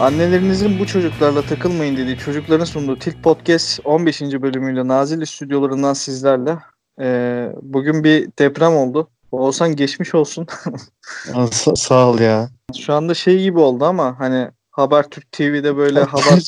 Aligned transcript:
Annelerinizin 0.00 0.78
bu 0.78 0.86
çocuklarla 0.86 1.42
takılmayın 1.42 1.96
dediği 1.96 2.18
çocukların 2.18 2.64
sunduğu 2.64 2.98
Tilt 2.98 3.22
Podcast 3.22 3.80
15. 3.84 4.20
bölümüyle 4.22 4.88
Nazilli 4.88 5.26
stüdyolarından 5.26 5.92
sizlerle. 5.92 6.58
Ee, 7.00 7.52
bugün 7.62 8.04
bir 8.04 8.28
deprem 8.38 8.76
oldu. 8.76 9.08
Olsan 9.32 9.76
geçmiş 9.76 10.14
olsun. 10.14 10.46
Sa- 11.26 11.76
sağ 11.76 12.08
ol 12.10 12.18
ya. 12.18 12.48
Şu 12.78 12.92
anda 12.92 13.14
şey 13.14 13.42
gibi 13.42 13.58
oldu 13.58 13.84
ama 13.84 14.20
hani 14.20 14.48
Habertürk 14.70 15.32
TV'de 15.32 15.76
böyle 15.76 16.00
haber 16.04 16.40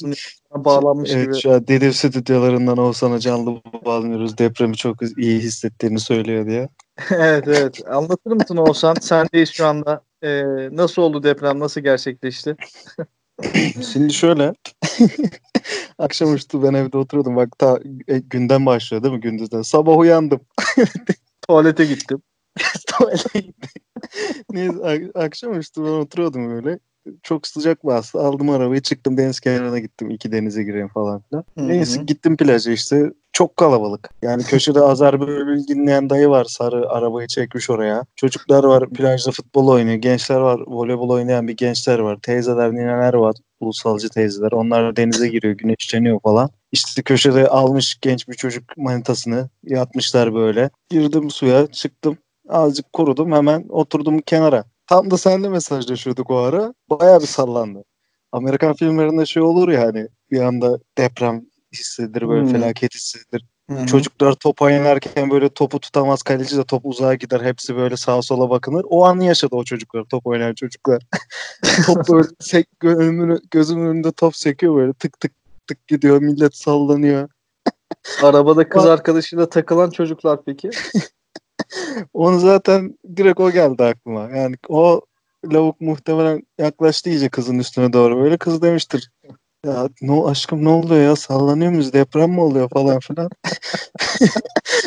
bağlanmış 0.55 1.11
Evet 1.11 1.27
gibi. 1.27 1.41
şu 1.41 1.53
an 1.53 1.67
Dedim 1.67 1.93
stüdyolarından 1.93 2.79
Oğuzhan'a 2.79 3.19
canlı 3.19 3.61
bağlanıyoruz. 3.85 4.39
Depremi 4.39 4.77
çok 4.77 4.97
iyi 5.19 5.39
hissettiğini 5.41 6.01
söylüyor 6.01 6.47
diye. 6.47 6.69
evet 7.11 7.49
evet. 7.49 7.81
Anlatır 7.91 8.33
mısın 8.33 8.57
Oğuzhan? 8.57 8.95
Sendeyiz 8.95 9.51
şu 9.51 9.67
anda. 9.67 10.03
Ee, 10.23 10.43
nasıl 10.73 11.03
oldu 11.03 11.23
deprem? 11.23 11.61
Nasıl 11.61 11.81
gerçekleşti? 11.81 12.57
Şimdi 13.93 14.13
şöyle. 14.13 14.53
Akşamüstü 15.99 16.63
ben 16.63 16.75
evde 16.75 16.99
oturuyordum. 16.99 17.37
Bak 17.37 17.59
ta 17.59 17.79
e, 18.09 18.19
günden 18.19 18.67
başlıyor 18.67 19.03
değil 19.03 19.15
mi 19.15 19.21
gündüzden? 19.21 19.63
Sabah 19.63 19.99
uyandım. 19.99 20.41
Tuvalete 21.49 21.85
gittim. 21.85 22.23
Tuvalete 22.87 23.41
gittim. 23.41 23.83
Neyse 24.51 24.77
ak- 24.85 25.17
akşamüstü 25.17 25.85
ben 25.85 25.89
oturuyordum 25.89 26.51
böyle. 26.51 26.79
Çok 27.23 27.47
sıcak 27.47 27.87
bastı. 27.87 28.21
Aldım 28.21 28.51
arabayı 28.51 28.81
çıktım 28.81 29.17
deniz 29.17 29.41
kenarına 29.41 29.79
gittim. 29.79 30.11
iki 30.11 30.33
denize 30.33 30.63
gireyim 30.63 30.89
falan 30.89 31.23
filan. 31.29 31.45
Hı 31.59 31.65
hı. 31.65 31.69
Neyse 31.69 32.03
gittim 32.07 32.37
plaja 32.37 32.73
işte. 32.73 33.13
Çok 33.33 33.57
kalabalık. 33.57 34.11
Yani 34.23 34.43
köşede 34.43 34.81
Azar 34.85 35.21
Bülbül 35.21 35.67
dinleyen 35.67 36.11
dayı 36.11 36.29
var. 36.29 36.45
Sarı 36.45 36.91
arabayı 36.91 37.29
çekmiş 37.29 37.71
oraya. 37.71 38.05
Çocuklar 38.17 38.65
var 38.65 38.91
plajda 38.91 39.31
futbol 39.31 39.69
oynuyor. 39.69 39.97
Gençler 39.97 40.37
var. 40.37 40.61
Voleybol 40.67 41.09
oynayan 41.09 41.49
bir 41.49 41.57
gençler 41.57 41.99
var. 41.99 42.19
Teyzeler, 42.23 42.73
nineler 42.73 43.15
var. 43.15 43.37
Ulusalcı 43.61 44.09
teyzeler. 44.09 44.53
Onlar 44.53 44.97
denize 44.97 45.29
giriyor. 45.29 45.55
Güneşleniyor 45.55 46.21
falan. 46.21 46.51
İşte 46.73 47.03
köşede 47.03 47.49
almış 47.49 47.99
genç 48.01 48.29
bir 48.29 48.35
çocuk 48.35 48.77
manitasını. 48.77 49.49
Yatmışlar 49.65 50.35
böyle. 50.35 50.71
Girdim 50.91 51.31
suya 51.31 51.67
çıktım. 51.67 52.19
Azıcık 52.49 52.93
kurudum. 52.93 53.33
Hemen 53.33 53.65
oturdum 53.69 54.19
kenara. 54.19 54.65
Tam 54.93 55.11
da 55.11 55.19
seninle 55.19 55.49
mesajlaşıyorduk 55.49 56.31
o 56.31 56.37
ara. 56.37 56.75
Bayağı 56.91 57.21
bir 57.21 57.27
sallandı. 57.27 57.85
Amerikan 58.33 58.75
filmlerinde 58.75 59.27
şey 59.27 59.43
olur 59.43 59.69
ya 59.69 59.81
hani 59.81 60.09
bir 60.31 60.41
anda 60.41 60.79
deprem 60.99 61.43
hissedilir 61.73 62.29
böyle 62.29 62.43
Hmm. 62.43 62.53
felaket 62.53 62.95
hissedilir. 62.95 63.47
Hı 63.71 63.77
hı. 63.77 63.87
Çocuklar 63.87 64.33
top 64.33 64.63
oynarken 64.63 65.31
böyle 65.31 65.49
topu 65.49 65.81
tutamaz 65.81 66.23
kaleci 66.23 66.57
de 66.57 66.65
top 66.65 66.87
uzağa 66.87 67.15
gider. 67.15 67.41
Hepsi 67.41 67.77
böyle 67.77 67.97
sağa 67.97 68.23
sola 68.23 68.51
bakınır. 68.51 68.85
O 68.89 69.05
anı 69.05 69.25
yaşadı 69.25 69.57
o 69.57 69.65
çocuklar. 69.65 70.05
Top 70.05 70.27
oynayan 70.27 70.55
çocuklar. 70.55 71.03
top 71.87 72.09
böyle 72.09 72.29
sek, 72.41 72.67
gözümün 73.51 73.87
önünde 73.87 74.13
top 74.13 74.37
sekiyor 74.37 74.77
böyle 74.77 74.93
tık 74.93 75.21
tık 75.21 75.33
tık 75.67 75.87
gidiyor. 75.87 76.23
Millet 76.23 76.57
sallanıyor. 76.57 77.29
Arabada 78.23 78.69
kız 78.69 78.87
arkadaşıyla 78.87 79.49
takılan 79.49 79.91
çocuklar 79.91 80.45
peki? 80.45 80.71
Onu 82.13 82.41
zaten 82.41 82.99
direkt 83.17 83.41
o 83.41 83.51
geldi 83.51 83.85
aklıma. 83.85 84.31
Yani 84.37 84.57
o 84.69 85.01
lavuk 85.53 85.81
muhtemelen 85.81 86.43
yaklaştı 86.59 87.11
iyice 87.11 87.29
kızın 87.29 87.59
üstüne 87.59 87.93
doğru. 87.93 88.17
Böyle 88.23 88.37
kız 88.39 88.63
demiştir. 88.63 89.11
Ya 89.67 89.89
ne 90.01 90.23
aşkım 90.25 90.65
ne 90.65 90.69
oluyor 90.69 91.03
ya 91.03 91.17
sallanıyor 91.17 91.71
muyuz 91.71 91.93
deprem 91.93 92.31
mi 92.31 92.41
oluyor 92.41 92.69
falan 92.69 92.99
filan. 93.01 93.31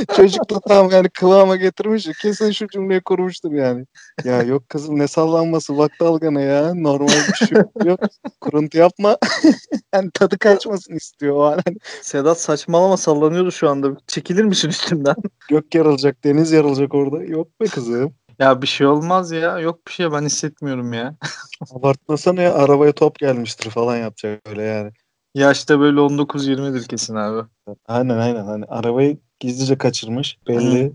Çocuk 0.16 0.50
da 0.50 0.59
tam 0.59 0.92
yani 0.92 1.09
kıvama 1.09 1.56
getirmiş. 1.56 2.08
Kesin 2.22 2.52
şu 2.52 2.67
cümleyi 2.67 3.02
kurmuştur 3.02 3.52
yani. 3.52 3.86
Ya 4.23 4.42
yok 4.42 4.70
kızım 4.70 5.00
ne 5.00 5.08
sallanması 5.08 5.78
bak 5.78 5.92
dalgana 6.00 6.42
ya. 6.42 6.73
Normal 6.73 7.08
bir 7.08 7.48
şey 7.48 7.58
yok. 7.86 7.99
Kuruntu 8.42 8.77
yapma. 8.77 9.17
yani 9.94 10.11
tadı 10.14 10.38
kaçmasın 10.38 10.95
istiyor 10.95 11.36
o 11.36 11.44
an. 11.44 11.60
Sedat 12.02 12.42
saçmalama 12.42 12.98
sallanıyordu 12.98 13.52
şu 13.52 13.70
anda. 13.70 13.98
Çekilir 14.08 14.44
misin 14.44 14.70
üstümden? 14.70 15.16
gök 15.49 15.76
yarılacak 15.76 16.23
deniz 16.23 16.52
yarılacak 16.52 16.94
orada. 16.94 17.23
Yok 17.23 17.61
be 17.61 17.66
kızım. 17.66 18.14
Ya 18.40 18.62
bir 18.62 18.68
şey 18.68 18.88
olmaz 18.88 19.32
ya. 19.32 19.60
Yok 19.60 19.88
bir 19.88 19.92
şey 19.92 20.12
ben 20.12 20.22
hissetmiyorum 20.22 20.94
ya. 20.94 21.16
Abartmasana 21.72 22.42
ya 22.42 22.54
arabaya 22.54 22.92
top 22.92 23.20
gelmiştir 23.20 23.70
falan 23.70 23.98
yapacak 23.98 24.42
öyle 24.50 24.64
yani. 24.64 24.92
Yaşta 25.36 25.80
böyle 25.80 26.00
19-20'dir 26.00 26.88
kesin 26.88 27.16
abi. 27.16 27.48
Aynen 27.88 28.18
aynen 28.18 28.46
hani 28.46 28.66
arabayı 28.66 29.18
gizlice 29.40 29.78
kaçırmış 29.78 30.38
belli. 30.48 30.94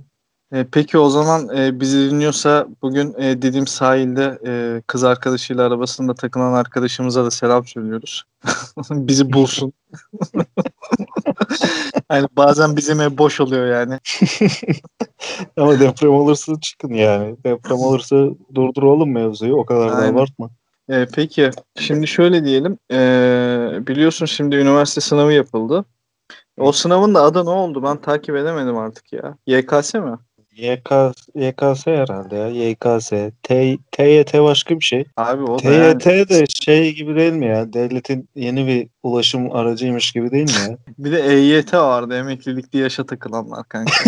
E, 0.53 0.67
peki 0.73 0.99
o 0.99 1.11
zaman 1.11 1.57
e, 1.57 1.81
bizi 1.81 2.11
dinliyorsa 2.11 2.69
bugün 2.83 3.15
e, 3.19 3.43
dediğim 3.43 3.67
sahilde 3.67 4.39
e, 4.47 4.83
kız 4.87 5.05
arkadaşıyla 5.05 5.67
arabasında 5.67 6.15
takılan 6.15 6.53
arkadaşımıza 6.53 7.25
da 7.25 7.31
selam 7.31 7.67
söylüyoruz. 7.67 8.25
bizi 8.91 9.33
bulsun. 9.33 9.73
yani 12.11 12.27
bazen 12.37 12.77
bizim 12.77 13.01
ev 13.01 13.19
boş 13.19 13.41
oluyor 13.41 13.67
yani. 13.67 13.99
Ama 15.57 15.81
deprem 15.81 16.11
olursa 16.11 16.61
çıkın 16.61 16.95
yani. 16.95 17.37
Deprem 17.45 17.79
olursa 17.79 18.17
durdur 18.55 18.83
oğlum 18.83 19.13
mevzuyu 19.13 19.57
o 19.57 19.65
kadar 19.65 19.93
da 19.93 19.97
Aynen. 19.97 20.15
abartma. 20.15 20.51
E, 20.89 21.07
peki 21.15 21.51
şimdi 21.79 22.07
şöyle 22.07 22.45
diyelim. 22.45 22.79
E, 22.93 22.99
biliyorsun 23.87 24.27
şimdi 24.27 24.57
üniversite 24.57 25.01
sınavı 25.01 25.33
yapıldı. 25.33 25.85
O 26.59 26.73
sınavın 26.73 27.15
da 27.15 27.23
adı 27.23 27.45
ne 27.45 27.51
oldu? 27.51 27.83
Ben 27.83 27.97
takip 27.97 28.37
edemedim 28.37 28.77
artık 28.79 29.13
ya. 29.13 29.37
YKS 29.47 29.95
mi? 29.95 30.19
YK, 30.61 31.15
YKS 31.35 31.87
herhalde 31.87 32.37
ya. 32.37 32.49
YKS. 32.49 33.11
T, 33.43 33.79
TYT 33.93 34.35
başka 34.35 34.75
bir 34.79 34.85
şey. 34.85 35.05
Abi 35.17 35.43
o 35.43 35.59
da 35.59 35.73
yani. 35.73 35.99
TYT 35.99 36.29
de 36.29 36.45
şey 36.47 36.95
gibi 36.95 37.17
değil 37.17 37.33
mi 37.33 37.47
ya? 37.47 37.73
Devletin 37.73 38.29
yeni 38.35 38.67
bir 38.67 38.89
ulaşım 39.03 39.53
aracıymış 39.53 40.13
gibi 40.13 40.31
değil 40.31 40.45
mi 40.45 40.71
ya? 40.71 40.79
Bir 40.99 41.13
de 41.13 41.21
EYT 41.21 41.75
vardı. 41.75 42.15
Emeklilikte 42.15 42.79
yaşa 42.79 43.07
takılanlar 43.07 43.69
kanka. 43.69 43.93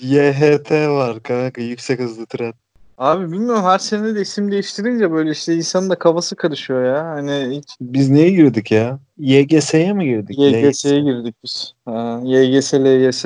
YHT 0.00 0.70
var 0.70 1.22
kanka. 1.22 1.60
Yüksek 1.60 2.00
hızlı 2.00 2.26
tren. 2.26 2.52
Abi 2.98 3.32
bilmiyorum 3.32 3.64
her 3.64 3.78
sene 3.78 4.14
de 4.14 4.20
isim 4.20 4.50
değiştirince 4.52 5.12
böyle 5.12 5.30
işte 5.30 5.54
insanın 5.54 5.90
da 5.90 5.98
kafası 5.98 6.36
karışıyor 6.36 6.84
ya. 6.84 7.06
Hani 7.06 7.56
hiç 7.56 7.64
Biz 7.80 8.10
neye 8.10 8.30
girdik 8.30 8.70
ya? 8.70 8.98
YGS'ye 9.18 9.92
mi 9.92 10.04
girdik? 10.04 10.38
YGS'ye 10.38 11.00
girdik 11.00 11.34
biz. 11.44 11.72
Ha, 11.84 12.20
YGS, 12.24 12.74
LYS. 12.74 13.24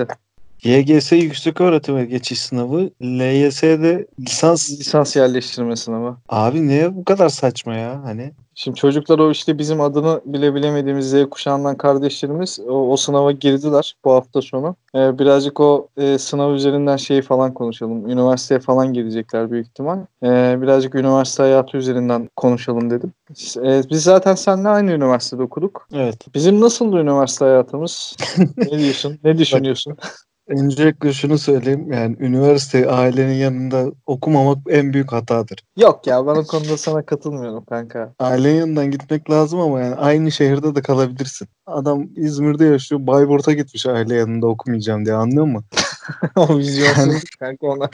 YGS 0.64 1.12
yüksek 1.12 1.60
öğretime 1.60 2.04
geçiş 2.04 2.40
sınavı. 2.40 2.90
LYS'de 3.02 4.06
lisans. 4.20 4.70
Lisans 4.70 5.16
yerleştirme 5.16 5.76
sınavı. 5.76 6.16
Abi 6.28 6.68
niye 6.68 6.96
bu 6.96 7.04
kadar 7.04 7.28
saçma 7.28 7.74
ya? 7.74 8.02
Hani 8.04 8.32
Şimdi 8.54 8.78
çocuklar 8.78 9.18
o 9.18 9.30
işte 9.30 9.58
bizim 9.58 9.80
adını 9.80 10.20
bile 10.24 10.54
bilemediğimiz 10.54 11.10
Z 11.10 11.14
kuşağından 11.30 11.76
kardeşlerimiz 11.76 12.60
o, 12.68 12.92
o 12.92 12.96
sınava 12.96 13.32
girdiler 13.32 13.96
bu 14.04 14.12
hafta 14.12 14.42
sonu. 14.42 14.76
Ee, 14.94 15.18
birazcık 15.18 15.60
o 15.60 15.88
e, 15.96 16.18
sınav 16.18 16.54
üzerinden 16.54 16.96
şeyi 16.96 17.22
falan 17.22 17.54
konuşalım. 17.54 18.10
Üniversiteye 18.10 18.60
falan 18.60 18.92
girecekler 18.92 19.50
büyük 19.50 19.66
ihtimal. 19.66 19.98
Ee, 20.22 20.58
birazcık 20.62 20.94
üniversite 20.94 21.42
hayatı 21.42 21.76
üzerinden 21.76 22.30
konuşalım 22.36 22.90
dedim. 22.90 23.12
Ee, 23.56 23.82
biz 23.90 24.02
zaten 24.02 24.34
seninle 24.34 24.68
aynı 24.68 24.92
üniversitede 24.92 25.42
okuduk. 25.42 25.88
evet. 25.94 26.34
Bizim 26.34 26.60
nasıldı 26.60 26.96
üniversite 26.96 27.44
hayatımız? 27.44 28.16
ne 28.56 28.78
diyorsun? 28.78 29.18
Ne 29.24 29.38
düşünüyorsun? 29.38 29.96
Öncelikle 30.46 31.12
şunu 31.12 31.38
söyleyeyim. 31.38 31.92
Yani 31.92 32.16
üniversite 32.20 32.90
ailenin 32.90 33.34
yanında 33.34 33.92
okumamak 34.06 34.58
en 34.68 34.92
büyük 34.92 35.12
hatadır. 35.12 35.58
Yok 35.76 36.06
ya 36.06 36.26
ben 36.26 36.34
o 36.34 36.44
konuda 36.44 36.76
sana 36.76 37.06
katılmıyorum 37.06 37.64
kanka. 37.64 38.14
Ailenin 38.18 38.58
yanından 38.58 38.90
gitmek 38.90 39.30
lazım 39.30 39.60
ama 39.60 39.80
yani 39.80 39.94
aynı 39.94 40.32
şehirde 40.32 40.74
de 40.74 40.82
kalabilirsin. 40.82 41.48
Adam 41.66 42.08
İzmir'de 42.16 42.64
yaşıyor. 42.64 43.06
Bayburt'a 43.06 43.52
gitmiş 43.52 43.86
aile 43.86 44.14
yanında 44.14 44.46
okumayacağım 44.46 45.04
diye 45.04 45.14
anlıyor 45.14 45.46
musun? 45.46 45.64
o 46.36 46.58
vizyonsuzluk 46.58 47.22
kanka 47.40 47.66
ona. 47.66 47.88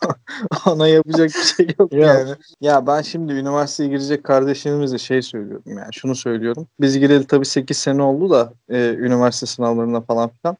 ona 0.66 0.88
yapacak 0.88 1.28
bir 1.28 1.44
şey 1.56 1.66
yok 1.78 1.92
Ya. 1.92 2.06
yani. 2.14 2.30
Ya 2.60 2.86
ben 2.86 3.02
şimdi 3.02 3.32
üniversiteye 3.32 3.88
girecek 3.90 4.24
kardeşlerimize 4.24 4.98
şey 4.98 5.22
söylüyorum 5.22 5.62
yani 5.66 5.88
şunu 5.92 6.14
söylüyorum. 6.14 6.66
Biz 6.80 6.98
gireli 6.98 7.26
tabii 7.26 7.46
8 7.46 7.76
sene 7.76 8.02
oldu 8.02 8.30
da 8.30 8.52
e, 8.68 8.94
üniversite 8.94 9.46
sınavlarına 9.46 10.00
falan 10.00 10.30
filan. 10.42 10.56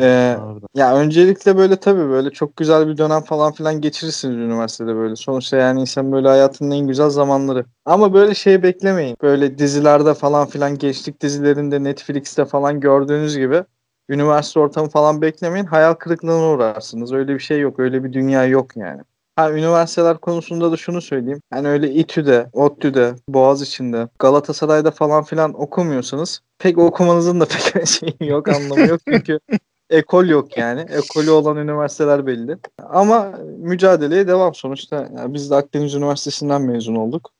Ee, 0.00 0.36
Pardon. 0.38 0.68
Ya 0.74 0.96
öncelikle 0.96 1.56
böyle 1.56 1.76
tabii 1.76 2.08
böyle 2.08 2.30
çok 2.30 2.56
güzel 2.56 2.88
bir 2.88 2.96
dönem 2.98 3.20
falan 3.22 3.52
filan 3.52 3.80
geçirirsiniz 3.80 4.36
üniversitede 4.36 4.94
böyle. 4.96 5.16
Sonuçta 5.16 5.56
yani 5.56 5.80
insan 5.80 6.12
böyle 6.12 6.28
hayatının 6.28 6.70
en 6.70 6.86
güzel 6.86 7.10
zamanları. 7.10 7.64
Ama 7.84 8.14
böyle 8.14 8.34
şey 8.34 8.62
beklemeyin. 8.62 9.16
Böyle 9.22 9.58
dizilerde 9.58 10.14
falan 10.14 10.46
filan 10.46 10.78
gençlik 10.78 11.20
dizilerinde 11.22 11.84
Netflix'te 11.84 12.44
falan 12.44 12.80
gördüğünüz 12.80 13.36
gibi 13.36 13.64
üniversite 14.12 14.60
ortamı 14.60 14.88
falan 14.88 15.22
beklemeyin. 15.22 15.66
Hayal 15.66 15.94
kırıklığına 15.94 16.48
uğrarsınız. 16.48 17.12
Öyle 17.12 17.34
bir 17.34 17.40
şey 17.40 17.60
yok. 17.60 17.78
Öyle 17.78 18.04
bir 18.04 18.12
dünya 18.12 18.46
yok 18.46 18.76
yani. 18.76 19.02
Ha 19.36 19.52
üniversiteler 19.52 20.18
konusunda 20.18 20.72
da 20.72 20.76
şunu 20.76 21.00
söyleyeyim. 21.00 21.42
Hani 21.50 21.68
öyle 21.68 21.90
İTÜ'de, 21.90 22.50
ODTÜ'de, 22.52 23.14
Boğaziçi'nde, 23.28 24.08
Galatasaray'da 24.18 24.90
falan 24.90 25.24
filan 25.24 25.60
okumuyorsanız 25.60 26.40
pek 26.58 26.78
okumanızın 26.78 27.40
da 27.40 27.44
pek 27.72 27.86
şeyi 27.86 28.16
yok 28.20 28.48
anlamı 28.48 28.80
yok. 28.80 29.00
Çünkü 29.08 29.40
ekol 29.90 30.26
yok 30.26 30.58
yani. 30.58 30.80
Ekolü 30.80 31.30
olan 31.30 31.56
üniversiteler 31.56 32.26
belli. 32.26 32.58
Ama 32.90 33.32
mücadeleye 33.58 34.28
devam 34.28 34.54
sonuçta. 34.54 35.08
Yani 35.16 35.34
biz 35.34 35.50
de 35.50 35.54
Akdeniz 35.54 35.94
Üniversitesi'nden 35.94 36.62
mezun 36.62 36.94
olduk. 36.94 37.30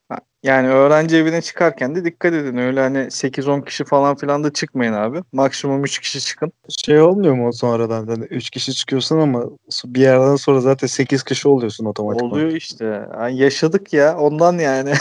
Yani 0.43 0.69
öğrenci 0.69 1.17
evine 1.17 1.43
çıkarken 1.43 1.95
de 1.95 2.05
dikkat 2.05 2.33
edin. 2.35 2.57
Öyle 2.57 2.81
hani 2.81 2.99
8-10 2.99 3.65
kişi 3.65 3.85
falan 3.85 4.17
filan 4.17 4.45
da 4.45 4.53
çıkmayın 4.53 4.93
abi. 4.93 5.23
Maksimum 5.33 5.85
3 5.85 5.99
kişi 5.99 6.21
çıkın. 6.21 6.53
Şey 6.69 7.01
olmuyor 7.01 7.35
mu 7.35 7.49
o 7.49 7.53
sonradan? 7.53 8.07
Yani 8.07 8.25
3 8.25 8.51
kişi 8.51 8.75
çıkıyorsun 8.75 9.19
ama 9.19 9.45
bir 9.85 10.01
yerden 10.01 10.37
sonra 10.37 10.61
zaten 10.61 10.87
8 10.87 11.23
kişi 11.23 11.49
oluyorsun 11.49 11.85
otomatik. 11.85 12.23
Oluyor 12.23 12.51
işte. 12.51 13.09
Yani 13.21 13.39
yaşadık 13.39 13.93
ya 13.93 14.19
ondan 14.19 14.59
yani. 14.59 14.93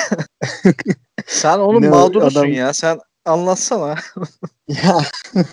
Sen 1.25 1.59
onun 1.59 1.81
Ne 1.81 1.89
mağdurusun 1.89 2.39
adam- 2.39 2.53
ya. 2.53 2.73
Sen 2.73 2.99
anlatsana. 3.25 3.95
Ya 4.67 4.97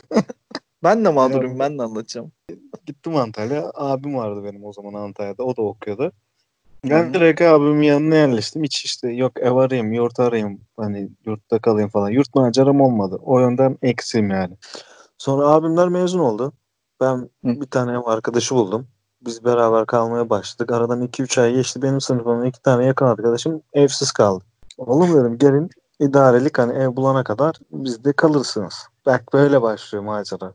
Ben 0.83 1.05
de 1.05 1.09
mağdurum. 1.09 1.59
Ben 1.59 1.79
de 1.79 1.83
anlatacağım. 1.83 2.33
gittim 2.87 3.17
Antalya. 3.17 3.71
Abim 3.75 4.15
vardı 4.15 4.45
benim 4.45 4.65
o 4.65 4.73
zaman 4.73 4.95
Antalya'da. 4.95 5.43
O 5.45 5.57
da 5.57 5.63
okuyordu. 5.63 6.13
Hı 6.85 6.91
Ben 6.91 7.09
hı. 7.09 7.15
direkt 7.15 7.43
abimin 7.43 7.83
yanına 7.83 8.15
yerleştim. 8.15 8.63
Hiç 8.65 8.85
işte 8.85 9.09
yok 9.09 9.33
ev 9.41 9.53
arayayım, 9.53 9.93
yurt 9.93 10.21
arayayım. 10.21 10.61
Hani 10.77 11.11
yurtta 11.27 11.59
kalayım 11.59 11.91
falan. 11.91 12.11
Yurt 12.11 12.35
maceram 12.35 12.81
olmadı. 12.81 13.19
O 13.23 13.41
yönden 13.41 13.79
eksiğim 13.83 14.31
yani. 14.31 14.57
Sonra 15.19 15.49
abimler 15.49 15.89
mezun 15.89 16.19
oldu. 16.19 16.53
Ben 17.01 17.31
bir 17.45 17.67
tane 17.67 17.93
ev 17.93 18.07
arkadaşı 18.07 18.55
buldum. 18.55 18.87
Biz 19.21 19.45
beraber 19.45 19.87
kalmaya 19.87 20.31
başladık. 20.31 20.73
Aradan 20.73 21.03
2-3 21.03 21.41
ay 21.41 21.55
geçti. 21.55 21.83
Benim 21.83 22.01
sınıfımda 22.01 22.47
iki 22.47 22.63
tane 22.63 22.85
yakın 22.85 23.07
arkadaşım 23.07 23.63
evsiz 23.73 24.13
kaldı. 24.13 24.45
Oğlum 24.79 25.21
dedim 25.21 25.39
gelin 25.39 25.71
idarelik 26.01 26.59
hani 26.59 26.79
ev 26.79 26.97
bulana 26.97 27.25
kadar 27.25 27.57
bizde 27.73 28.13
kalırsınız. 28.13 28.75
Bak 29.07 29.25
böyle 29.33 29.63
başlıyor 29.63 30.05
macera. 30.05 30.53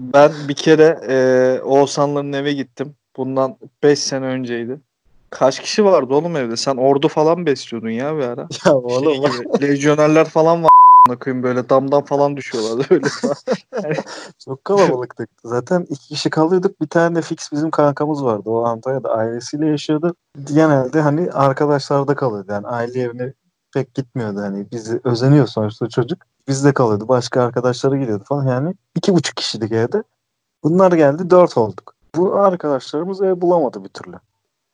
Ben 0.00 0.32
bir 0.48 0.54
kere 0.54 1.00
e, 1.08 1.60
Oğuzhanların 1.62 2.32
eve 2.32 2.52
gittim. 2.52 2.94
Bundan 3.16 3.56
5 3.82 3.98
sene 3.98 4.24
önceydi. 4.26 4.80
Kaç 5.30 5.60
kişi 5.60 5.84
vardı 5.84 6.14
oğlum 6.14 6.36
evde? 6.36 6.56
Sen 6.56 6.76
ordu 6.76 7.08
falan 7.08 7.46
besliyordun 7.46 7.90
ya 7.90 8.16
bir 8.16 8.22
ara. 8.22 8.48
Ya 8.66 8.74
oğlum 8.74 9.32
Şey 9.32 9.42
gibi, 9.42 9.62
lejyonerler 9.62 10.28
falan 10.28 10.62
var 10.62 10.70
koyayım 11.20 11.42
böyle 11.42 11.68
damdan 11.68 12.04
falan 12.04 12.36
düşüyorlardı 12.36 12.86
öyle 12.90 13.08
falan. 13.20 13.34
Çok 14.44 14.64
kalabalıktık. 14.64 15.30
Zaten 15.44 15.86
iki 15.90 16.08
kişi 16.08 16.30
kalıyorduk. 16.30 16.80
Bir 16.80 16.86
tane 16.86 17.16
de 17.16 17.22
fix 17.22 17.52
bizim 17.52 17.70
kankamız 17.70 18.24
vardı. 18.24 18.50
O 18.50 18.64
Antalya'da 18.64 19.10
ailesiyle 19.10 19.66
yaşıyordu. 19.66 20.14
Genelde 20.44 21.00
hani 21.00 21.30
arkadaşlarda 21.30 22.14
kalıyordu. 22.14 22.52
Yani 22.52 22.66
aile 22.66 23.00
evine 23.00 23.32
pek 23.74 23.94
gitmiyordu. 23.94 24.40
Hani 24.40 24.66
bizi 24.72 25.00
özeniyor 25.04 25.46
sonuçta 25.46 25.88
çocuk. 25.88 26.18
Bizde 26.48 26.72
kalıyordu. 26.72 27.08
Başka 27.08 27.42
arkadaşları 27.42 27.98
gidiyordu 27.98 28.24
falan. 28.26 28.46
Yani 28.46 28.74
iki 28.96 29.14
buçuk 29.14 29.36
kişilik 29.36 29.72
evde. 29.72 30.02
Bunlar 30.64 30.92
geldi 30.92 31.30
dört 31.30 31.56
olduk. 31.56 31.94
Bu 32.16 32.34
arkadaşlarımız 32.34 33.22
ev 33.22 33.40
bulamadı 33.40 33.84
bir 33.84 33.88
türlü. 33.88 34.16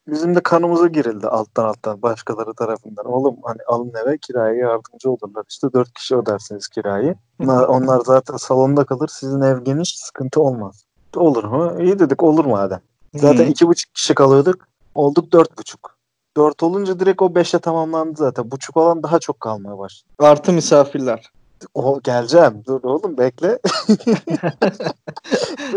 Bizim 0.09 0.35
de 0.35 0.41
kanımıza 0.41 0.87
girildi 0.87 1.29
alttan 1.29 1.65
alttan 1.65 2.03
başkaları 2.03 2.55
tarafından. 2.55 3.07
Oğlum 3.07 3.37
hani 3.43 3.59
alın 3.67 3.93
eve 4.05 4.19
kiraya 4.19 4.55
yardımcı 4.55 5.11
olurlar. 5.11 5.45
İşte 5.49 5.73
dört 5.73 5.93
kişi 5.93 6.17
ödersiniz 6.17 6.69
kirayı. 6.69 7.15
Onlar, 7.43 7.69
onlar 7.69 8.01
zaten 8.01 8.37
salonda 8.37 8.85
kalır. 8.85 9.09
Sizin 9.09 9.41
ev 9.41 9.61
geniş 9.61 9.99
sıkıntı 9.99 10.41
olmaz. 10.41 10.85
Olur 11.17 11.45
mu? 11.45 11.83
İyi 11.83 11.99
dedik 11.99 12.23
olur 12.23 12.45
madem. 12.45 12.81
Zaten 13.15 13.47
iki 13.47 13.69
buçuk 13.69 13.95
kişi 13.95 14.15
kalıyorduk. 14.15 14.69
Olduk 14.95 15.33
dört 15.33 15.59
buçuk. 15.59 15.97
Dört 16.37 16.63
olunca 16.63 17.01
direkt 17.01 17.23
o 17.23 17.35
beşe 17.35 17.59
tamamlandı 17.59 18.17
zaten. 18.17 18.51
Buçuk 18.51 18.77
olan 18.77 19.03
daha 19.03 19.19
çok 19.19 19.41
kalmaya 19.41 19.79
başladı. 19.79 20.13
Artı 20.19 20.53
misafirler. 20.53 21.33
O 21.75 22.01
geleceğim. 22.05 22.63
Dur 22.67 22.85
oğlum 22.85 23.19
bekle. 23.19 23.59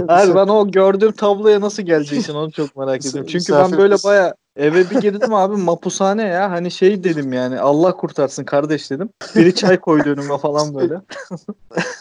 Hayır 0.07 0.35
ben 0.35 0.47
o 0.47 0.71
gördüğüm 0.71 1.11
tabloya 1.11 1.61
nasıl 1.61 1.83
geleceksin 1.83 2.33
onu 2.33 2.51
çok 2.51 2.75
merak 2.75 3.05
ediyorum. 3.05 3.29
Çünkü 3.31 3.53
ben 3.53 3.71
böyle 3.71 3.95
baya 3.95 4.35
eve 4.55 4.89
bir 4.89 5.01
girdim 5.01 5.33
abi 5.33 5.55
mapushane 5.55 6.23
ya. 6.23 6.51
Hani 6.51 6.71
şey 6.71 7.03
dedim 7.03 7.33
yani 7.33 7.59
Allah 7.59 7.97
kurtarsın 7.97 8.43
kardeş 8.43 8.91
dedim. 8.91 9.09
Biri 9.35 9.55
çay 9.55 9.79
koydu 9.79 10.09
önüme 10.09 10.37
falan 10.37 10.75
böyle. 10.75 11.01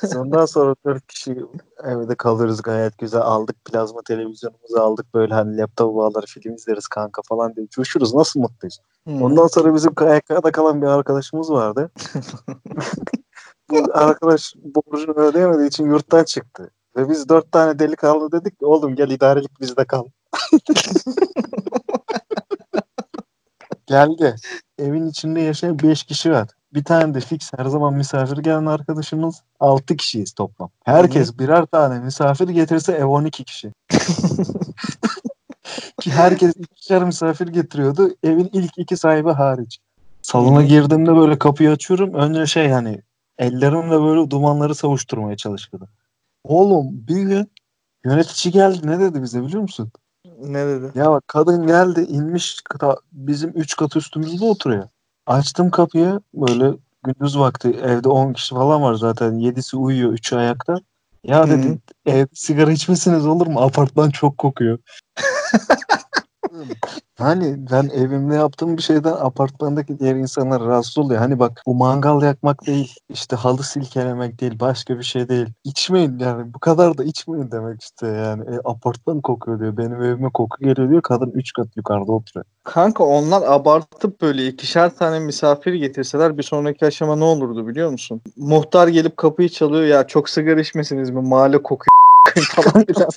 Ondan 0.16 0.46
sonra 0.46 0.74
dört 0.86 1.06
kişi 1.06 1.36
evde 1.84 2.14
kalırız 2.14 2.62
gayet 2.62 2.98
güzel. 2.98 3.20
Aldık 3.20 3.64
plazma 3.64 4.02
televizyonumuzu 4.02 4.78
aldık. 4.78 5.14
Böyle 5.14 5.34
hani 5.34 5.56
laptop 5.56 5.96
bağlar 5.96 6.24
film 6.28 6.54
izleriz 6.54 6.88
kanka 6.88 7.22
falan 7.28 7.56
diye 7.56 7.66
coşuruz. 7.68 8.14
Nasıl 8.14 8.40
mutluyuz. 8.40 8.78
Ondan 9.06 9.46
sonra 9.46 9.74
bizim 9.74 9.94
KYK'da 9.94 10.52
kalan 10.52 10.82
bir 10.82 10.86
arkadaşımız 10.86 11.50
vardı. 11.50 11.90
Arkadaş 13.92 14.54
borcunu 14.56 15.14
ödeyemediği 15.14 15.68
için 15.68 15.84
yurttan 15.84 16.24
çıktı. 16.24 16.70
Ve 16.96 17.08
biz 17.08 17.28
dört 17.28 17.52
tane 17.52 17.78
delikanlı 17.78 18.32
dedik 18.32 18.58
ki 18.58 18.66
oğlum 18.66 18.94
gel 18.94 19.10
idarelik 19.10 19.60
bizde 19.60 19.84
kal. 19.84 20.04
Geldi. 23.86 24.36
Evin 24.78 25.06
içinde 25.06 25.40
yaşayan 25.40 25.78
beş 25.78 26.04
kişi 26.04 26.30
var. 26.30 26.48
Bir 26.74 26.84
tane 26.84 27.14
de 27.14 27.20
fix 27.20 27.52
her 27.56 27.64
zaman 27.64 27.94
misafir 27.94 28.36
gelen 28.36 28.66
arkadaşımız. 28.66 29.42
Altı 29.60 29.96
kişiyiz 29.96 30.32
toplam. 30.32 30.70
Herkes 30.84 31.38
birer 31.38 31.66
tane 31.66 32.00
misafir 32.00 32.48
getirse 32.48 32.92
ev 32.92 33.04
12 33.04 33.44
kişi. 33.44 33.72
Ki 36.00 36.10
herkes 36.10 36.56
ikişer 36.56 37.04
misafir 37.04 37.48
getiriyordu. 37.48 38.10
Evin 38.22 38.50
ilk 38.52 38.78
iki 38.78 38.96
sahibi 38.96 39.30
hariç. 39.30 39.78
Salona 40.22 40.62
girdiğimde 40.62 41.16
böyle 41.16 41.38
kapıyı 41.38 41.70
açıyorum. 41.70 42.14
Önce 42.14 42.46
şey 42.46 42.68
hani 42.68 43.02
ellerimle 43.38 44.00
böyle 44.00 44.30
dumanları 44.30 44.74
savuşturmaya 44.74 45.36
çalışıyordu. 45.36 45.88
Oğlum 46.44 46.88
bir 46.92 47.22
gün 47.22 47.52
yönetici 48.04 48.52
geldi 48.52 48.86
ne 48.86 49.00
dedi 49.00 49.22
bize 49.22 49.42
biliyor 49.42 49.62
musun? 49.62 49.92
Ne 50.38 50.66
dedi? 50.66 50.98
Ya 50.98 51.10
bak 51.10 51.28
kadın 51.28 51.66
geldi 51.66 52.00
inmiş 52.00 52.58
bizim 53.12 53.50
üç 53.50 53.76
kat 53.76 53.96
üstümüzde 53.96 54.44
oturuyor. 54.44 54.88
Açtım 55.26 55.70
kapıyı 55.70 56.20
böyle 56.34 56.74
gündüz 57.04 57.38
vakti 57.38 57.68
evde 57.68 58.08
10 58.08 58.32
kişi 58.32 58.54
falan 58.54 58.82
var 58.82 58.94
zaten 58.94 59.32
7'si 59.32 59.76
uyuyor 59.76 60.12
3'ü 60.12 60.36
ayakta. 60.36 60.80
Ya 61.24 61.48
dedi 61.48 61.78
ev 62.06 62.26
sigara 62.34 62.72
içmesiniz 62.72 63.26
olur 63.26 63.46
mu? 63.46 63.60
Apartman 63.60 64.10
çok 64.10 64.38
kokuyor. 64.38 64.78
Hani 67.18 67.56
ben 67.72 67.88
evimde 67.88 68.34
yaptığım 68.34 68.76
bir 68.76 68.82
şeyden 68.82 69.12
apartmandaki 69.12 69.98
diğer 69.98 70.14
insanlar 70.14 70.62
rahatsız 70.62 70.98
oluyor. 70.98 71.20
Hani 71.20 71.38
bak 71.38 71.62
bu 71.66 71.74
mangal 71.74 72.22
yakmak 72.22 72.66
değil, 72.66 72.94
işte 73.08 73.36
halı 73.36 73.62
silkelemek 73.62 74.40
değil, 74.40 74.60
başka 74.60 74.98
bir 74.98 75.04
şey 75.04 75.28
değil. 75.28 75.46
İçmeyin 75.64 76.18
yani 76.18 76.54
bu 76.54 76.58
kadar 76.58 76.98
da 76.98 77.04
içmeyin 77.04 77.50
demek 77.50 77.82
işte 77.82 78.06
yani. 78.06 78.42
E, 78.42 78.58
apartman 78.64 79.20
kokuyor 79.20 79.60
diyor. 79.60 79.76
Benim 79.76 80.02
evime 80.02 80.30
koku 80.30 80.58
geliyor 80.60 80.90
diyor. 80.90 81.02
Kadın 81.02 81.30
3 81.34 81.52
kat 81.52 81.76
yukarıda 81.76 82.12
oturuyor. 82.12 82.44
Kanka 82.64 83.04
onlar 83.04 83.42
abartıp 83.42 84.20
böyle 84.20 84.46
ikişer 84.46 84.96
tane 84.96 85.18
misafir 85.20 85.74
getirseler 85.74 86.38
bir 86.38 86.42
sonraki 86.42 86.86
aşama 86.86 87.16
ne 87.16 87.24
olurdu 87.24 87.66
biliyor 87.66 87.90
musun? 87.90 88.20
Muhtar 88.36 88.88
gelip 88.88 89.16
kapıyı 89.16 89.48
çalıyor 89.48 89.84
ya 89.84 90.06
çok 90.06 90.28
sigara 90.28 90.60
içmesiniz 90.60 91.10
mi 91.10 91.20
mahalle 91.20 91.62
kokuyor 91.62 91.88
falan 92.54 92.84
filan. 92.84 93.08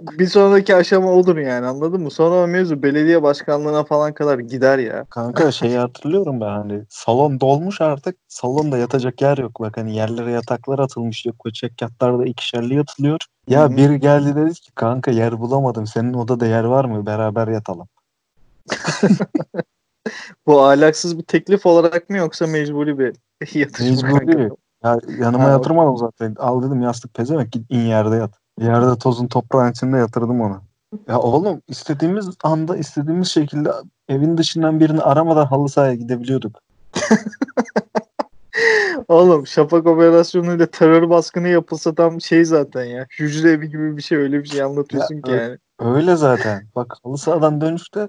bir 0.18 0.26
sonraki 0.26 0.76
aşama 0.76 1.10
olur 1.10 1.36
yani 1.36 1.66
anladın 1.66 2.00
mı? 2.00 2.10
Sonra 2.10 2.34
o 2.34 2.46
mevzu 2.46 2.82
belediye 2.82 3.22
başkanlığına 3.22 3.84
falan 3.84 4.14
kadar 4.14 4.38
gider 4.38 4.78
ya. 4.78 5.04
Kanka 5.10 5.52
şeyi 5.52 5.78
hatırlıyorum 5.78 6.40
ben 6.40 6.46
hani 6.46 6.82
salon 6.88 7.40
dolmuş 7.40 7.80
artık. 7.80 8.16
Salonda 8.28 8.78
yatacak 8.78 9.22
yer 9.22 9.38
yok. 9.38 9.60
Bak 9.60 9.76
hani 9.76 9.96
yerlere 9.96 10.30
yataklar 10.30 10.78
atılmış 10.78 11.26
yok. 11.26 11.38
Koçak 11.38 11.82
yatlarda 11.82 12.24
ikişerli 12.24 12.74
yatılıyor. 12.74 13.18
Ya 13.48 13.62
Hı 13.62 13.66
hı. 13.66 13.76
biri 13.76 14.00
geldi 14.00 14.36
dedi 14.36 14.54
ki 14.54 14.72
kanka 14.74 15.10
yer 15.10 15.40
bulamadım. 15.40 15.86
Senin 15.86 16.14
odada 16.14 16.46
yer 16.46 16.64
var 16.64 16.84
mı? 16.84 17.06
Beraber 17.06 17.48
yatalım. 17.48 17.88
Bu 20.46 20.64
ahlaksız 20.64 21.18
bir 21.18 21.22
teklif 21.22 21.66
olarak 21.66 22.10
mı 22.10 22.16
yoksa 22.16 22.46
mecburi 22.46 22.98
bir 22.98 23.16
yatış 23.54 23.90
mı 23.90 24.00
kanka? 24.00 24.24
Mecburi. 24.24 24.50
Ya 24.84 24.98
yanıma 25.18 25.44
Ha, 25.44 25.50
yatırmadım 25.50 25.96
zaten. 25.96 26.34
Al 26.38 26.62
dedim 26.62 26.82
yastık 26.82 27.14
pezemek 27.14 27.52
git 27.52 27.70
in 27.70 27.80
yerde 27.80 28.16
yat. 28.16 28.30
Yerde 28.60 28.98
tozun 28.98 29.26
toprağın 29.26 29.70
içinde 29.70 29.96
yatırdım 29.96 30.40
onu. 30.40 30.60
Ya 31.08 31.18
oğlum 31.18 31.62
istediğimiz 31.68 32.28
anda 32.44 32.76
istediğimiz 32.76 33.28
şekilde 33.28 33.70
evin 34.08 34.38
dışından 34.38 34.80
birini 34.80 35.02
aramadan 35.02 35.46
halı 35.46 35.68
sahaya 35.68 35.94
gidebiliyorduk. 35.94 36.58
Oğlum 39.08 39.46
şafak 39.46 39.86
operasyonuyla 39.86 40.66
terör 40.66 41.10
baskını 41.10 41.48
yapılsa 41.48 41.94
tam 41.94 42.20
şey 42.20 42.44
zaten 42.44 42.84
ya. 42.84 43.06
Hücre 43.18 43.50
evi 43.50 43.68
gibi 43.68 43.96
bir 43.96 44.02
şey 44.02 44.18
öyle 44.18 44.42
bir 44.42 44.48
şey 44.48 44.62
anlatıyorsun 44.62 45.14
Ya, 45.14 45.22
ki 45.22 45.30
yani. 45.30 45.58
Öyle 45.78 46.16
zaten. 46.16 46.68
Bak 46.76 46.96
halı 47.04 47.18
sahadan 47.18 47.60
dönüşte 47.60 48.08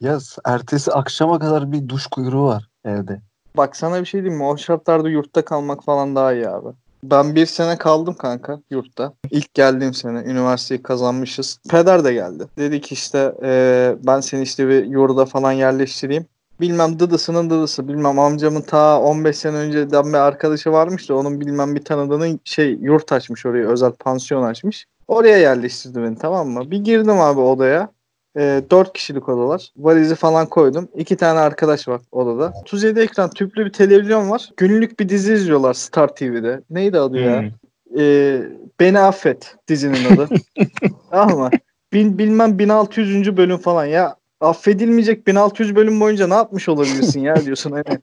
ya 0.00 0.18
ertesi 0.44 0.92
akşama 0.92 1.38
kadar 1.38 1.72
bir 1.72 1.88
duş 1.88 2.06
kuyruğu 2.06 2.44
var 2.44 2.68
evde. 2.84 3.22
Bak 3.56 3.76
sana 3.76 4.00
bir 4.00 4.06
şey 4.06 4.20
diyeyim 4.22 4.38
mi? 4.38 4.46
O 4.46 4.56
şartlarda 4.56 5.08
yurtta 5.08 5.44
kalmak 5.44 5.84
falan 5.84 6.16
daha 6.16 6.32
iyi 6.32 6.48
abi. 6.48 6.68
Ben 7.04 7.34
bir 7.34 7.46
sene 7.46 7.78
kaldım 7.78 8.14
kanka 8.14 8.60
yurtta. 8.70 9.12
İlk 9.30 9.54
geldiğim 9.54 9.94
sene 9.94 10.18
üniversiteyi 10.18 10.82
kazanmışız. 10.82 11.58
Peder 11.70 12.04
de 12.04 12.12
geldi. 12.12 12.44
Dedi 12.58 12.80
ki 12.80 12.94
işte 12.94 13.34
eee, 13.42 13.96
ben 14.06 14.20
seni 14.20 14.42
işte 14.42 14.68
bir 14.68 14.84
yurda 14.84 15.24
falan 15.26 15.52
yerleştireyim. 15.52 16.26
Bilmem 16.60 16.98
dıdısının 16.98 17.50
dıdısı 17.50 17.88
bilmem 17.88 18.18
amcamın 18.18 18.60
ta 18.60 19.00
15 19.00 19.36
sene 19.36 19.56
önceden 19.56 20.04
bir 20.06 20.18
arkadaşı 20.18 20.72
varmış 20.72 21.08
da 21.08 21.16
onun 21.16 21.40
bilmem 21.40 21.74
bir 21.74 21.84
tanıdığının 21.84 22.40
şey 22.44 22.70
yurt 22.80 23.12
açmış 23.12 23.46
oraya 23.46 23.66
özel 23.68 23.92
pansiyon 23.92 24.42
açmış. 24.42 24.86
Oraya 25.08 25.38
yerleştirdi 25.38 26.02
beni 26.02 26.18
tamam 26.18 26.48
mı? 26.48 26.70
Bir 26.70 26.78
girdim 26.78 27.20
abi 27.20 27.40
odaya. 27.40 27.88
E, 28.36 28.62
4 28.70 28.92
kişilik 28.92 29.28
odalar. 29.28 29.72
Valizi 29.76 30.14
falan 30.14 30.46
koydum. 30.46 30.88
2 30.96 31.16
tane 31.16 31.38
arkadaş 31.38 31.88
var 31.88 32.00
odada. 32.12 32.52
37 32.62 33.00
ekran 33.00 33.30
tüplü 33.30 33.64
bir 33.64 33.72
televizyon 33.72 34.30
var. 34.30 34.50
Günlük 34.56 35.00
bir 35.00 35.08
dizi 35.08 35.32
izliyorlar 35.32 35.74
Star 35.74 36.14
TV'de. 36.14 36.60
Neydi 36.70 36.98
adı 36.98 37.18
ya? 37.18 37.40
Hmm. 37.40 38.00
E, 38.00 38.42
Beni 38.80 38.98
Affet 38.98 39.56
dizinin 39.68 40.16
adı. 40.16 40.28
Ama 41.12 41.50
bil, 41.92 42.18
bilmem 42.18 42.58
1600. 42.58 43.36
bölüm 43.36 43.58
falan 43.58 43.84
ya 43.84 44.16
affedilmeyecek 44.40 45.26
1600 45.26 45.76
bölüm 45.76 46.00
boyunca 46.00 46.26
ne 46.26 46.34
yapmış 46.34 46.68
olabilirsin 46.68 47.20
ya 47.20 47.36
diyorsun 47.36 47.72
hani. 47.72 47.84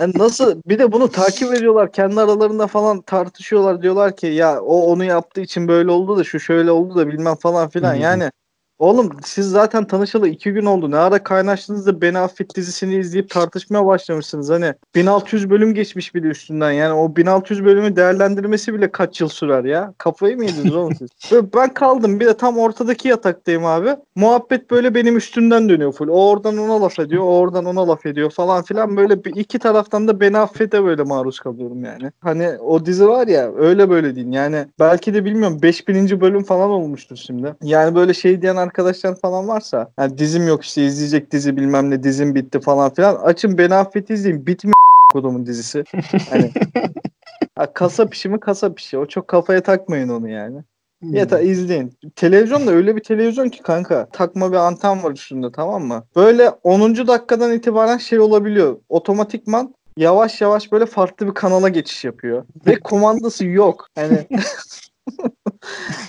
Yani 0.00 0.12
nasıl 0.16 0.62
bir 0.66 0.78
de 0.78 0.92
bunu 0.92 1.08
takip 1.10 1.54
ediyorlar 1.54 1.92
kendi 1.92 2.20
aralarında 2.20 2.66
falan 2.66 3.02
tartışıyorlar 3.02 3.82
diyorlar 3.82 4.16
ki 4.16 4.26
ya 4.26 4.60
o 4.60 4.92
onu 4.92 5.04
yaptığı 5.04 5.40
için 5.40 5.68
böyle 5.68 5.90
oldu 5.90 6.16
da 6.16 6.24
şu 6.24 6.40
şöyle 6.40 6.70
oldu 6.70 6.96
da 6.96 7.08
bilmem 7.08 7.34
falan 7.34 7.68
filan 7.68 7.94
hı. 7.94 7.98
yani 7.98 8.30
Oğlum 8.78 9.10
siz 9.24 9.50
zaten 9.50 9.84
tanışalı 9.84 10.28
iki 10.28 10.52
gün 10.52 10.64
oldu. 10.64 10.90
Ne 10.90 10.96
ara 10.96 11.22
kaynaştınız 11.22 11.86
da 11.86 12.00
Beni 12.00 12.18
Affet 12.18 12.56
dizisini 12.56 12.94
izleyip 12.96 13.30
tartışmaya 13.30 13.86
başlamışsınız. 13.86 14.50
Hani 14.50 14.74
1600 14.94 15.50
bölüm 15.50 15.74
geçmiş 15.74 16.14
bile 16.14 16.26
üstünden. 16.26 16.70
Yani 16.70 16.92
o 16.92 17.16
1600 17.16 17.64
bölümü 17.64 17.96
değerlendirmesi 17.96 18.74
bile 18.74 18.92
kaç 18.92 19.20
yıl 19.20 19.28
sürer 19.28 19.64
ya? 19.64 19.94
Kafayı 19.98 20.36
mı 20.36 20.44
yediniz 20.44 20.74
oğlum 20.74 20.94
siz? 20.94 21.08
Böyle 21.32 21.46
ben 21.54 21.74
kaldım 21.74 22.20
bir 22.20 22.26
de 22.26 22.36
tam 22.36 22.58
ortadaki 22.58 23.08
yataktayım 23.08 23.64
abi. 23.64 23.96
Muhabbet 24.14 24.70
böyle 24.70 24.94
benim 24.94 25.16
üstümden 25.16 25.68
dönüyor 25.68 25.92
full. 25.92 26.08
O 26.08 26.30
oradan 26.30 26.58
ona 26.58 26.82
laf 26.82 26.98
ediyor, 26.98 27.22
o 27.22 27.38
oradan 27.38 27.64
ona 27.64 27.88
laf 27.88 28.06
ediyor 28.06 28.30
falan 28.30 28.62
filan. 28.62 28.96
Böyle 28.96 29.24
bir 29.24 29.36
iki 29.36 29.58
taraftan 29.58 30.08
da 30.08 30.20
Beni 30.20 30.38
Affet'e 30.38 30.84
böyle 30.84 31.02
maruz 31.02 31.40
kalıyorum 31.40 31.84
yani. 31.84 32.10
Hani 32.20 32.48
o 32.58 32.86
dizi 32.86 33.08
var 33.08 33.26
ya 33.26 33.52
öyle 33.56 33.90
böyle 33.90 34.16
değil. 34.16 34.32
Yani 34.32 34.66
belki 34.80 35.14
de 35.14 35.24
bilmiyorum 35.24 35.58
5000. 35.62 36.20
bölüm 36.20 36.42
falan 36.42 36.70
olmuştur 36.70 37.16
şimdi. 37.16 37.54
Yani 37.62 37.94
böyle 37.94 38.14
şey 38.14 38.42
diyen 38.42 38.65
arkadaşlar 38.66 39.20
falan 39.20 39.48
varsa 39.48 39.92
yani 39.98 40.18
dizim 40.18 40.48
yok 40.48 40.64
işte 40.64 40.84
izleyecek 40.84 41.32
dizi 41.32 41.56
bilmem 41.56 41.90
ne 41.90 42.02
dizim 42.02 42.34
bitti 42.34 42.60
falan 42.60 42.94
filan. 42.94 43.16
Açın 43.16 43.58
Beni 43.58 43.74
Affet 43.74 44.10
izleyin. 44.10 44.46
Bitmiyor 44.46 44.74
kodumun 45.12 45.46
dizisi. 45.46 45.84
Hani 46.30 46.52
ha, 47.56 47.72
kasap 47.72 48.14
işi 48.14 48.28
mi 48.28 48.40
kasap 48.40 48.80
işi. 48.80 48.98
O 48.98 49.06
çok 49.06 49.28
kafaya 49.28 49.62
takmayın 49.62 50.08
onu 50.08 50.28
yani. 50.28 50.62
Yeter 51.02 51.40
izleyin. 51.40 51.92
Televizyon 52.16 52.66
da 52.66 52.70
öyle 52.70 52.96
bir 52.96 53.02
televizyon 53.02 53.48
ki 53.48 53.62
kanka. 53.62 54.08
Takma 54.12 54.52
bir 54.52 54.56
anten 54.56 55.02
var 55.02 55.12
üstünde 55.12 55.52
tamam 55.52 55.84
mı? 55.84 56.04
Böyle 56.16 56.50
10. 56.50 57.06
dakikadan 57.06 57.52
itibaren 57.52 57.98
şey 57.98 58.20
olabiliyor. 58.20 58.76
Otomatikman 58.88 59.74
yavaş 59.96 60.40
yavaş 60.40 60.72
böyle 60.72 60.86
farklı 60.86 61.26
bir 61.26 61.34
kanala 61.34 61.68
geçiş 61.68 62.04
yapıyor. 62.04 62.44
Ve 62.66 62.80
kumandası 62.80 63.46
yok. 63.46 63.88
Hani 63.94 64.26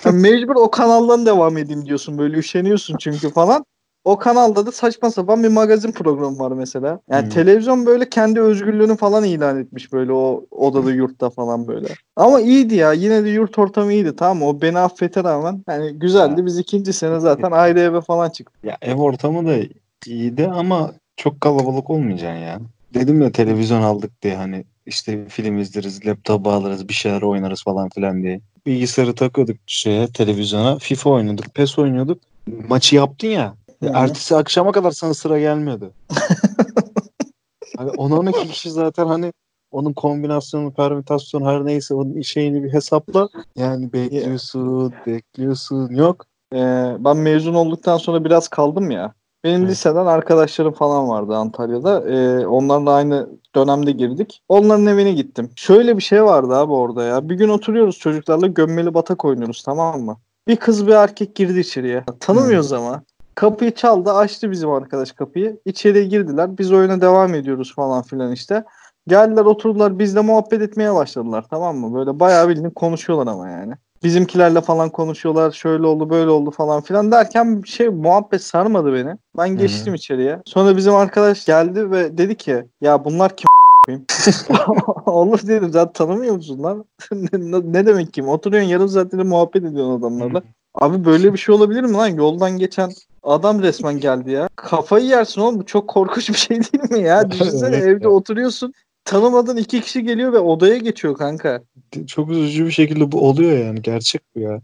Yani 0.04 0.20
mecbur 0.20 0.56
o 0.56 0.70
kanaldan 0.70 1.26
devam 1.26 1.58
edeyim 1.58 1.86
diyorsun. 1.86 2.18
Böyle 2.18 2.36
üşeniyorsun 2.36 2.96
çünkü 2.96 3.30
falan. 3.30 3.64
O 4.04 4.18
kanalda 4.18 4.66
da 4.66 4.72
saçma 4.72 5.10
sapan 5.10 5.42
bir 5.42 5.48
magazin 5.48 5.92
programı 5.92 6.38
var 6.38 6.52
mesela. 6.52 7.00
Yani 7.10 7.22
Hmm. 7.22 7.30
televizyon 7.30 7.86
böyle 7.86 8.08
kendi 8.08 8.40
özgürlüğünü 8.40 8.96
falan 8.96 9.24
ilan 9.24 9.60
etmiş 9.60 9.92
böyle 9.92 10.12
o 10.12 10.46
odada 10.50 10.90
yurtta 10.90 11.30
falan 11.30 11.68
böyle. 11.68 11.86
Ama 12.16 12.40
iyiydi 12.40 12.74
ya. 12.74 12.92
Yine 12.92 13.24
de 13.24 13.28
yurt 13.28 13.58
ortamı 13.58 13.92
iyiydi 13.92 14.16
tamam? 14.16 14.42
O 14.42 14.60
beni 14.62 14.78
affete 14.78 15.24
rağmen 15.24 15.64
yani 15.68 15.98
güzeldi. 15.98 16.46
Biz 16.46 16.58
ikinci 16.58 16.92
sene 16.92 17.20
zaten 17.20 17.50
ayrı 17.50 17.80
eve 17.80 18.00
falan 18.00 18.30
çıktık. 18.30 18.64
Ya 18.64 18.76
ev 18.82 18.94
ortamı 18.96 19.46
da 19.48 19.56
iyiydi 20.06 20.48
ama 20.54 20.92
çok 21.16 21.40
kalabalık 21.40 21.90
olmayacaksın 21.90 22.40
ya. 22.42 22.60
Dedim 22.94 23.22
ya 23.22 23.32
televizyon 23.32 23.82
aldık 23.82 24.22
diye 24.22 24.36
hani 24.36 24.64
işte 24.86 25.28
film 25.28 25.58
izleriz, 25.58 26.06
laptop 26.06 26.46
alırız, 26.46 26.88
bir 26.88 26.94
şeyler 26.94 27.22
oynarız 27.22 27.62
falan 27.64 27.88
filan 27.88 28.22
diye. 28.22 28.40
Bilgisayarı 28.68 29.14
takıyorduk 29.14 29.56
şeye 29.66 30.06
televizyona. 30.06 30.78
FIFA 30.78 31.10
oynuyorduk, 31.10 31.54
PES 31.54 31.78
oynuyorduk. 31.78 32.22
Maçı 32.68 32.96
yaptın 32.96 33.28
ya. 33.28 33.54
Hı. 33.82 33.90
Ertesi 33.94 34.36
akşama 34.36 34.72
kadar 34.72 34.90
sana 34.90 35.14
sıra 35.14 35.38
gelmiyordu. 35.40 35.92
hani 37.76 37.90
10-12 37.90 38.48
kişi 38.48 38.70
zaten 38.70 39.06
hani 39.06 39.32
onun 39.70 39.92
kombinasyonu, 39.92 40.72
permütasyonu 40.72 41.46
her 41.46 41.64
neyse 41.64 41.94
onun 41.94 42.20
şeyini 42.20 42.64
bir 42.64 42.72
hesapla. 42.72 43.28
Yani 43.56 43.92
bekliyorsun, 43.92 44.94
bekliyorsun. 45.06 45.94
Yok. 45.94 46.26
Ee, 46.54 46.96
ben 46.98 47.16
mezun 47.16 47.54
olduktan 47.54 47.96
sonra 47.96 48.24
biraz 48.24 48.48
kaldım 48.48 48.90
ya. 48.90 49.14
Benim 49.44 49.60
Evet. 49.60 49.70
liseden 49.70 50.06
arkadaşlarım 50.06 50.72
falan 50.72 51.08
vardı 51.08 51.36
Antalya'da. 51.36 52.10
Ee, 52.10 52.46
onlarla 52.46 52.92
aynı 52.92 53.28
dönemde 53.54 53.92
girdik. 53.92 54.42
Onların 54.48 54.86
evine 54.86 55.12
gittim. 55.12 55.50
Şöyle 55.56 55.96
bir 55.96 56.02
şey 56.02 56.24
vardı 56.24 56.54
abi 56.54 56.72
orada 56.72 57.04
ya. 57.04 57.28
Bir 57.28 57.34
gün 57.34 57.48
oturuyoruz 57.48 57.98
çocuklarla 57.98 58.46
gömmeli 58.46 58.94
batak 58.94 59.24
oynuyoruz 59.24 59.62
tamam 59.62 60.00
mı? 60.00 60.16
Bir 60.48 60.56
kız 60.56 60.86
bir 60.86 60.92
erkek 60.92 61.34
girdi 61.34 61.60
içeriye. 61.60 62.04
Tanımıyoruz 62.20 62.72
ama. 62.72 63.02
Kapıyı 63.34 63.74
çaldı 63.74 64.12
açtı 64.12 64.50
bizim 64.50 64.70
arkadaş 64.70 65.12
kapıyı. 65.12 65.60
İçeriye 65.64 66.04
girdiler. 66.04 66.58
Biz 66.58 66.72
oyuna 66.72 67.00
devam 67.00 67.34
ediyoruz 67.34 67.74
falan 67.74 68.02
filan 68.02 68.32
işte. 68.32 68.64
Geldiler 69.08 69.44
oturdular 69.44 69.98
bizle 69.98 70.20
muhabbet 70.20 70.62
etmeye 70.62 70.94
başladılar 70.94 71.44
tamam 71.50 71.76
mı? 71.76 71.94
Böyle 71.94 72.20
bayağı 72.20 72.48
bildiğin 72.48 72.70
konuşuyorlar 72.70 73.32
ama 73.32 73.48
yani. 73.48 73.74
Bizimkilerle 74.02 74.60
falan 74.60 74.90
konuşuyorlar. 74.90 75.50
Şöyle 75.50 75.86
oldu 75.86 76.10
böyle 76.10 76.30
oldu 76.30 76.50
falan 76.50 76.82
filan 76.82 77.12
derken 77.12 77.62
bir 77.62 77.68
şey 77.68 77.88
muhabbet 77.88 78.42
sarmadı 78.42 78.94
beni. 78.94 79.16
Ben 79.36 79.48
geçtim 79.56 79.94
içeriye. 79.94 80.42
Sonra 80.46 80.76
bizim 80.76 80.94
arkadaş 80.94 81.44
geldi 81.44 81.90
ve 81.90 82.18
dedi 82.18 82.34
ki 82.36 82.64
ya 82.80 83.04
bunlar 83.04 83.36
kim 83.36 83.46
a**ayım?" 83.48 84.06
Olur 85.06 85.40
dedim 85.46 85.70
zaten 85.72 85.92
tanımıyor 85.92 86.34
musun 86.34 86.62
lan? 86.62 86.84
ne, 87.12 87.72
ne 87.72 87.86
demek 87.86 88.12
kim? 88.12 88.28
Oturuyorsun 88.28 88.70
yarım 88.70 88.88
saattir 88.88 89.18
muhabbet 89.18 89.64
ediyorsun 89.64 89.98
adamlarla. 90.00 90.42
Abi 90.74 91.04
böyle 91.04 91.32
bir 91.32 91.38
şey 91.38 91.54
olabilir 91.54 91.82
mi 91.82 91.92
lan? 91.92 92.08
Yoldan 92.08 92.50
geçen 92.50 92.90
adam 93.22 93.62
resmen 93.62 94.00
geldi 94.00 94.30
ya. 94.30 94.48
Kafayı 94.56 95.06
yersin 95.06 95.40
oğlum. 95.40 95.58
Bu 95.60 95.66
çok 95.66 95.88
korkunç 95.88 96.28
bir 96.28 96.34
şey 96.34 96.60
değil 96.60 96.90
mi 96.90 97.00
ya? 97.00 97.30
Düşünsene 97.30 97.76
Evet 97.76 97.84
evde 97.84 98.04
ya. 98.04 98.10
oturuyorsun. 98.10 98.72
Tanımadığın 99.08 99.56
iki 99.56 99.80
kişi 99.80 100.02
geliyor 100.02 100.32
ve 100.32 100.38
odaya 100.38 100.76
geçiyor 100.78 101.16
kanka. 101.16 101.62
Çok 102.06 102.30
üzücü 102.30 102.66
bir 102.66 102.70
şekilde 102.70 103.12
bu 103.12 103.28
oluyor 103.28 103.58
yani. 103.58 103.82
Gerçek 103.82 104.22
bu 104.34 104.40
ya. 104.40 104.60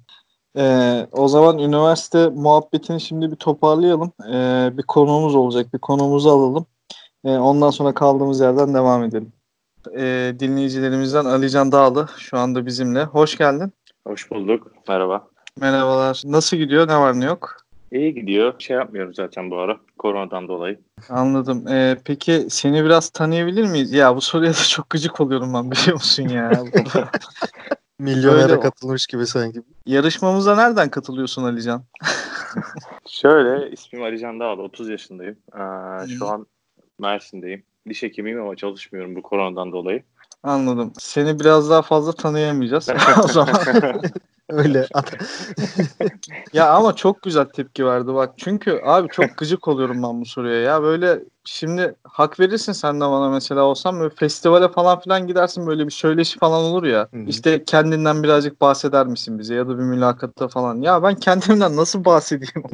Ee, 0.57 1.07
o 1.13 1.29
zaman 1.29 1.59
üniversite 1.59 2.29
muhabbetini 2.29 3.01
şimdi 3.01 3.31
bir 3.31 3.37
toparlayalım. 3.37 4.13
Ee, 4.33 4.71
bir 4.73 4.83
konuğumuz 4.83 5.35
olacak. 5.35 5.75
Bir 5.75 5.79
konuğumuzu 5.79 6.29
alalım. 6.31 6.67
Ee, 7.25 7.31
ondan 7.31 7.71
sonra 7.71 7.95
kaldığımız 7.95 8.41
yerden 8.41 8.75
devam 8.75 9.05
edelim. 9.05 9.33
Ee, 9.97 10.35
dinleyicilerimizden 10.39 11.25
Alican 11.25 11.73
Dağlı 11.73 12.09
şu 12.19 12.39
anda 12.39 12.67
bizimle. 12.67 13.05
Hoş 13.05 13.39
geldin. 13.39 13.73
Hoş 14.07 14.31
bulduk. 14.31 14.73
Merhaba. 14.89 15.29
Merhabalar. 15.61 16.23
Nasıl 16.25 16.57
gidiyor? 16.57 16.89
Ne 16.89 16.97
var 16.97 17.21
ne 17.21 17.25
yok? 17.25 17.57
İyi 17.95 18.15
gidiyor. 18.15 18.55
Şey 18.59 18.77
yapmıyorum 18.77 19.15
zaten 19.15 19.51
bu 19.51 19.59
ara. 19.59 19.77
Koronadan 19.99 20.49
dolayı. 20.49 20.81
Anladım. 21.09 21.69
Ee, 21.69 21.99
peki 22.05 22.47
seni 22.51 22.85
biraz 22.85 23.11
tanıyabilir 23.11 23.65
miyiz? 23.65 23.93
Ya 23.93 24.17
bu 24.17 24.21
soruya 24.21 24.51
da 24.51 24.69
çok 24.69 24.91
gıcık 24.91 25.21
oluyorum 25.21 25.55
ben 25.55 25.71
biliyor 25.71 25.93
musun 25.93 26.29
ya? 26.29 26.51
Öyle- 28.01 28.61
katılmış 28.61 29.07
gibi 29.07 29.27
sanki. 29.27 29.63
Yarışmamıza 29.87 30.57
nereden 30.57 30.91
katılıyorsun 30.91 31.45
Alican? 31.45 31.85
Şöyle 33.09 33.71
ismim 33.71 34.03
Ali 34.03 34.19
Can 34.19 34.41
Dağlı. 34.41 34.63
30 34.63 34.89
yaşındayım. 34.89 35.37
Ee, 35.55 36.07
şu 36.19 36.29
an 36.29 36.47
Mersin'deyim. 36.99 37.63
Diş 37.89 38.03
hekimiyim 38.03 38.41
ama 38.41 38.57
çalışmıyorum 38.57 39.17
bu 39.17 39.23
koronadan 39.23 39.73
dolayı. 39.73 40.03
Anladım. 40.43 40.93
Seni 40.99 41.41
biraz 41.41 41.71
daha 41.71 41.83
fazla 41.83 42.13
tanıyamayacağız. 42.13 42.89
o 43.25 43.29
zaman 43.29 43.55
Öyle. 44.49 44.87
Ya 46.53 46.71
ama 46.71 46.97
çok 46.97 47.23
güzel 47.23 47.45
tepki 47.45 47.87
verdi 47.87 48.15
bak. 48.15 48.35
Çünkü 48.37 48.81
abi 48.85 49.09
çok 49.09 49.37
gıcık 49.37 49.69
oluyorum 49.69 50.03
ben 50.03 50.21
bu 50.21 50.25
soruya. 50.25 50.61
Ya 50.61 50.83
böyle 50.83 51.21
şimdi 51.45 51.95
hak 52.05 52.41
verirsin 52.41 52.73
sen 52.73 52.97
de 53.01 53.05
bana 53.05 53.31
mesela 53.31 53.63
olsam 53.63 54.01
böyle 54.01 54.15
festivale 54.15 54.69
falan 54.69 55.01
filan 55.01 55.27
gidersin 55.27 55.67
böyle 55.67 55.87
bir 55.87 55.91
söyleşi 55.91 56.39
falan 56.39 56.63
olur 56.63 56.85
ya. 56.85 57.09
Hı 57.15 57.17
hı. 57.17 57.25
İşte 57.29 57.65
kendinden 57.65 58.23
birazcık 58.23 58.61
bahseder 58.61 59.07
misin 59.07 59.39
bize 59.39 59.55
ya 59.55 59.69
da 59.69 59.79
bir 59.79 59.83
mülakatta 59.85 60.49
falan. 60.49 60.81
Ya 60.81 61.03
ben 61.03 61.15
kendimden 61.15 61.77
nasıl 61.77 62.05
bahsedeyim? 62.05 62.65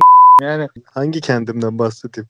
Yani 0.41 0.69
Hangi 0.85 1.21
kendimden 1.21 1.79
bahsedeyim? 1.79 2.29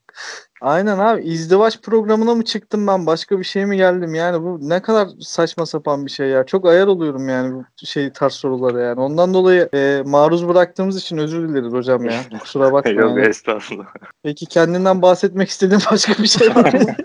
aynen 0.61 0.97
abi 0.97 1.21
izdivaç 1.23 1.81
programına 1.81 2.35
mı 2.35 2.45
çıktım 2.45 2.87
ben 2.87 3.05
başka 3.05 3.39
bir 3.39 3.43
şey 3.43 3.65
mi 3.65 3.77
geldim 3.77 4.13
yani 4.13 4.43
bu 4.43 4.69
ne 4.69 4.81
kadar 4.81 5.07
saçma 5.19 5.65
sapan 5.65 6.05
bir 6.05 6.11
şey 6.11 6.27
ya. 6.27 6.45
Çok 6.45 6.65
ayar 6.65 6.87
oluyorum 6.87 7.29
yani 7.29 7.53
bu 7.53 7.85
şey 7.85 8.11
tarz 8.13 8.33
sorulara 8.33 8.81
yani. 8.81 8.99
Ondan 8.99 9.33
dolayı 9.33 9.69
e, 9.73 10.03
maruz 10.05 10.47
bıraktığımız 10.47 10.97
için 10.97 11.17
özür 11.17 11.49
dileriz 11.49 11.73
hocam 11.73 12.05
ya. 12.05 12.21
Kusura 12.39 12.73
bakma 12.73 12.91
Yok 12.91 13.17
yani. 13.17 13.27
estağfurullah. 13.27 13.85
Peki 14.23 14.45
kendinden 14.45 15.01
bahsetmek 15.01 15.49
istediğin 15.49 15.81
başka 15.91 16.23
bir 16.23 16.27
şey 16.27 16.55
var 16.55 16.73
mı? 16.73 16.79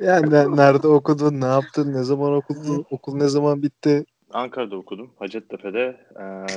Yani 0.00 0.30
ne- 0.30 0.56
nerede 0.56 0.88
okudun, 0.88 1.40
ne 1.40 1.44
yaptın, 1.46 1.92
ne 1.94 2.02
zaman 2.02 2.32
okudun, 2.34 2.84
okul 2.90 3.16
ne 3.16 3.28
zaman 3.28 3.62
bitti? 3.62 4.04
Ankara'da 4.32 4.76
okudum. 4.76 5.10
Hacettepe'de 5.18 5.96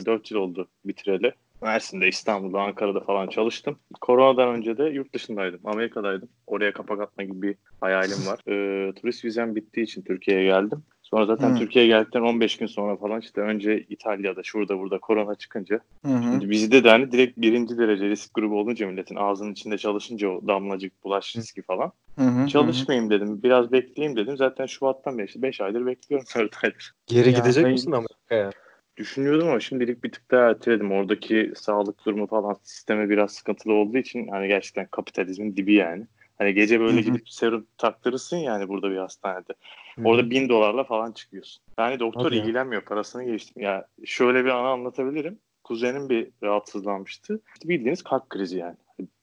e, 0.01 0.05
4 0.05 0.31
yıl 0.31 0.37
oldu 0.39 0.67
bitireli. 0.85 1.33
Mersin'de, 1.69 2.07
İstanbul'da, 2.07 2.61
Ankara'da 2.61 2.99
falan 2.99 3.27
çalıştım. 3.27 3.79
Koronadan 4.01 4.49
önce 4.55 4.77
de 4.77 4.83
yurt 4.83 5.13
dışındaydım. 5.13 5.59
Amerika'daydım. 5.63 6.29
Oraya 6.47 6.73
kapak 6.73 7.01
atma 7.01 7.23
gibi 7.23 7.41
bir 7.41 7.55
hayalim 7.81 8.25
var. 8.27 8.39
E, 8.55 8.93
turist 8.93 9.25
vizem 9.25 9.55
bittiği 9.55 9.85
için 9.85 10.01
Türkiye'ye 10.01 10.43
geldim. 10.45 10.83
Sonra 11.01 11.25
zaten 11.25 11.55
Hı. 11.55 11.59
Türkiye'ye 11.59 11.89
geldikten 11.89 12.21
15 12.21 12.57
gün 12.57 12.65
sonra 12.65 12.95
falan 12.97 13.21
işte 13.21 13.41
önce 13.41 13.79
İtalya'da 13.89 14.43
şurada 14.43 14.79
burada 14.79 14.99
korona 14.99 15.35
çıkınca. 15.35 15.79
Hı. 16.05 16.19
Şimdi 16.23 16.49
bizde 16.49 16.83
de 16.83 16.89
hani 16.89 17.11
direkt 17.11 17.37
birinci 17.37 17.77
derece 17.77 18.09
risk 18.09 18.33
grubu 18.33 18.59
olunca 18.59 18.87
milletin 18.87 19.15
ağzının 19.15 19.51
içinde 19.51 19.77
çalışınca 19.77 20.29
o 20.29 20.47
damlacık 20.47 21.03
bulaş 21.03 21.35
riski 21.35 21.61
falan. 21.61 21.91
Hı. 22.19 22.47
Çalışmayayım 22.47 23.09
dedim. 23.09 23.43
Biraz 23.43 23.71
bekleyeyim 23.71 24.17
dedim. 24.17 24.37
Zaten 24.37 24.65
Şubat'tan 24.65 25.17
beri 25.17 25.25
işte 25.27 25.41
5 25.41 25.61
aydır 25.61 25.85
bekliyorum 25.85 26.27
4 26.35 26.63
aydır. 26.63 26.93
Geri 27.07 27.31
Ya, 27.31 27.39
gidecek 27.39 27.63
hayır. 27.63 27.73
misin 27.73 27.91
Amerika'ya? 27.91 28.49
Düşünüyordum 28.97 29.47
ama 29.47 29.59
şimdilik 29.59 30.03
bir 30.03 30.11
tık 30.11 30.31
daha 30.31 30.49
erteledim. 30.49 30.91
Oradaki 30.91 31.51
sağlık 31.55 32.05
durumu 32.05 32.27
falan 32.27 32.57
sisteme 32.63 33.09
biraz 33.09 33.31
sıkıntılı 33.31 33.73
olduğu 33.73 33.97
için 33.97 34.27
hani 34.27 34.47
gerçekten 34.47 34.87
kapitalizmin 34.87 35.55
dibi 35.55 35.73
yani. 35.73 36.05
Hani 36.37 36.53
gece 36.53 36.79
böyle 36.79 37.01
gidip 37.01 37.29
serum 37.29 37.67
taktırırsın 37.77 38.37
yani 38.37 38.67
burada 38.67 38.91
bir 38.91 38.97
hastanede. 38.97 39.53
Hı. 39.95 40.01
Orada 40.03 40.29
bin 40.29 40.49
dolarla 40.49 40.83
falan 40.83 41.11
çıkıyorsun. 41.11 41.63
Yani 41.79 41.99
doktor 41.99 42.23
Hadi 42.25 42.35
ya. 42.35 42.41
ilgilenmiyor 42.41 42.81
parasını 42.81 43.23
geçtim. 43.23 43.63
Ya 43.63 43.87
şöyle 44.05 44.45
bir 44.45 44.49
ana 44.49 44.67
anlatabilirim. 44.67 45.39
Kuzenim 45.63 46.09
bir 46.09 46.29
rahatsızlanmıştı. 46.43 47.41
Bildiğiniz 47.65 48.03
kalp 48.03 48.29
krizi 48.29 48.57
yani. 48.57 48.75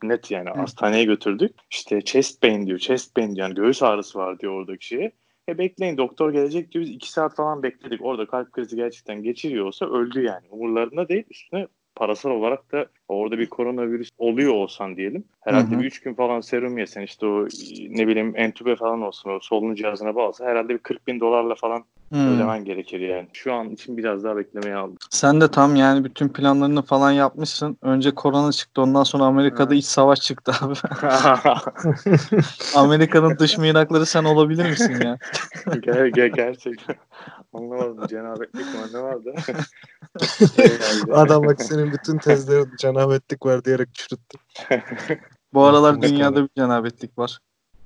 Net 0.02 0.30
yani 0.30 0.50
Hı. 0.50 0.54
hastaneye 0.54 1.04
götürdük. 1.04 1.54
İşte 1.70 2.00
chest 2.00 2.40
pain 2.40 2.66
diyor. 2.66 2.78
Chest 2.78 3.14
pain 3.14 3.36
diyor. 3.36 3.48
Yani 3.48 3.54
göğüs 3.54 3.82
ağrısı 3.82 4.18
var 4.18 4.38
diyor 4.38 4.52
oradaki 4.52 4.86
şeye. 4.86 5.12
E 5.52 5.58
bekleyin 5.58 5.96
doktor 5.96 6.32
gelecek 6.32 6.72
diyor. 6.72 6.84
Biz 6.84 6.90
iki 6.94 7.12
saat 7.12 7.36
falan 7.36 7.62
bekledik. 7.62 8.04
Orada 8.04 8.26
kalp 8.26 8.52
krizi 8.52 8.76
gerçekten 8.76 9.22
geçiriyor 9.22 9.66
olsa 9.66 9.86
öldü 9.86 10.22
yani. 10.22 10.46
Umurlarında 10.50 11.08
değil. 11.08 11.24
Üstüne 11.30 11.68
parasal 11.94 12.30
olarak 12.30 12.72
da 12.72 12.86
orada 13.08 13.38
bir 13.38 13.46
koronavirüs 13.46 14.08
oluyor 14.18 14.54
olsan 14.54 14.96
diyelim. 14.96 15.24
Herhalde 15.40 15.70
Hı 15.70 15.74
hı. 15.76 15.80
bir 15.80 15.84
üç 15.84 16.00
gün 16.00 16.14
falan 16.14 16.40
serum 16.40 16.78
yesen 16.78 17.02
işte 17.02 17.26
o 17.26 17.46
ne 17.90 18.06
bileyim 18.08 18.32
entübe 18.36 18.76
falan 18.76 19.02
olsun 19.02 19.30
o 19.30 19.38
solunum 19.40 19.74
cihazına 19.74 20.14
bağlasa 20.14 20.44
herhalde 20.44 20.68
bir 20.68 20.78
40 20.78 21.06
bin 21.06 21.20
dolarla 21.20 21.54
falan 21.54 21.84
Hı. 22.12 22.18
ödemen 22.18 22.64
gerekir 22.64 23.00
yani. 23.00 23.28
Şu 23.32 23.54
an 23.54 23.70
için 23.70 23.96
biraz 23.96 24.24
daha 24.24 24.36
beklemeye 24.36 24.74
aldım. 24.76 24.96
Sen 25.10 25.40
de 25.40 25.50
tam 25.50 25.76
yani 25.76 26.04
bütün 26.04 26.28
planlarını 26.28 26.82
falan 26.82 27.10
yapmışsın. 27.10 27.76
Önce 27.82 28.10
korona 28.10 28.52
çıktı 28.52 28.82
ondan 28.82 29.02
sonra 29.02 29.24
Amerika'da 29.24 29.70
Ha. 29.70 29.74
iç 29.74 29.84
savaş 29.84 30.20
çıktı 30.20 30.52
abi. 30.60 30.74
Amerika'nın 32.76 33.38
dış 33.38 33.58
mihrakları 33.58 34.06
sen 34.06 34.24
olabilir 34.24 34.70
misin 34.70 35.04
ya? 35.04 35.18
Ger 35.80 36.06
gerçekten 36.26 36.96
anlamadım 37.52 38.06
cenabetlik 38.06 38.66
mi 38.66 38.80
ne 38.92 38.98
vardı? 39.02 39.34
Adam 41.12 41.46
bak 41.46 41.62
senin 41.62 41.92
bütün 41.92 42.18
tezlerin 42.18 42.76
cenabetlik 42.76 43.46
var 43.46 43.64
diyerek 43.64 43.94
çürüttü. 43.94 44.38
Bu 45.54 45.64
aralar 45.64 46.02
dünyada 46.02 46.44
bir 46.44 46.50
cenabetlik 46.56 47.18
var. 47.18 47.38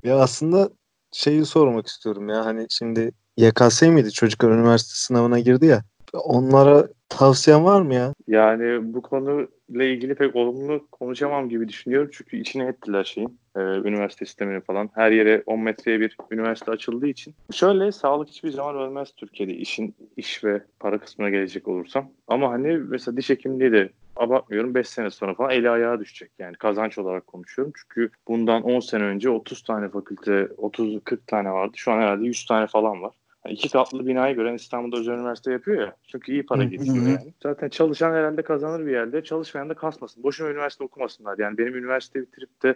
Ya 0.03 0.19
aslında 0.19 0.71
şeyi 1.13 1.45
sormak 1.45 1.87
istiyorum 1.87 2.29
ya 2.29 2.45
hani 2.45 2.67
şimdi 2.71 3.13
YKS 3.37 3.83
miydi 3.83 4.13
çocuklar 4.13 4.51
üniversite 4.51 4.95
sınavına 4.95 5.39
girdi 5.39 5.67
ya. 5.67 5.83
Onlara 6.25 6.89
tavsiyen 7.09 7.65
var 7.65 7.81
mı 7.81 7.95
ya? 7.95 8.13
Yani 8.29 8.95
bu 8.95 9.03
konuyla 9.03 9.85
ilgili 9.85 10.15
pek 10.15 10.37
olumlu 10.37 10.87
konuşamam 10.93 11.49
gibi 11.49 11.69
düşünüyorum. 11.69 12.11
Çünkü 12.13 12.37
içine 12.37 12.65
ettiler 12.67 13.05
şeyin. 13.05 13.39
e, 13.57 13.61
üniversite 13.61 14.27
sistemini 14.27 14.61
falan. 14.61 14.91
Her 14.95 15.11
yere 15.11 15.43
10 15.47 15.61
metreye 15.61 16.01
bir 16.01 16.17
üniversite 16.31 16.71
açıldığı 16.71 17.07
için. 17.07 17.35
Şöyle 17.53 17.93
sağlık 17.93 18.29
hiçbir 18.29 18.51
zaman 18.51 18.77
ölmez 18.77 19.13
Türkiye'de 19.17 19.55
işin 19.55 19.95
iş 20.17 20.45
ve 20.45 20.63
para 20.81 20.99
kısmına 20.99 21.31
gelecek 21.31 21.69
olursam. 21.69 22.09
Ama 22.29 22.51
hani 22.51 22.77
mesela 22.77 23.17
diş 23.17 23.31
hekimliği 23.31 23.73
de 23.73 23.89
abartmıyorum 24.17 24.75
5 24.75 24.89
sene 24.89 25.11
sonra 25.11 25.35
falan 25.35 25.51
eli 25.51 25.71
ayağa 25.71 26.01
düşecek 26.01 26.31
yani 26.39 26.57
kazanç 26.57 26.99
olarak 26.99 27.27
konuşuyorum. 27.27 27.73
Çünkü 27.77 28.11
bundan 28.29 28.63
10 28.63 28.81
sene 28.81 29.05
önce 29.05 29.31
30 29.31 29.63
tane 29.63 29.89
fakülte 29.89 30.49
30-40 30.59 31.19
tane 31.27 31.51
vardı. 31.53 31.73
Şu 31.77 31.93
an 31.93 31.97
herhalde 32.01 32.25
100 32.27 32.47
tane 32.47 32.67
falan 32.67 33.03
var. 33.03 33.13
İki 33.49 33.69
katlı 33.69 34.07
binayı 34.07 34.35
gören 34.35 34.55
İstanbul'da 34.55 34.97
özel 35.01 35.13
üniversite 35.13 35.53
yapıyor 35.53 35.81
ya. 35.81 35.97
Çünkü 36.07 36.33
iyi 36.33 36.47
para 36.47 36.65
getiriyor 36.65 37.07
yani. 37.07 37.35
Zaten 37.43 37.69
çalışan 37.69 38.13
herhalde 38.13 38.43
kazanır 38.43 38.87
bir 38.87 38.93
yerde. 38.93 39.25
Çalışmayan 39.25 39.69
da 39.69 39.75
kasmasın. 39.75 40.23
Boşuna 40.23 40.51
üniversite 40.51 40.85
okumasınlar. 40.85 41.39
Yani 41.39 41.59
benim 41.59 41.75
üniversite 41.75 42.23
bitirip 42.23 42.63
de 42.63 42.75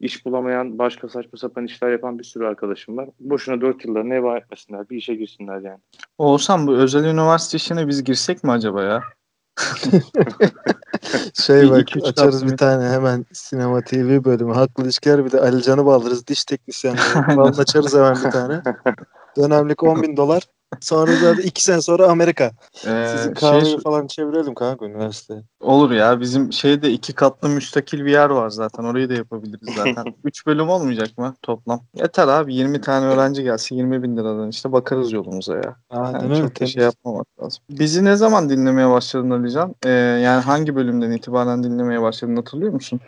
iş 0.00 0.26
bulamayan, 0.26 0.78
başka 0.78 1.08
saçma 1.08 1.38
sapan 1.38 1.64
işler 1.64 1.90
yapan 1.90 2.18
bir 2.18 2.24
sürü 2.24 2.46
arkadaşım 2.46 2.96
var. 2.96 3.08
Boşuna 3.20 3.60
4 3.60 3.84
yıllarını 3.84 4.14
heba 4.14 4.36
etmesinler. 4.36 4.90
Bir 4.90 4.96
işe 4.96 5.14
girsinler 5.14 5.60
yani. 5.60 5.80
Oğuzhan 6.18 6.66
bu 6.66 6.76
özel 6.76 7.04
üniversite 7.04 7.56
işine 7.56 7.88
biz 7.88 8.04
girsek 8.04 8.44
mi 8.44 8.50
acaba 8.50 8.82
ya? 8.82 9.02
Şey 11.34 11.70
bak 11.70 11.80
iki 11.80 12.08
açarız 12.08 12.46
bir 12.46 12.56
tane 12.56 12.88
hemen 12.88 13.26
sinema 13.32 13.80
TV 13.80 14.24
bölümü. 14.24 14.52
Haklı 14.52 14.84
ilişkiler 14.84 15.24
bir 15.24 15.32
de 15.32 15.40
Ali 15.40 15.62
Can'ı 15.62 15.86
bağlarız. 15.86 16.26
Diş 16.26 16.44
teknisyenleri 16.44 17.02
falan 17.36 17.52
açarız 17.52 17.94
hemen 17.94 18.14
bir 18.14 18.30
tane. 18.30 18.62
Dönemlik 19.36 19.82
10 19.82 20.02
bin 20.02 20.16
dolar. 20.16 20.42
Sonra 20.80 21.12
zaten 21.12 21.42
2 21.42 21.64
sene 21.64 21.82
sonra 21.82 22.06
Amerika. 22.06 22.50
Ee, 22.86 23.06
Sizin 23.08 23.24
şey, 23.24 23.34
kahveyi 23.34 23.78
falan 23.80 24.06
çevirelim 24.06 24.54
kanka 24.54 24.84
üniversiteye. 24.86 25.40
olur 25.60 25.90
ya 25.90 26.20
bizim 26.20 26.52
şeyde 26.52 26.90
iki 26.90 27.12
katlı 27.12 27.48
müstakil 27.48 28.04
bir 28.04 28.10
yer 28.10 28.30
var 28.30 28.48
zaten. 28.48 28.84
Orayı 28.84 29.10
da 29.10 29.14
yapabiliriz 29.14 29.74
zaten. 29.76 30.04
3 30.24 30.46
bölüm 30.46 30.68
olmayacak 30.68 31.18
mı 31.18 31.34
toplam? 31.42 31.80
Yeter 31.94 32.28
abi 32.28 32.54
20 32.54 32.80
tane 32.80 33.06
öğrenci 33.06 33.42
gelsin 33.42 33.76
20 33.76 34.02
bin 34.02 34.16
liradan 34.16 34.48
işte 34.48 34.72
bakarız 34.72 35.12
yolumuza 35.12 35.56
ya. 35.56 35.76
Aynen 35.90 36.20
Yani 36.20 36.40
çok 36.40 36.60
da 36.60 36.66
şey 36.66 36.82
yapmamak 36.82 37.26
lazım. 37.42 37.62
Bizi 37.70 38.04
ne 38.04 38.16
zaman 38.16 38.48
dinlemeye 38.48 38.90
başladın 38.90 39.30
Alican? 39.30 39.74
Ee, 39.84 39.90
yani 39.90 40.42
hangi 40.42 40.76
bölümden 40.76 41.10
itibaren 41.10 41.62
dinlemeye 41.62 42.02
başladın 42.02 42.36
hatırlıyor 42.36 42.72
musun? 42.72 43.00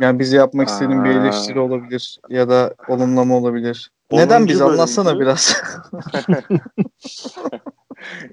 Yani 0.00 0.18
bizi 0.18 0.36
yapmak 0.36 0.68
istediğin 0.68 1.04
bir 1.04 1.10
Aa. 1.10 1.12
eleştiri 1.12 1.60
olabilir 1.60 2.20
ya 2.28 2.48
da 2.48 2.74
olumlama 2.88 3.36
olabilir. 3.36 3.90
Neden 4.12 4.46
biz 4.46 4.60
anlatsana 4.60 5.20
biraz. 5.20 5.62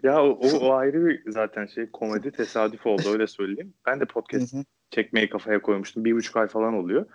ya 0.03 0.23
o, 0.23 0.39
o, 0.61 0.73
ayrı 0.73 1.05
bir 1.05 1.31
zaten 1.31 1.65
şey 1.65 1.91
komedi 1.91 2.31
tesadüf 2.31 2.85
oldu 2.85 3.03
öyle 3.11 3.27
söyleyeyim. 3.27 3.73
Ben 3.85 3.99
de 3.99 4.05
podcast 4.05 4.55
çekmeyi 4.91 5.29
kafaya 5.29 5.61
koymuştum. 5.61 6.05
Bir 6.05 6.15
buçuk 6.15 6.38
ay 6.38 6.47
falan 6.47 6.73
oluyor. 6.73 7.05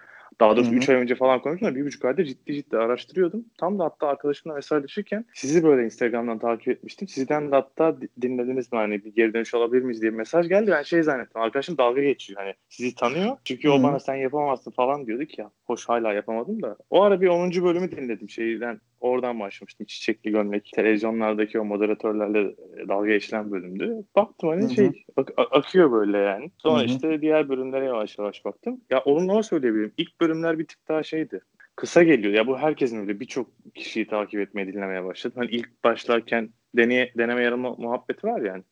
Daha 0.41 0.57
doğrusu 0.57 0.71
Hı 0.71 0.75
hı. 0.75 0.79
üç 0.79 0.89
ay 0.89 0.97
önce 0.97 1.15
falan 1.15 1.43
koymuştum 1.43 1.69
ama 1.69 1.77
bir 1.77 1.87
buçuk 1.87 2.05
ayda 2.05 2.25
ciddi 2.25 2.55
ciddi 2.55 2.77
araştırıyordum. 2.79 3.45
Tam 3.59 3.79
da 3.79 3.85
hatta 3.85 4.07
arkadaşımla 4.09 4.55
mesajlaşırken 4.55 5.25
sizi 5.35 5.65
böyle 5.65 5.85
Instagram'dan 5.85 6.39
takip 6.39 6.69
etmiştim. 6.69 7.09
Sizden 7.09 7.51
de 7.53 7.55
hatta 7.57 8.01
di- 8.01 8.09
dinlediniz 8.23 8.73
mi 8.73 8.79
hani 8.79 9.05
bir 9.05 9.15
geri 9.15 9.35
dönüş 9.35 9.55
alabilir 9.55 9.83
miyiz 9.83 10.03
diye 10.03 10.11
mesaj 10.11 10.49
geldi. 10.49 10.71
Ben 10.71 10.83
şey 10.83 11.03
zannettim. 11.03 11.41
Arkadaşım 11.41 11.79
dalga 11.79 12.03
geçiyor. 12.03 12.41
Hani 12.41 12.55
sizi 12.69 12.95
tanıyor. 12.95 13.37
Çünkü 13.45 13.69
o 13.71 13.83
bana 13.83 13.99
sen 14.01 14.15
yapamazsın 14.15 14.71
falan 14.71 15.07
diyorduk 15.07 15.39
ya. 15.39 15.51
Hoş 15.65 15.89
hala 15.89 16.13
yapamadım 16.13 16.63
da. 16.63 16.77
O 16.91 17.03
ara 17.03 17.21
bir 17.21 17.29
10. 17.29 17.65
bölümü 17.65 17.91
dinledim. 17.91 18.29
Şeyden 18.31 18.81
oradan 19.01 19.41
başlamıştım. 19.41 19.87
Çiçekli 19.87 20.31
gömlek. 20.31 20.71
Televizyonlardaki 20.75 21.61
o 21.61 21.65
moderatörlerle 21.65 22.41
e, 22.41 22.89
dalga 22.89 23.09
geçilen 23.11 23.51
bölümdü. 23.51 23.97
Baktım 24.17 24.49
hani 24.49 24.63
Hı 24.63 24.67
hı. 24.67 24.75
şey 24.75 25.05
ak- 25.17 25.33
akıyor 25.51 25.93
böyle 25.93 26.19
yani. 26.19 26.51
Sonra 26.59 26.79
Hı 26.79 26.83
hı. 26.83 26.87
işte 26.87 27.21
diğer 27.21 27.49
bölümlere 27.49 27.85
yavaş 27.85 28.19
yavaş 28.19 28.45
baktım. 28.45 28.81
Ya 28.91 29.03
olumlama 29.05 29.43
söyleyebilirim. 29.43 29.93
İlk 29.97 30.21
bölümler 30.31 30.59
bir 30.59 30.67
tık 30.67 30.89
daha 30.89 31.03
şeydi. 31.03 31.41
Kısa 31.77 32.03
geliyor. 32.03 32.35
Ya 32.35 32.47
bu 32.47 32.59
herkesin 32.59 33.01
öyle 33.01 33.21
birçok 33.21 33.47
kişiyi 33.75 34.07
takip 34.07 34.41
etmeye, 34.41 34.67
dinlemeye 34.67 35.05
başladı. 35.05 35.35
Hani 35.37 35.51
ilk 35.51 35.85
başlarken 35.85 36.51
deneye, 36.77 37.13
deneme 37.19 37.43
yarama 37.43 37.75
muhabbeti 37.79 38.27
var 38.27 38.41
yani. 38.41 38.63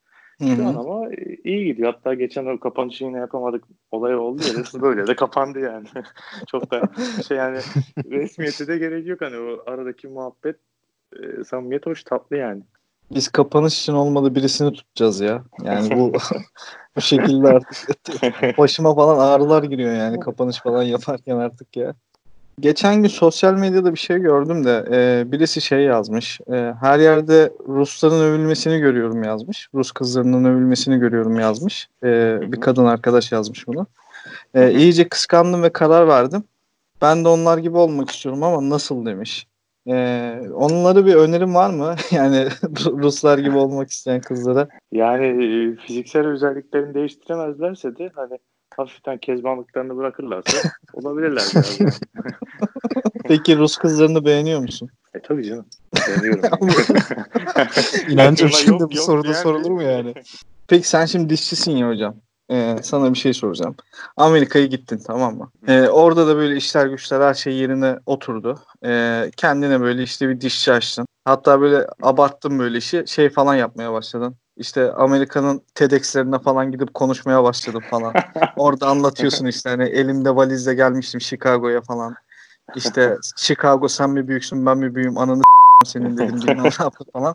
Hı 0.40 0.56
Şu 0.56 0.66
an 0.66 0.74
ama 0.74 1.12
e, 1.12 1.36
iyi 1.44 1.64
gidiyor. 1.64 1.92
Hatta 1.92 2.14
geçen 2.14 2.46
o 2.46 2.60
kapanışı 2.60 3.04
yine 3.04 3.18
yapamadık 3.18 3.64
olay 3.90 4.14
oldu 4.16 4.42
ya. 4.48 4.54
resmi 4.60 4.82
Böyle 4.82 5.06
de 5.06 5.16
kapandı 5.16 5.60
yani. 5.60 5.86
Çok 6.50 6.70
da 6.70 6.82
şey 7.28 7.36
yani 7.36 7.58
resmiyete 8.10 8.66
de 8.66 8.78
gerek 8.78 9.06
yok. 9.06 9.20
Hani 9.20 9.36
o 9.36 9.62
aradaki 9.66 10.08
muhabbet 10.08 10.56
e, 11.12 11.44
samimiyet 11.44 11.86
hoş 11.86 12.04
tatlı 12.04 12.36
yani. 12.36 12.62
Biz 13.14 13.28
kapanış 13.28 13.82
için 13.82 13.92
olmadı 13.92 14.34
birisini 14.34 14.72
tutacağız 14.72 15.20
ya. 15.20 15.42
Yani 15.64 15.96
bu 15.96 16.12
bu 16.96 17.00
şekilde 17.00 17.48
artık 17.48 17.88
başıma 18.58 18.94
falan 18.94 19.18
ağrılar 19.18 19.62
giriyor 19.62 19.94
yani 19.94 20.20
kapanış 20.20 20.58
falan 20.58 20.82
yaparken 20.82 21.36
artık 21.36 21.76
ya. 21.76 21.94
Geçen 22.60 23.02
gün 23.02 23.08
sosyal 23.08 23.54
medyada 23.54 23.94
bir 23.94 23.98
şey 23.98 24.18
gördüm 24.18 24.64
de 24.64 24.84
e, 24.90 25.32
birisi 25.32 25.60
şey 25.60 25.80
yazmış. 25.80 26.40
E, 26.52 26.74
her 26.80 26.98
yerde 26.98 27.52
Rusların 27.68 28.20
övülmesini 28.20 28.78
görüyorum 28.78 29.24
yazmış. 29.24 29.68
Rus 29.74 29.92
kızlarının 29.92 30.44
övülmesini 30.44 30.98
görüyorum 30.98 31.38
yazmış. 31.40 31.88
E, 32.04 32.38
bir 32.52 32.60
kadın 32.60 32.84
arkadaş 32.84 33.32
yazmış 33.32 33.66
bunu. 33.68 33.86
E, 34.54 34.72
iyice 34.72 35.08
kıskandım 35.08 35.62
ve 35.62 35.70
karar 35.70 36.08
verdim. 36.08 36.44
Ben 37.02 37.24
de 37.24 37.28
onlar 37.28 37.58
gibi 37.58 37.76
olmak 37.76 38.10
istiyorum 38.10 38.42
ama 38.42 38.70
nasıl 38.70 39.06
demiş. 39.06 39.46
E, 39.86 39.94
onlara 40.54 41.06
bir 41.06 41.14
önerim 41.14 41.54
var 41.54 41.70
mı? 41.70 41.94
Yani 42.10 42.48
Ruslar 42.86 43.38
gibi 43.38 43.56
olmak 43.56 43.90
isteyen 43.90 44.20
kızlara. 44.20 44.68
Yani 44.92 45.76
fiziksel 45.76 46.26
özelliklerini 46.26 46.94
değiştiremezlerse 46.94 47.96
de 47.96 48.10
hani 48.14 48.38
hafiften 48.76 49.18
kezbanlıklarını 49.18 49.96
bırakırlarsa 49.96 50.68
olabilirler. 50.92 51.42
Peki 53.24 53.58
Rus 53.58 53.76
kızlarını 53.76 54.24
beğeniyor 54.24 54.60
musun? 54.60 54.90
E 55.14 55.22
tabii 55.22 55.44
canım. 55.44 55.66
Beğeniyorum. 56.08 56.68
İnancım 58.08 58.48
şimdi 58.48 58.82
yok 58.82 58.92
bu 58.92 58.96
soruda 58.96 59.34
sorulur 59.34 59.70
mu 59.70 59.82
yani? 59.82 60.14
Peki 60.68 60.88
sen 60.88 61.04
şimdi 61.04 61.30
dişçisin 61.30 61.72
ya 61.72 61.88
hocam. 61.88 62.16
Ee, 62.50 62.76
sana 62.82 63.12
bir 63.12 63.18
şey 63.18 63.34
soracağım. 63.34 63.76
Amerika'ya 64.16 64.66
gittin 64.66 65.02
tamam 65.06 65.36
mı? 65.36 65.50
Ee, 65.66 65.88
orada 65.88 66.26
da 66.26 66.36
böyle 66.36 66.56
işler 66.56 66.86
güçler 66.86 67.20
her 67.20 67.34
şey 67.34 67.54
yerine 67.54 67.98
oturdu. 68.06 68.58
Ee, 68.84 69.30
kendine 69.36 69.80
böyle 69.80 70.02
işte 70.02 70.28
bir 70.28 70.40
dişçi 70.40 70.72
açtın. 70.72 71.06
Hatta 71.24 71.60
böyle 71.60 71.86
abarttım 72.02 72.58
böyle 72.58 72.78
işi. 72.78 73.04
Şey 73.06 73.30
falan 73.30 73.54
yapmaya 73.54 73.92
başladın. 73.92 74.36
İşte 74.56 74.92
Amerika'nın 74.92 75.62
TEDx'lerine 75.74 76.38
falan 76.38 76.72
gidip 76.72 76.94
konuşmaya 76.94 77.44
başladım 77.44 77.82
falan. 77.90 78.14
Orada 78.56 78.86
anlatıyorsun 78.86 79.46
işte 79.46 79.70
hani 79.70 79.84
elimde 79.84 80.36
valizle 80.36 80.74
gelmiştim 80.74 81.20
Chicago'ya 81.20 81.80
falan. 81.80 82.14
İşte 82.76 83.16
Chicago 83.36 83.88
sen 83.88 84.10
mi 84.10 84.28
büyüksün 84.28 84.66
ben 84.66 84.78
mi 84.78 84.94
büyüğüm 84.94 85.18
ananı 85.18 85.42
senin 85.84 86.18
dedim 86.18 86.46
ne 86.46 86.62
yaptı 86.62 87.04
falan. 87.12 87.34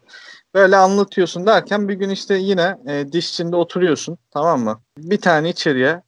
Böyle 0.54 0.78
anlatıyorsun 0.78 1.46
derken 1.46 1.90
bir 1.90 1.94
gün 1.94 2.10
işte 2.10 2.36
yine 2.36 2.78
e, 2.88 3.12
dişçinde 3.12 3.56
oturuyorsun 3.56 4.18
tamam 4.32 4.64
mı? 4.64 4.82
Bir 4.98 5.22
tane 5.22 5.50
içeriye 5.50 6.02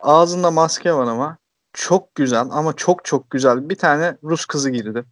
ağzında 0.00 0.50
maske 0.50 0.94
var 0.94 1.06
ama 1.06 1.36
çok 1.72 2.14
güzel 2.14 2.46
ama 2.50 2.72
çok 2.72 3.04
çok 3.04 3.30
güzel 3.30 3.68
bir 3.68 3.74
tane 3.74 4.16
Rus 4.24 4.46
kızı 4.46 4.70
girdi. 4.70 5.04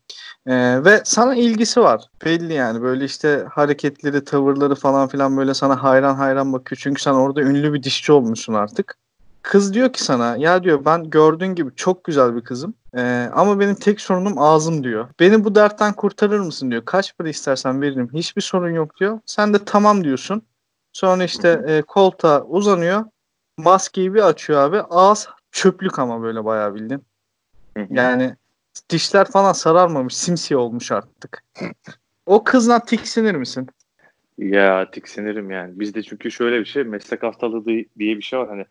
Ee, 0.46 0.84
ve 0.84 1.02
sana 1.04 1.34
ilgisi 1.34 1.80
var. 1.80 2.04
Belli 2.24 2.52
yani 2.52 2.82
böyle 2.82 3.04
işte 3.04 3.46
hareketleri, 3.50 4.24
tavırları 4.24 4.74
falan 4.74 5.08
filan 5.08 5.36
böyle 5.36 5.54
sana 5.54 5.82
hayran 5.82 6.14
hayran 6.14 6.52
bakıyor. 6.52 6.78
Çünkü 6.82 7.02
sen 7.02 7.12
orada 7.12 7.40
ünlü 7.40 7.72
bir 7.72 7.82
dişçi 7.82 8.12
olmuşsun 8.12 8.54
artık. 8.54 8.96
Kız 9.42 9.74
diyor 9.74 9.92
ki 9.92 10.04
sana 10.04 10.36
ya 10.36 10.62
diyor 10.62 10.84
ben 10.84 11.10
gördüğün 11.10 11.54
gibi 11.54 11.70
çok 11.76 12.04
güzel 12.04 12.36
bir 12.36 12.40
kızım. 12.40 12.74
Ee, 12.96 13.30
ama 13.34 13.60
benim 13.60 13.74
tek 13.74 14.00
sorunum 14.00 14.38
ağzım 14.38 14.84
diyor. 14.84 15.08
Beni 15.20 15.44
bu 15.44 15.54
dertten 15.54 15.92
kurtarır 15.92 16.40
mısın 16.40 16.70
diyor. 16.70 16.84
Kaç 16.84 17.16
para 17.16 17.28
istersen 17.28 17.82
veririm. 17.82 18.10
Hiçbir 18.14 18.42
sorun 18.42 18.70
yok 18.70 18.96
diyor. 19.00 19.20
Sen 19.26 19.54
de 19.54 19.64
tamam 19.64 20.04
diyorsun. 20.04 20.42
Sonra 20.92 21.24
işte 21.24 21.62
e, 21.66 21.82
koltuğa 21.82 22.44
uzanıyor. 22.44 23.04
Maskeyi 23.58 24.14
bir 24.14 24.22
açıyor 24.22 24.60
abi. 24.60 24.80
Ağız 24.80 25.28
çöplük 25.52 25.98
ama 25.98 26.22
böyle 26.22 26.44
bayağı 26.44 26.74
bildiğin. 26.74 27.04
Yani 27.90 28.36
dişler 28.90 29.30
falan 29.30 29.52
sararmamış. 29.52 30.16
Simsiyah 30.16 30.60
olmuş 30.60 30.92
artık. 30.92 31.44
O 32.26 32.44
kızdan 32.44 32.84
tiksinir 32.84 33.34
misin? 33.34 33.66
Ya 34.38 34.90
tiksinirim 34.90 35.50
yani. 35.50 35.80
Bizde 35.80 36.02
çünkü 36.02 36.30
şöyle 36.30 36.60
bir 36.60 36.64
şey 36.64 36.84
meslek 36.84 37.22
hastalığı 37.22 37.64
diye 37.64 38.16
bir 38.16 38.22
şey 38.22 38.38
var. 38.38 38.48
Hani 38.48 38.64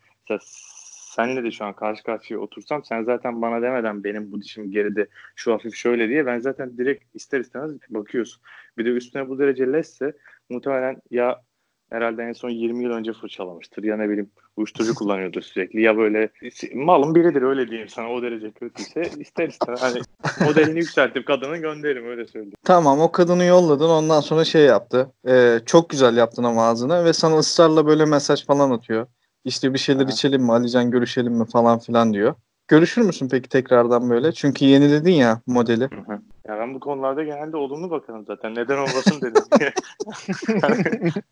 senle 1.17 1.43
de 1.43 1.51
şu 1.51 1.65
an 1.65 1.73
karşı 1.73 2.03
karşıya 2.03 2.39
otursam 2.39 2.84
sen 2.84 3.03
zaten 3.03 3.41
bana 3.41 3.62
demeden 3.62 4.03
benim 4.03 4.32
bu 4.32 4.41
dişim 4.41 4.71
geride 4.71 5.08
şu 5.36 5.53
hafif 5.53 5.75
şöyle 5.75 6.10
diye 6.10 6.25
ben 6.25 6.39
zaten 6.39 6.77
direkt 6.77 7.15
ister 7.15 7.39
istemez 7.39 7.71
bakıyorsun. 7.89 8.41
Bir 8.77 8.86
de 8.86 8.89
üstüne 8.89 9.30
bu 9.30 9.39
derece 9.39 9.73
lesse 9.73 10.13
muhtemelen 10.49 11.01
ya 11.12 11.41
herhalde 11.89 12.23
en 12.23 12.34
son 12.34 12.49
20 12.49 12.84
yıl 12.84 12.91
önce 12.91 13.13
fırçalamıştır 13.13 13.84
ya 13.84 13.97
ne 13.97 14.10
bileyim 14.10 14.30
uyuşturucu 14.58 14.95
kullanıyordur 14.95 15.41
sürekli 15.41 15.82
ya 15.82 15.97
böyle 15.97 16.30
malın 16.73 17.15
biridir 17.15 17.41
öyle 17.41 17.67
diyeyim 17.67 17.89
sana 17.89 18.12
o 18.12 18.21
derece 18.21 18.51
kötüyse 18.51 19.01
ister 19.19 19.47
istemez 19.47 19.82
hani 19.82 20.01
modelini 20.47 20.80
yükseltip 20.80 21.27
kadını 21.27 21.58
gönderirim 21.58 22.10
öyle 22.10 22.27
söyleyeyim. 22.27 22.58
Tamam 22.63 22.99
o 22.99 23.12
kadını 23.12 23.43
yolladın 23.43 23.89
ondan 23.89 24.21
sonra 24.21 24.45
şey 24.45 24.65
yaptı. 24.65 25.12
Ee, 25.27 25.60
çok 25.65 25.89
güzel 25.89 26.17
yaptın 26.17 26.43
ama 26.43 26.67
ağzını 26.67 27.06
ve 27.06 27.13
sana 27.13 27.38
ısrarla 27.38 27.88
böyle 27.88 28.06
mesaj 28.06 28.45
falan 28.45 28.71
atıyor. 28.71 29.08
İşte 29.47 29.73
bir 29.73 29.79
şeyler 29.79 30.03
Aha. 30.03 30.12
içelim 30.12 30.43
mi 30.43 30.51
Alican 30.51 30.91
görüşelim 30.91 31.33
mi 31.33 31.45
falan 31.45 31.79
filan 31.79 32.13
diyor. 32.13 32.36
Görüşür 32.67 33.01
müsün 33.01 33.29
peki 33.29 33.49
tekrardan 33.49 34.10
böyle? 34.10 34.31
Çünkü 34.31 34.65
yeniledin 34.65 35.12
ya 35.12 35.41
modeli. 35.45 35.83
Hı 35.83 36.13
hı. 36.13 36.19
Ya 36.47 36.60
ben 36.60 36.73
bu 36.73 36.79
konularda 36.79 37.23
genelde 37.23 37.57
olumlu 37.57 37.89
bakarım 37.89 38.25
zaten. 38.25 38.55
Neden 38.55 38.77
olmasın 38.77 39.21
dedim. 39.21 39.43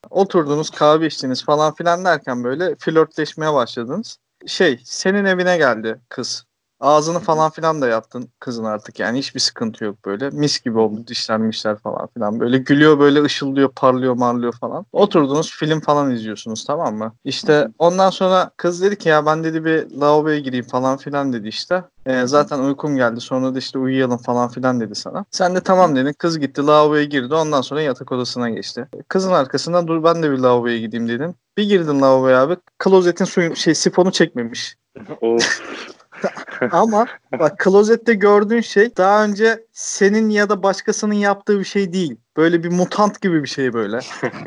Oturdunuz 0.10 0.70
kahve 0.70 1.06
içtiniz 1.06 1.44
falan 1.44 1.74
filan 1.74 2.04
derken 2.04 2.44
böyle 2.44 2.74
flörtleşmeye 2.78 3.52
başladınız. 3.52 4.18
Şey 4.46 4.80
senin 4.84 5.24
evine 5.24 5.58
geldi 5.58 6.00
kız. 6.08 6.46
Ağzını 6.82 7.18
falan 7.18 7.50
filan 7.50 7.82
da 7.82 7.88
yaptın 7.88 8.28
kızın 8.40 8.64
artık 8.64 9.00
yani 9.00 9.18
hiçbir 9.18 9.40
sıkıntı 9.40 9.84
yok 9.84 10.04
böyle. 10.04 10.30
Mis 10.30 10.60
gibi 10.60 10.78
oldu 10.78 11.06
dişler 11.06 11.38
mişler 11.38 11.78
falan 11.78 12.08
filan. 12.14 12.40
Böyle 12.40 12.58
gülüyor 12.58 12.98
böyle 12.98 13.22
ışıldıyor 13.22 13.70
parlıyor 13.76 14.14
marlıyor 14.14 14.52
falan. 14.52 14.86
Oturdunuz 14.92 15.50
film 15.50 15.80
falan 15.80 16.10
izliyorsunuz 16.10 16.64
tamam 16.64 16.96
mı? 16.96 17.12
İşte 17.24 17.68
ondan 17.78 18.10
sonra 18.10 18.50
kız 18.56 18.82
dedi 18.82 18.98
ki 18.98 19.08
ya 19.08 19.26
ben 19.26 19.44
dedi 19.44 19.64
bir 19.64 19.90
lavaboya 19.90 20.38
gireyim 20.38 20.66
falan 20.66 20.96
filan 20.96 21.32
dedi 21.32 21.48
işte. 21.48 21.84
Ee, 22.06 22.26
zaten 22.26 22.58
uykum 22.58 22.96
geldi 22.96 23.20
sonra 23.20 23.54
da 23.54 23.58
işte 23.58 23.78
uyuyalım 23.78 24.18
falan 24.18 24.48
filan 24.48 24.80
dedi 24.80 24.94
sana. 24.94 25.24
Sen 25.30 25.54
de 25.54 25.60
tamam 25.60 25.96
dedin. 25.96 26.12
Kız 26.18 26.38
gitti 26.38 26.66
lavaboya 26.66 27.04
girdi 27.04 27.34
ondan 27.34 27.60
sonra 27.60 27.82
yatak 27.82 28.12
odasına 28.12 28.50
geçti. 28.50 28.88
Kızın 29.08 29.32
arkasından 29.32 29.88
dur 29.88 30.04
ben 30.04 30.22
de 30.22 30.30
bir 30.30 30.38
lavaboya 30.38 30.78
gideyim 30.78 31.08
dedin. 31.08 31.36
Bir 31.56 31.68
girdin 31.68 32.00
lavaboya 32.00 32.42
abi 32.42 32.56
klozetin 32.78 33.24
suyu 33.24 33.56
şey 33.56 33.74
sifonu 33.74 34.12
çekmemiş. 34.12 34.76
Ama 36.72 37.06
bak 37.38 37.58
klozette 37.58 38.14
gördüğün 38.14 38.60
şey 38.60 38.96
daha 38.96 39.24
önce 39.24 39.66
senin 39.72 40.30
ya 40.30 40.48
da 40.48 40.62
başkasının 40.62 41.14
yaptığı 41.14 41.58
bir 41.58 41.64
şey 41.64 41.92
değil. 41.92 42.16
Böyle 42.36 42.64
bir 42.64 42.68
mutant 42.68 43.20
gibi 43.20 43.42
bir 43.42 43.48
şey 43.48 43.72
böyle. 43.72 43.98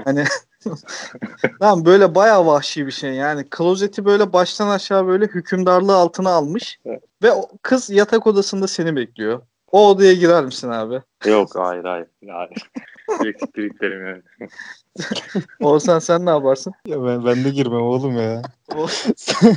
Hani 0.06 0.26
Tamam 1.60 1.86
böyle 1.86 2.16
bayağı 2.16 2.46
vahşi 2.46 2.86
bir 2.86 2.92
şey 2.92 3.14
yani. 3.14 3.50
Klozeti 3.50 4.06
böyle 4.06 4.34
baştan 4.34 4.70
aşağı 4.70 5.08
böyle 5.08 5.26
hükümdarlığı 5.26 5.96
altına 5.96 6.30
almış. 6.30 6.80
Evet. 6.86 7.04
Ve 7.24 7.32
o 7.32 7.50
kız 7.62 7.90
yatak 7.90 8.28
odasında 8.28 8.68
seni 8.68 8.96
bekliyor. 8.96 9.42
O 9.72 9.90
odaya 9.90 10.14
girer 10.14 10.46
misin 10.46 10.70
abi? 10.70 11.02
Yok 11.26 11.56
hayır 11.56 11.84
hayır. 11.84 12.08
hayır. 12.30 12.72
Derim 13.82 14.06
yani. 14.08 14.22
Olsan 15.62 16.00
sen 16.00 16.26
ne 16.26 16.30
yaparsın? 16.30 16.74
Ya 16.88 17.04
ben, 17.04 17.26
ben 17.26 17.44
de 17.44 17.50
girmem 17.50 17.82
oğlum 17.82 18.18
ya. 18.18 18.42
Sen, 19.16 19.56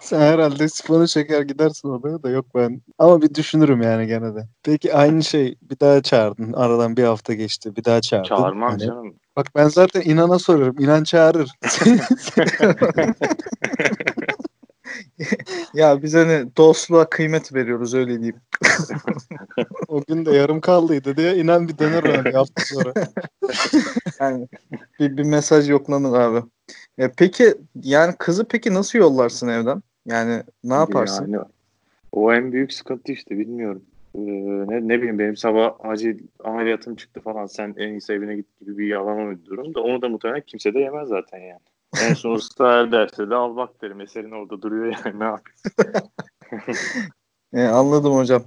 sen 0.00 0.20
herhalde 0.20 0.68
sifonu 0.68 1.08
çeker 1.08 1.42
gidersin 1.42 1.88
odaya 1.88 2.22
da 2.22 2.30
yok 2.30 2.46
ben. 2.54 2.80
Ama 2.98 3.22
bir 3.22 3.34
düşünürüm 3.34 3.82
yani 3.82 4.06
gene 4.06 4.34
de. 4.34 4.48
Peki 4.62 4.94
aynı 4.94 5.24
şey 5.24 5.54
bir 5.62 5.80
daha 5.80 6.02
çağırdın. 6.02 6.52
Aradan 6.52 6.96
bir 6.96 7.04
hafta 7.04 7.34
geçti. 7.34 7.76
Bir 7.76 7.84
daha 7.84 8.00
çağırdın. 8.00 8.28
Çağırmam 8.28 8.70
Hani- 8.70 8.82
canım. 8.82 9.14
Bak 9.36 9.46
ben 9.54 9.68
zaten 9.68 10.02
inana 10.04 10.38
sorarım. 10.38 10.76
İnan 10.78 11.04
çağırır. 11.04 11.50
Ya 15.74 16.02
biz 16.02 16.14
hani 16.14 16.56
dostluğa 16.56 17.10
kıymet 17.10 17.54
veriyoruz 17.54 17.94
öyle 17.94 18.16
diyeyim. 18.16 18.40
o 19.88 20.04
gün 20.08 20.26
de 20.26 20.32
yarım 20.32 20.60
kaldıydı 20.60 21.16
diye 21.16 21.36
inan 21.36 21.68
bir 21.68 21.78
döner 21.78 22.24
bir 22.24 22.34
hafta 22.34 22.62
sonra. 22.64 22.94
Yani 24.20 24.48
bir, 25.00 25.16
bir 25.16 25.22
mesaj 25.22 25.70
yoklanır 25.70 26.18
abi. 26.18 26.42
E, 26.98 27.08
peki 27.16 27.54
yani 27.82 28.14
kızı 28.18 28.44
peki 28.48 28.74
nasıl 28.74 28.98
yollarsın 28.98 29.48
evden? 29.48 29.82
Yani 30.06 30.42
ne 30.64 30.74
yaparsın? 30.74 31.32
Yani, 31.32 31.44
o 32.12 32.32
en 32.32 32.52
büyük 32.52 32.72
sıkıntı 32.72 33.12
işte 33.12 33.38
bilmiyorum. 33.38 33.82
Ee, 34.14 34.20
ne, 34.68 34.88
ne 34.88 34.98
bileyim 34.98 35.18
benim 35.18 35.36
sabah 35.36 35.74
acil 35.80 36.18
ameliyatım 36.44 36.96
çıktı 36.96 37.20
falan 37.20 37.46
sen 37.46 37.74
en 37.76 37.88
iyisi 37.88 38.12
evine 38.12 38.36
git 38.36 38.60
gibi 38.60 38.78
bir 38.78 38.86
yalan 38.86 39.26
uydururum 39.26 39.74
da 39.74 39.80
onu 39.80 40.02
da 40.02 40.08
muhtemelen 40.08 40.42
kimse 40.46 40.74
de 40.74 40.78
yemez 40.78 41.08
zaten 41.08 41.38
yani. 41.38 41.60
En 41.96 42.14
son 42.14 42.30
usta 42.30 42.64
her 42.72 42.92
derse 42.92 43.30
de 43.30 43.34
al 43.34 43.56
bak 43.56 43.82
derim 43.82 44.00
eserin 44.00 44.30
orada 44.30 44.62
duruyor 44.62 44.86
yani 44.86 45.18
ne 45.18 45.24
yapayım. 45.24 46.10
E, 47.52 47.64
anladım 47.64 48.14
hocam. 48.14 48.42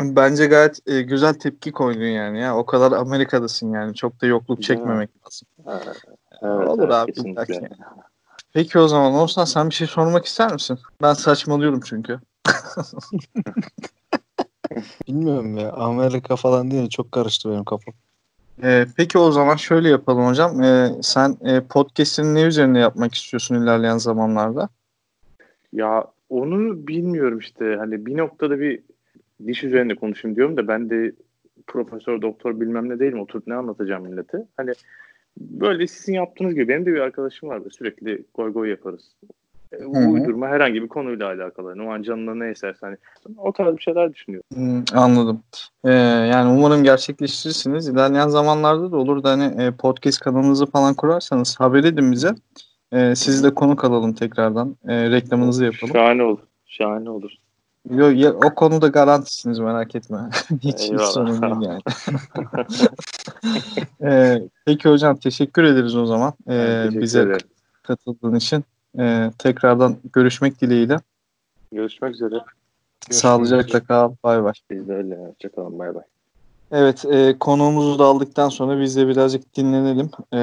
Bence 0.00 0.46
gayet 0.46 0.78
e, 0.86 1.02
güzel 1.02 1.34
tepki 1.34 1.72
koydun 1.72 2.04
yani 2.04 2.40
ya. 2.40 2.56
O 2.56 2.66
kadar 2.66 2.92
Amerika'dasın 2.92 3.72
yani. 3.72 3.94
Çok 3.94 4.20
da 4.20 4.26
yokluk 4.26 4.62
çekmemek 4.62 5.10
lazım. 5.24 5.48
Evet, 6.42 6.68
Olur 6.68 6.82
evet, 6.82 6.94
abi, 6.94 7.12
kesinlikle. 7.12 7.68
Peki 8.52 8.78
o 8.78 8.88
zaman 8.88 9.12
olsan 9.12 9.44
sen 9.44 9.70
bir 9.70 9.74
şey 9.74 9.86
sormak 9.86 10.24
ister 10.24 10.52
misin? 10.52 10.78
Ben 11.02 11.14
saçmalıyorum 11.14 11.80
çünkü. 11.84 12.20
Bilmiyorum 15.08 15.56
ya. 15.56 15.72
Amerika 15.72 16.36
falan 16.36 16.70
değil 16.70 16.88
çok 16.88 17.12
karıştı 17.12 17.50
benim 17.50 17.64
kafam. 17.64 17.94
E, 18.62 18.86
peki 18.96 19.18
o 19.18 19.30
zaman 19.30 19.56
şöyle 19.56 19.88
yapalım 19.88 20.26
hocam. 20.26 20.62
E, 20.62 20.88
sen 21.02 21.36
e, 21.44 21.60
podcast'ini 21.60 22.34
ne 22.34 22.42
üzerine 22.42 22.78
yapmak 22.78 23.14
istiyorsun 23.14 23.62
ilerleyen 23.62 23.98
zamanlarda? 23.98 24.68
Ya 25.72 26.04
onu 26.28 26.86
bilmiyorum 26.86 27.38
işte 27.38 27.76
hani 27.78 28.06
bir 28.06 28.16
noktada 28.16 28.60
bir 28.60 28.80
diş 29.46 29.64
üzerinde 29.64 29.94
konuşayım 29.94 30.36
diyorum 30.36 30.56
da 30.56 30.68
ben 30.68 30.90
de 30.90 31.12
profesör 31.66 32.22
doktor 32.22 32.60
bilmem 32.60 32.88
ne 32.88 32.98
değilim 32.98 33.20
oturup 33.20 33.46
ne 33.46 33.54
anlatacağım 33.54 34.02
millete. 34.02 34.46
Hani 34.56 34.72
böyle 35.36 35.86
sizin 35.86 36.12
yaptığınız 36.12 36.54
gibi 36.54 36.68
benim 36.68 36.86
de 36.86 36.92
bir 36.94 37.00
arkadaşım 37.00 37.48
vardı 37.48 37.68
sürekli 37.70 38.24
goy 38.34 38.52
goy 38.52 38.70
yaparız. 38.70 39.16
E, 39.72 39.84
hı. 39.84 40.08
uydurma 40.08 40.48
herhangi 40.48 40.82
bir 40.82 40.88
konuyla 40.88 41.26
alakalı. 41.26 41.68
Yani 41.68 41.82
o 41.82 41.92
an 41.92 42.02
canına 42.02 42.34
ne 42.34 42.50
eserse 42.50 42.78
hani 42.80 42.96
o 43.38 43.52
tarz 43.52 43.76
bir 43.76 43.82
şeyler 43.82 44.14
düşünüyorum. 44.14 44.48
Hmm, 44.54 44.84
anladım. 44.98 45.42
E, 45.84 45.92
yani 45.92 46.58
umarım 46.58 46.84
gerçekleştirirsiniz. 46.84 47.88
İlerleyen 47.88 48.28
zamanlarda 48.28 48.92
da 48.92 48.96
olur 48.96 49.22
da 49.22 49.30
hani 49.30 49.62
e, 49.62 49.70
podcast 49.70 50.20
kanalınızı 50.20 50.66
falan 50.66 50.94
kurarsanız 50.94 51.60
haber 51.60 51.84
edin 51.84 52.12
bize. 52.12 52.34
E, 52.92 53.14
sizi 53.14 53.44
de 53.44 53.54
konuk 53.54 53.84
alalım 53.84 54.12
tekrardan. 54.12 54.76
E, 54.88 55.10
reklamınızı 55.10 55.64
yapalım. 55.64 55.94
Şahane 55.94 56.22
olur. 56.22 56.40
Şahane 56.66 57.10
olur. 57.10 57.32
Yo, 57.90 58.10
ya, 58.10 58.32
o 58.32 58.54
konuda 58.54 58.88
garantisiniz 58.88 59.58
merak 59.58 59.94
etme. 59.94 60.18
hiç, 60.62 60.80
sorun 60.80 61.42
değil 61.42 61.68
yani. 61.68 61.80
Ee, 64.04 64.42
peki 64.66 64.88
hocam 64.88 65.16
teşekkür 65.16 65.64
ederiz 65.64 65.96
o 65.96 66.06
zaman 66.06 66.32
ee, 66.50 66.88
bize 66.92 67.20
ederim. 67.20 67.48
katıldığın 67.82 68.34
için. 68.34 68.64
Ee, 68.98 69.30
tekrardan 69.38 69.96
görüşmek 70.12 70.60
dileğiyle. 70.60 70.96
Görüşmek 71.72 72.14
üzere. 72.14 72.34
Sağlıcakla 73.10 73.80
kal. 73.80 74.12
Bay 74.24 74.44
bay. 74.44 74.52
Biz 74.70 74.88
de 74.88 74.94
öyle. 74.94 75.16
Hoşçakalın. 75.16 75.78
Bay 75.78 75.94
bay. 75.94 76.02
Evet 76.72 77.04
e, 77.04 77.38
konuğumuzu 77.40 77.98
da 77.98 78.04
aldıktan 78.04 78.48
sonra 78.48 78.80
biz 78.80 78.96
de 78.96 79.08
birazcık 79.08 79.56
dinlenelim. 79.56 80.10
E, 80.32 80.38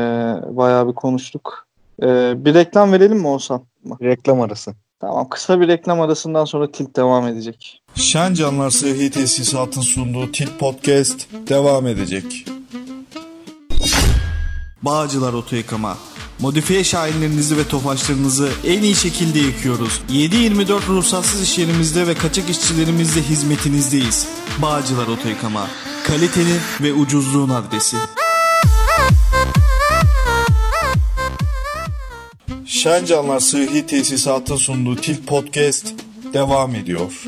bayağı 0.56 0.88
bir 0.88 0.94
konuştuk. 0.94 1.68
E, 2.02 2.34
bir 2.46 2.54
reklam 2.54 2.92
verelim 2.92 3.18
mi 3.18 3.28
Oğuzhan? 3.28 3.64
Reklam 4.02 4.42
arası. 4.42 4.74
Tamam 5.00 5.30
kısa 5.30 5.62
bir 5.62 5.68
reklam 5.68 6.02
arasından 6.02 6.46
sonra 6.46 6.72
Tilt 6.72 6.96
devam 6.96 7.28
edecek. 7.28 7.82
Şen 7.96 8.34
Canlar 8.34 8.70
Sıhhi 8.70 9.12
Tesisat'ın 9.12 9.82
sunduğu 9.82 10.32
Tilt 10.32 10.60
Podcast 10.60 11.28
devam 11.50 11.88
edecek. 11.88 12.46
Bağcılar 14.82 15.34
Oto 15.34 15.56
Yıkama 15.56 15.98
Modifiye 16.40 16.84
şahinlerinizi 16.84 17.58
ve 17.58 17.68
tofaşlarınızı 17.68 18.50
en 18.66 18.84
iyi 18.84 18.96
şekilde 18.96 19.40
yıkıyoruz. 19.40 20.02
7-24 20.10 20.88
ruhsatsız 20.88 21.44
iş 21.44 21.58
yerimizde 21.58 22.08
ve 22.08 22.14
kaçak 22.14 22.50
işçilerimizle 22.50 23.22
hizmetinizdeyiz. 23.22 24.28
Bağcılar 24.62 25.08
Oto 25.08 25.30
Yıkama 25.30 25.68
Kalitenin 26.08 26.60
ve 26.82 26.94
ucuzluğun 26.94 27.50
adresi. 27.50 27.98
Şen 32.66 33.06
Canlar 33.06 33.40
Sıhhi 33.40 33.86
Tesisat'ın 33.86 34.56
sunduğu 34.56 34.96
Tilt 34.96 35.28
Podcast 35.28 35.94
devam 36.34 36.76
ediyor. 36.76 37.24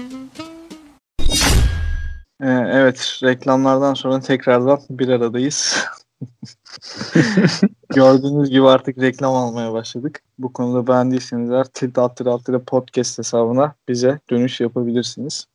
Ee, 2.43 2.47
evet 2.49 3.19
reklamlardan 3.23 3.93
sonra 3.93 4.21
tekrardan 4.21 4.79
bir 4.89 5.09
aradayız. 5.09 5.77
Gördüğünüz 7.89 8.49
gibi 8.49 8.67
artık 8.67 8.97
reklam 8.97 9.35
almaya 9.35 9.73
başladık. 9.73 10.21
Bu 10.39 10.53
konuda 10.53 10.87
beğendiyseniz 10.87 11.51
eğer 11.51 11.63
tilt 11.63 11.97
alt 11.97 12.21
alt 12.27 12.65
podcast 12.67 13.19
hesabına 13.19 13.75
bize 13.87 14.19
dönüş 14.29 14.61
yapabilirsiniz. 14.61 15.45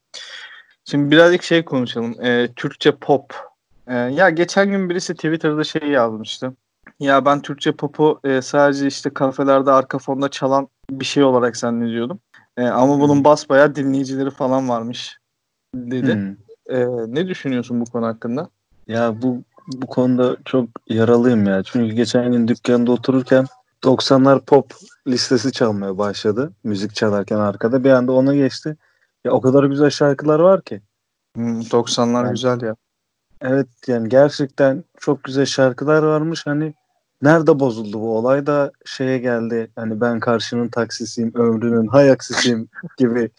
Şimdi 0.85 1.11
birazcık 1.11 1.42
şey 1.42 1.64
konuşalım. 1.64 2.24
Ee, 2.24 2.48
Türkçe 2.57 2.92
pop. 2.92 3.35
Ee, 3.87 3.94
ya 3.94 4.31
geçen 4.31 4.70
gün 4.70 4.90
birisi 4.90 5.14
Twitter'da 5.14 5.64
şey 5.64 5.88
yazmıştı. 5.88 6.52
Ya 7.00 7.24
ben 7.24 7.42
Türkçe 7.42 7.72
pop'u 7.72 8.20
e, 8.24 8.42
sadece 8.42 8.87
işte 8.87 9.11
kafelerde 9.11 9.70
arka 9.70 9.98
fonda 9.98 10.29
çalan 10.29 10.68
bir 10.90 11.05
şey 11.05 11.24
olarak 11.24 11.57
zannediyordum. 11.57 12.20
E, 12.57 12.62
ama 12.62 13.00
bunun 13.00 13.24
basbayağı 13.24 13.74
dinleyicileri 13.74 14.31
falan 14.31 14.68
varmış 14.68 15.18
dedi. 15.74 16.14
Hmm. 16.14 16.76
E, 16.76 16.87
ne 17.14 17.29
düşünüyorsun 17.29 17.81
bu 17.81 17.85
konu 17.85 18.07
hakkında? 18.07 18.48
Ya 18.88 19.22
bu 19.22 19.42
bu 19.72 19.87
konuda 19.87 20.37
çok 20.44 20.68
yaralıyım 20.88 21.46
ya. 21.46 21.62
Çünkü 21.62 21.94
geçen 21.94 22.33
gün 22.33 22.48
dükkanda 22.48 22.92
otururken 22.92 23.46
90'lar 23.85 24.40
pop 24.44 24.72
listesi 25.09 25.52
çalmaya 25.52 25.98
başladı. 25.98 26.52
Müzik 26.64 26.94
çalarken 26.94 27.37
arkada. 27.37 27.85
Bir 27.85 27.90
anda 27.90 28.12
ona 28.12 28.35
geçti. 28.35 28.76
Ya 29.24 29.33
o 29.33 29.40
kadar 29.40 29.64
güzel 29.64 29.90
şarkılar 29.90 30.40
var 30.40 30.62
ki. 30.62 30.83
Hmm, 31.37 31.61
90'lar 31.61 32.24
Yani- 32.24 32.31
güzel 32.31 32.61
ya. 32.61 32.76
Evet 33.40 33.68
yani 33.87 34.09
gerçekten 34.09 34.85
çok 35.00 35.24
güzel 35.24 35.46
şarkılar 35.46 36.02
varmış. 36.02 36.46
Hani 36.46 36.74
nerede 37.22 37.61
bozuldu 37.61 38.00
bu 38.00 38.18
olay 38.18 38.46
da 38.46 38.72
şeye 38.85 39.18
geldi. 39.18 39.70
Hani 39.76 40.00
ben 40.00 40.20
karşının 40.20 40.68
taksisiyim, 40.68 41.33
ömrünün 41.35 41.87
hay 41.87 42.11
aksisiyim 42.11 42.68
gibi 42.98 43.31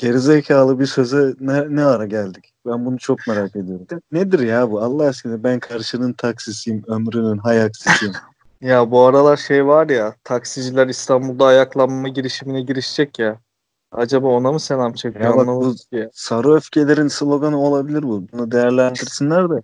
gerizekalı 0.00 0.80
bir 0.80 0.86
söze 0.86 1.34
ne, 1.40 1.76
ne 1.76 1.84
ara 1.84 2.06
geldik? 2.06 2.52
Ben 2.66 2.86
bunu 2.86 2.98
çok 2.98 3.26
merak 3.28 3.56
ediyorum. 3.56 3.86
Nedir 4.12 4.38
ya 4.38 4.70
bu? 4.70 4.80
Allah 4.80 5.04
aşkına 5.08 5.44
ben 5.44 5.60
karşının 5.60 6.12
taksisiyim, 6.12 6.82
ömrünün 6.86 7.38
hay 7.38 7.62
aksisiyim. 7.62 8.14
Ya 8.60 8.90
bu 8.90 9.00
aralar 9.00 9.36
şey 9.36 9.66
var 9.66 9.88
ya 9.88 10.14
taksiciler 10.24 10.86
İstanbul'da 10.86 11.46
ayaklanma 11.46 12.08
girişimine 12.08 12.62
girişecek 12.62 13.18
ya. 13.18 13.38
Acaba 13.92 14.26
ona 14.28 14.52
mı 14.52 14.60
selam 14.60 14.92
çekiyor 14.92 15.24
Ya 15.24 15.36
bak 15.36 15.46
bu- 15.46 15.74
ki. 15.76 16.08
Sarı 16.12 16.54
öfkelerin 16.54 17.08
sloganı 17.08 17.60
olabilir 17.60 18.02
bu. 18.02 18.28
Bunu 18.32 18.50
değerlendirsinler 18.50 19.50
de. 19.50 19.62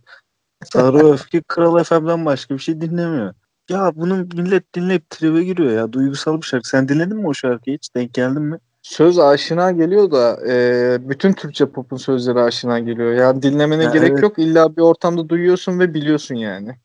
Sarı 0.64 0.98
öfke 1.12 1.42
Kral 1.48 1.84
FM'den 1.84 2.26
başka 2.26 2.54
bir 2.54 2.58
şey 2.58 2.80
dinlemiyor. 2.80 3.34
Ya 3.70 3.92
bunu 3.94 4.14
millet 4.16 4.74
dinleyip 4.74 5.10
tribe 5.10 5.44
giriyor 5.44 5.72
ya. 5.72 5.92
Duygusal 5.92 6.36
bir 6.36 6.46
şarkı. 6.46 6.68
Sen 6.68 6.88
dinledin 6.88 7.16
mi 7.16 7.26
o 7.28 7.34
şarkıyı 7.34 7.76
hiç? 7.76 7.94
Denk 7.94 8.14
geldin 8.14 8.42
mi? 8.42 8.58
Söz 8.86 9.18
aşina 9.18 9.70
geliyor 9.70 10.10
da 10.10 10.38
e, 10.48 11.08
bütün 11.08 11.32
Türkçe 11.32 11.66
pop'un 11.66 11.96
sözleri 11.96 12.40
aşina 12.40 12.78
geliyor. 12.78 13.12
Yani 13.12 13.42
dinlemene 13.42 13.84
Ya 13.84 13.90
gerek 13.90 14.10
evet. 14.10 14.22
yok. 14.22 14.38
İlla 14.38 14.76
bir 14.76 14.82
ortamda 14.82 15.28
duyuyorsun 15.28 15.78
ve 15.78 15.94
biliyorsun 15.94 16.34
yani. 16.34 16.76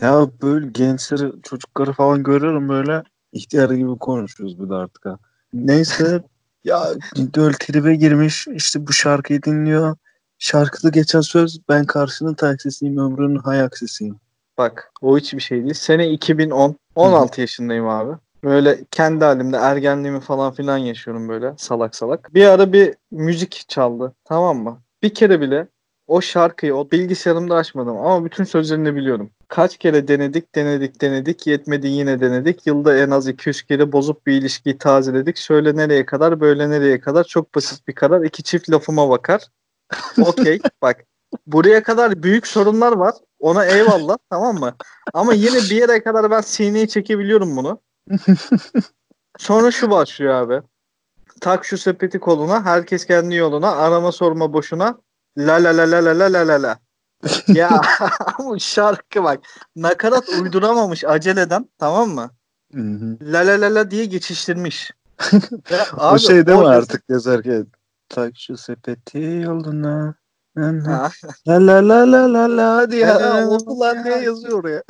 Ya 0.00 0.26
böyle 0.42 0.66
gençleri, 0.66 1.32
çocukları 1.42 1.92
falan 1.92 2.22
görüyorum 2.22 2.68
böyle 2.68 3.02
ihtiyar 3.32 3.70
gibi 3.70 3.98
konuşuyoruz 3.98 4.60
bir 4.60 4.70
de 4.70 4.74
artık 4.74 5.04
ha. 5.04 5.18
Neyse 5.52 6.22
ya 6.64 6.82
böyle 7.36 7.56
tribe 7.60 7.94
girmiş 7.94 8.46
işte 8.48 8.86
bu 8.86 8.92
şarkıyı 8.92 9.42
dinliyor. 9.42 9.96
Şarkıda 10.38 10.88
geçen 10.88 11.20
söz 11.20 11.60
ben 11.68 11.84
karşının 11.84 12.34
taksisiyim 12.34 12.98
ömrünün 12.98 13.38
hay 13.38 13.60
aksisiyim. 13.62 14.20
Bak 14.58 14.92
o 15.00 15.18
hiçbir 15.18 15.40
şey 15.40 15.62
değil. 15.62 15.74
Sene 15.74 16.10
2010. 16.10 16.76
16 16.94 17.40
yaşındayım 17.40 17.88
abi. 17.88 18.12
Böyle 18.44 18.84
kendi 18.90 19.24
halimde 19.24 19.56
ergenliğimi 19.56 20.20
falan 20.20 20.52
filan 20.52 20.78
yaşıyorum 20.78 21.28
böyle 21.28 21.54
salak 21.58 21.96
salak. 21.96 22.34
Bir 22.34 22.46
ara 22.46 22.72
bir 22.72 22.94
müzik 23.10 23.64
çaldı 23.68 24.14
tamam 24.24 24.58
mı? 24.62 24.82
Bir 25.02 25.14
kere 25.14 25.40
bile 25.40 25.68
o 26.06 26.20
şarkıyı 26.20 26.74
o 26.76 26.90
bilgisayarımda 26.90 27.54
açmadım 27.54 27.96
ama 27.96 28.24
bütün 28.24 28.44
sözlerini 28.44 28.96
biliyorum. 28.96 29.30
Kaç 29.48 29.76
kere 29.76 30.08
denedik 30.08 30.54
denedik 30.54 31.00
denedik 31.00 31.46
yetmedi 31.46 31.88
yine 31.88 32.20
denedik. 32.20 32.66
Yılda 32.66 32.98
en 32.98 33.10
az 33.10 33.28
200 33.28 33.62
kere 33.62 33.92
bozup 33.92 34.26
bir 34.26 34.32
ilişkiyi 34.32 34.78
tazeledik. 34.78 35.36
Şöyle 35.36 35.76
nereye 35.76 36.06
kadar 36.06 36.40
böyle 36.40 36.70
nereye 36.70 37.00
kadar 37.00 37.24
çok 37.24 37.54
basit 37.54 37.88
bir 37.88 37.94
karar. 37.94 38.24
İki 38.24 38.42
çift 38.42 38.70
lafıma 38.70 39.10
bakar. 39.10 39.42
Okey 40.20 40.58
bak 40.82 41.04
buraya 41.46 41.82
kadar 41.82 42.22
büyük 42.22 42.46
sorunlar 42.46 42.92
var. 42.92 43.14
Ona 43.40 43.64
eyvallah 43.64 44.18
tamam 44.30 44.58
mı? 44.58 44.74
Ama 45.14 45.34
yine 45.34 45.56
bir 45.56 45.76
yere 45.76 46.02
kadar 46.02 46.30
ben 46.30 46.40
sineyi 46.40 46.88
çekebiliyorum 46.88 47.56
bunu. 47.56 47.80
Sonra 49.38 49.70
şu 49.70 49.90
başlıyor 49.90 50.34
abi. 50.34 50.62
Tak 51.40 51.64
şu 51.64 51.78
sepeti 51.78 52.20
koluna, 52.20 52.64
herkes 52.64 53.06
kendi 53.06 53.34
yoluna, 53.34 53.72
arama 53.72 54.12
sorma 54.12 54.52
boşuna. 54.52 54.98
La 55.38 55.54
la 55.54 55.76
la 55.76 55.90
la 55.90 56.04
la 56.04 56.18
la 56.18 56.32
la 56.32 56.48
la 56.48 56.62
la. 56.62 56.78
ya 57.48 57.80
bu 58.38 58.60
şarkı 58.60 59.24
bak. 59.24 59.40
Nakarat 59.76 60.28
uyduramamış 60.28 61.04
aceleden 61.04 61.68
tamam 61.78 62.10
mı? 62.10 62.30
La 63.22 63.38
la 63.46 63.60
la 63.60 63.74
la 63.74 63.90
diye 63.90 64.04
geçiştirmiş. 64.04 64.90
Ya 65.70 65.86
o 65.96 66.00
abi, 66.00 66.18
şey 66.18 66.46
değil 66.46 66.58
mi 66.58 66.64
o- 66.64 66.68
artık 66.68 67.02
yazarken? 67.08 67.66
Tak 68.08 68.32
şu 68.36 68.56
sepeti 68.56 69.18
yoluna. 69.18 70.14
La 71.48 71.66
la 71.66 71.88
la 71.88 72.12
la 72.12 72.32
la 72.32 72.56
la 72.56 72.90
diye. 72.90 73.06
Ya, 73.06 73.48
oldu 73.48 73.80
lan 73.80 74.04
diye 74.04 74.16
yazıyor 74.16 74.64
oraya. 74.64 74.82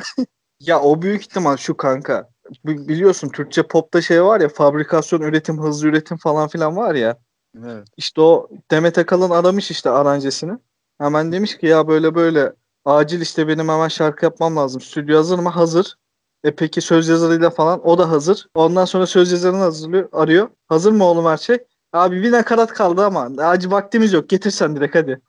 Ya 0.61 0.81
o 0.81 1.03
büyük 1.03 1.23
ihtimal 1.23 1.57
şu 1.57 1.77
kanka. 1.77 2.29
Bi- 2.65 2.89
Biliyorsun 2.89 3.29
Türkçe 3.29 3.63
popta 3.63 4.03
şey 4.03 4.25
var 4.25 4.41
ya 4.41 4.49
fabrikasyon 4.49 5.21
üretim 5.21 5.63
hızlı 5.63 5.89
üretim 5.89 6.17
falan 6.17 6.49
filan 6.49 6.77
var 6.77 6.95
ya. 6.95 7.19
Evet. 7.65 7.87
İşte 7.97 8.21
o 8.21 8.49
Demet 8.71 8.99
Akalın 8.99 9.31
aramış 9.31 9.71
işte 9.71 9.91
aranjesini. 9.91 10.53
Hemen 10.99 11.33
demiş 11.33 11.59
ki 11.59 11.67
ya 11.67 11.89
böyle 11.89 12.15
böyle 12.15 12.53
acil 12.85 13.21
işte 13.21 13.49
benim 13.49 13.69
hemen 13.69 13.89
şarkı 13.89 14.25
yapmam 14.25 14.57
lazım. 14.57 14.81
Stüdyo 14.81 15.19
hazır 15.19 15.39
mı? 15.39 15.49
Hazır. 15.49 15.97
E 16.45 16.55
peki 16.55 16.81
söz 16.81 17.09
yazarıyla 17.09 17.51
falan 17.51 17.89
o 17.89 17.99
da 17.99 18.11
hazır. 18.11 18.49
Ondan 18.55 18.85
sonra 18.85 19.07
söz 19.07 19.33
yazarını 19.33 19.59
hazırlıyor, 19.61 20.09
arıyor. 20.13 20.49
Hazır 20.69 20.93
mı 20.93 21.05
oğlum 21.05 21.27
her 21.27 21.37
şey? 21.37 21.59
Abi 21.93 22.23
bir 22.23 22.33
nakarat 22.33 22.73
kaldı 22.73 23.05
ama 23.05 23.29
acil 23.39 23.71
vaktimiz 23.71 24.13
yok. 24.13 24.29
Getirsen 24.29 24.77
direkt 24.77 24.95
hadi. 24.95 25.21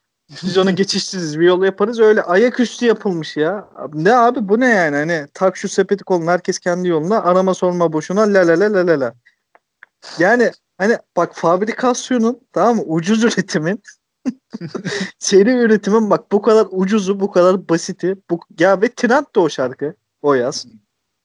Biz 0.44 0.58
onu 0.58 0.76
geçiştiririz 0.76 1.40
bir 1.40 1.46
yol 1.46 1.64
yaparız. 1.64 2.00
Öyle 2.00 2.22
ayaküstü 2.22 2.86
yapılmış 2.86 3.38
ya. 3.38 3.70
Ne 3.94 4.16
abi 4.16 4.50
bu 4.50 4.60
ne 4.60 4.70
yani? 4.70 4.96
Hani 4.96 5.28
tak 5.34 5.58
şu 5.58 5.70
sepeti 5.70 6.04
koluna 6.04 6.32
herkes 6.32 6.60
kendi 6.60 6.88
yoluna 6.88 7.24
arama 7.24 7.54
sorma 7.54 7.94
boşuna 7.94 8.22
la 8.22 8.48
la 8.48 8.60
la 8.60 8.74
la 8.74 8.88
la 8.88 9.00
la. 9.00 9.14
Yani 10.20 10.52
hani 10.78 10.98
bak 11.18 11.36
fabrikasyonun 11.36 12.40
tamam 12.54 12.76
mı 12.76 12.84
ucuz 12.86 13.24
üretimin 13.24 13.82
seri 15.20 15.50
üretimin 15.52 16.10
bak 16.10 16.32
bu 16.32 16.42
kadar 16.42 16.68
ucuzu 16.72 17.20
bu 17.20 17.32
kadar 17.32 17.70
basiti 17.70 18.16
bu 18.30 18.40
ya 18.60 18.82
ve 18.82 18.90
trend 18.96 19.26
de 19.36 19.40
o 19.40 19.50
şarkı 19.50 19.96
o 20.22 20.34
yaz. 20.34 20.66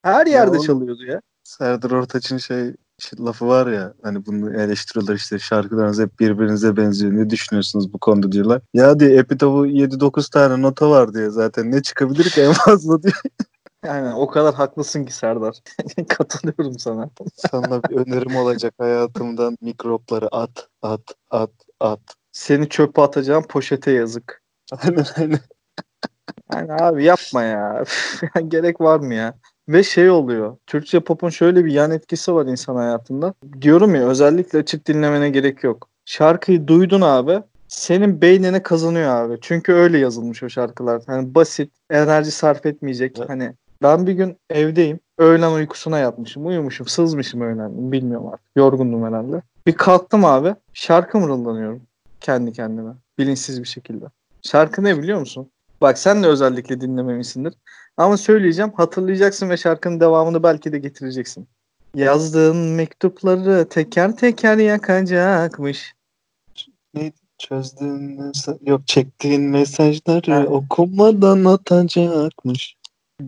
Her 0.03 0.27
Ya 0.27 0.33
yerde 0.33 0.57
oğlum, 0.57 0.67
çalıyordu 0.67 1.05
ya. 1.05 1.21
Serdar 1.45 1.91
Ortaç'ın 1.91 2.39
şey 2.39 2.75
lafı 3.19 3.47
var 3.47 3.67
ya 3.67 3.95
hani 4.03 4.27
bunu 4.27 4.63
eleştiriyorlar 4.63 5.15
işte 5.15 5.39
şarkılarınız 5.39 6.01
hep 6.01 6.21
birbirinize 6.21 6.77
benziyor. 6.77 7.13
Ne 7.13 7.31
düşünüyorsunuz 7.31 7.93
bu 7.93 7.99
konuda 7.99 8.33
diyorlar. 8.33 8.63
Ya 8.75 9.01
diye 9.01 9.17
epitafı 9.19 9.67
7-9 9.67 10.31
tane 10.31 10.63
nota 10.63 10.91
var 10.91 11.15
diye 11.15 11.31
zaten 11.31 11.71
ne 11.71 11.83
çıkabilir 11.83 12.31
ki 12.31 12.43
en 12.43 12.53
fazla 12.53 13.03
diyor. 13.03 13.23
Yani 13.85 14.15
o 14.15 14.27
kadar 14.27 14.55
haklısın 14.55 15.05
ki 15.05 15.13
Serdar. 15.13 15.57
Katılıyorum 16.09 16.79
sana. 16.79 17.11
Sana 17.35 17.83
bir 17.83 17.97
önerim 17.97 18.37
olacak 18.37 18.75
hayatımdan 18.79 19.57
mikropları 19.61 20.29
at 20.35 20.69
at 20.83 21.01
at 21.31 21.51
at. 21.81 22.01
Seni 22.33 22.69
çöpe 22.69 23.03
atacağım 23.03 23.45
poşete 23.49 23.91
yazık. 23.91 24.43
Aynen 24.73 25.05
aynen. 25.17 25.41
Yani 26.53 26.73
abi 26.73 27.05
yapma 27.05 27.43
ya. 27.43 27.85
Gerek 28.49 28.81
var 28.81 29.01
mı 29.01 29.15
ya? 29.15 29.35
Ve 29.69 29.83
şey 29.83 30.11
oluyor. 30.11 30.57
Türkçe 30.67 31.01
pop'un 31.01 31.29
şöyle 31.29 31.65
bir 31.65 31.73
yan 31.73 31.91
etkisi 31.91 32.35
var 32.35 32.47
insan 32.47 32.77
hayatında. 32.77 33.35
Diyorum 33.61 33.95
ya 33.95 34.09
özellikle 34.09 34.59
açık 34.59 34.87
dinlemene 34.89 35.31
gerek 35.31 35.65
yok. 35.65 35.89
Şarkıyı 36.05 36.67
duydun 36.67 37.01
abi. 37.01 37.43
senin 37.69 38.23
beynine 38.23 38.63
kazanıyor 38.63 39.09
abi. 39.11 39.39
Çünkü 39.41 39.73
öyle 39.73 39.99
yazılmış 39.99 40.43
o 40.43 40.49
şarkılar. 40.49 41.03
Hani 41.07 41.35
basit, 41.35 41.73
enerji 41.91 42.31
sarf 42.31 42.67
etmeyecek. 42.67 43.19
Evet. 43.19 43.29
Hani 43.29 43.53
ben 43.83 44.07
bir 44.07 44.13
gün 44.13 44.37
evdeyim. 44.51 45.01
Öğlen 45.19 45.53
uykusuna 45.53 45.99
yatmışım. 45.99 46.47
Uyumuşum. 46.47 46.87
Sızmışım 46.87 47.41
öğlen. 47.41 47.93
Bilmiyorum 47.93 48.27
artık. 48.27 48.47
Yorgundum 48.57 49.05
herhalde. 49.05 49.43
Bir 49.67 49.73
kalktım 49.73 50.25
abi. 50.25 50.55
Şarkı 50.75 51.19
mırıldanıyorum. 51.19 51.83
Kendi 52.21 52.53
kendime. 52.53 52.93
Bilinçsiz 53.19 53.63
bir 53.63 53.69
şekilde. 53.69 54.05
Şarkı 54.43 54.85
ne 54.85 54.99
biliyor 54.99 55.21
musun? 55.21 55.51
Bak 55.81 55.99
sen 55.99 56.23
de 56.23 56.27
özellikle 56.27 56.81
dinlememişsindir. 56.81 57.55
Ama 57.99 58.17
söyleyeceğim. 58.17 58.73
Hatırlayacaksın 58.77 59.51
ve 59.51 59.57
şarkının 59.57 60.01
devamını 60.01 60.43
belki 60.43 60.73
de 60.73 60.79
getireceksin. 60.79 61.49
Yazdığın 61.95 62.57
mektupları 62.57 63.69
teker 63.69 64.17
teker 64.17 64.57
yakacakmış. 64.57 65.95
Çözdüğün 67.39 68.21
mesaj... 68.21 68.57
Yok 68.67 68.87
çektiğin 68.87 69.43
mesajları 69.43 70.33
Ha. 70.33 70.45
okumadan 70.45 71.45
atacakmış. 71.45 72.77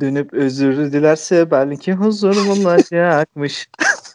Dönüp 0.01 0.33
özür 0.35 0.93
dilerse 0.93 1.51
belki 1.51 1.93
huzur 1.93 2.37
bulacakmış. 2.37 3.69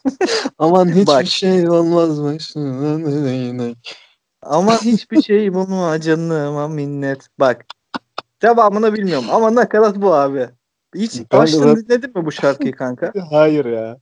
Aman 0.58 0.88
hiçbir 0.88 1.08
Bak. 1.08 1.28
şey 1.28 1.70
olmazmış. 1.70 2.56
Ama 4.42 4.82
hiçbir 4.82 5.22
şey 5.22 5.54
bulma 5.54 6.02
canıma 6.02 6.68
minnet. 6.68 7.28
Bak. 7.40 7.66
Devamını 8.46 8.94
bilmiyorum 8.94 9.26
ama 9.32 9.56
nakarat 9.56 9.96
bu 9.96 10.14
abi. 10.14 10.50
Hiç 10.96 11.32
baştan 11.34 11.76
dinledin 11.76 12.18
mi 12.18 12.26
bu 12.26 12.32
şarkıyı 12.32 12.72
kanka? 12.72 13.14
Hayır 13.30 13.66
ya. 13.66 13.98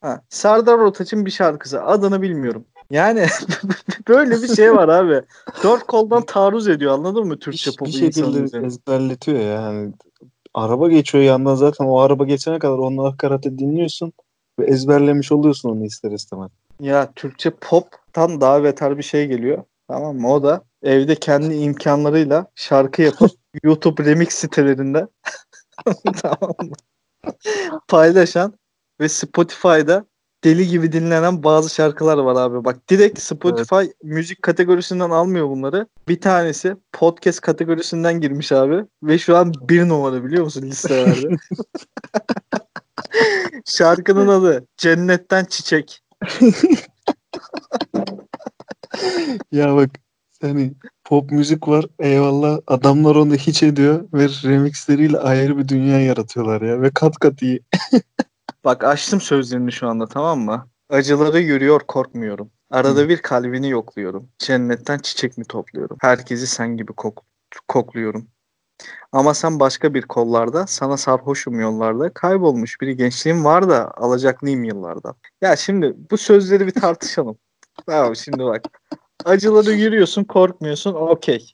Ha, 0.00 0.20
Serdar 0.28 0.78
Ortaç'ın 0.78 1.26
bir 1.26 1.30
şarkısı. 1.30 1.84
Adını 1.84 2.22
bilmiyorum. 2.22 2.64
Yani 2.90 3.26
böyle 4.08 4.42
bir 4.42 4.56
şey 4.56 4.74
var 4.74 4.88
abi. 4.88 5.22
Dört 5.62 5.86
koldan 5.86 6.22
taarruz 6.22 6.68
ediyor 6.68 6.92
anladın 6.92 7.26
mı 7.26 7.38
Türkçe 7.38 7.70
Bir, 7.70 7.76
popu 7.76 7.92
bir 7.92 8.02
insanın 8.02 8.46
şekilde 8.46 8.66
ezberletiyor 8.66 9.38
ya. 9.38 9.46
Yani 9.46 9.92
araba 10.54 10.88
geçiyor 10.88 11.24
yandan 11.24 11.54
zaten 11.54 11.84
o 11.84 11.98
araba 11.98 12.24
geçene 12.24 12.58
kadar 12.58 12.78
onun 12.78 13.04
nakaratı 13.04 13.58
dinliyorsun 13.58 14.12
ve 14.58 14.64
ezberlemiş 14.66 15.32
oluyorsun 15.32 15.70
onu 15.70 15.84
ister 15.84 16.10
istemez. 16.10 16.50
Ya 16.80 17.12
Türkçe 17.16 17.50
pop'tan 17.50 18.40
daha 18.40 18.64
beter 18.64 18.98
bir 18.98 19.02
şey 19.02 19.26
geliyor. 19.26 19.64
Tamam 19.88 20.16
mı? 20.16 20.32
O 20.32 20.42
da 20.42 20.62
evde 20.84 21.14
kendi 21.14 21.54
imkanlarıyla 21.54 22.46
şarkı 22.54 23.02
yapıp 23.02 23.30
YouTube 23.62 24.04
remix 24.04 24.34
sitelerinde 24.34 25.06
tamam 26.22 26.54
mı? 26.62 26.76
paylaşan 27.88 28.58
ve 29.00 29.08
Spotify'da 29.08 30.06
deli 30.44 30.68
gibi 30.68 30.92
dinlenen 30.92 31.42
bazı 31.42 31.74
şarkılar 31.74 32.18
var 32.18 32.42
abi. 32.42 32.64
Bak 32.64 32.90
direkt 32.90 33.20
Spotify 33.20 33.90
müzik 34.02 34.42
kategorisinden 34.42 35.10
almıyor 35.10 35.48
bunları. 35.48 35.86
Bir 36.08 36.20
tanesi 36.20 36.76
podcast 36.92 37.40
kategorisinden 37.40 38.20
girmiş 38.20 38.52
abi. 38.52 38.84
Ve 39.02 39.18
şu 39.18 39.36
an 39.36 39.52
bir 39.68 39.88
numara 39.88 40.24
biliyor 40.24 40.44
musun 40.44 40.62
listelerde? 40.62 41.28
Şarkının 43.64 44.28
adı 44.28 44.66
Cennetten 44.76 45.44
Çiçek. 45.44 46.00
Ya 49.52 49.76
bak 49.76 49.90
hani 50.46 50.72
pop 51.04 51.30
müzik 51.30 51.68
var 51.68 51.86
eyvallah 51.98 52.58
adamlar 52.66 53.16
onu 53.16 53.34
hiç 53.34 53.62
ediyor 53.62 54.08
ve 54.14 54.28
remixleriyle 54.44 55.18
ayrı 55.18 55.58
bir 55.58 55.68
dünya 55.68 56.00
yaratıyorlar 56.00 56.62
ya 56.62 56.82
ve 56.82 56.90
kat 56.90 57.18
kat 57.18 57.42
iyi. 57.42 57.60
Bak 58.64 58.84
açtım 58.84 59.20
sözlerini 59.20 59.72
şu 59.72 59.88
anda 59.88 60.06
tamam 60.06 60.40
mı? 60.40 60.68
Acıları 60.90 61.40
yürüyor 61.40 61.80
korkmuyorum. 61.80 62.50
Arada 62.70 63.08
bir 63.08 63.18
kalbini 63.18 63.70
yokluyorum. 63.70 64.28
Cennetten 64.38 64.98
çiçek 64.98 65.38
mi 65.38 65.44
topluyorum? 65.44 65.96
Herkesi 66.00 66.46
sen 66.46 66.76
gibi 66.76 66.92
kok 66.92 67.24
kokluyorum. 67.68 68.28
Ama 69.12 69.34
sen 69.34 69.60
başka 69.60 69.94
bir 69.94 70.02
kollarda, 70.02 70.66
sana 70.66 70.96
sarhoşum 70.96 71.60
yollarda, 71.60 72.14
kaybolmuş 72.14 72.80
bir 72.80 72.88
gençliğim 72.88 73.44
var 73.44 73.68
da 73.68 73.92
alacaklıyım 73.96 74.64
yıllarda. 74.64 75.14
Ya 75.40 75.56
şimdi 75.56 75.94
bu 76.10 76.18
sözleri 76.18 76.66
bir 76.66 76.72
tartışalım. 76.72 77.38
Tamam 77.86 78.16
şimdi 78.16 78.44
bak. 78.44 78.62
Acıları 79.24 79.72
yürüyorsun, 79.72 80.24
korkmuyorsun, 80.24 80.94
okey. 80.94 81.52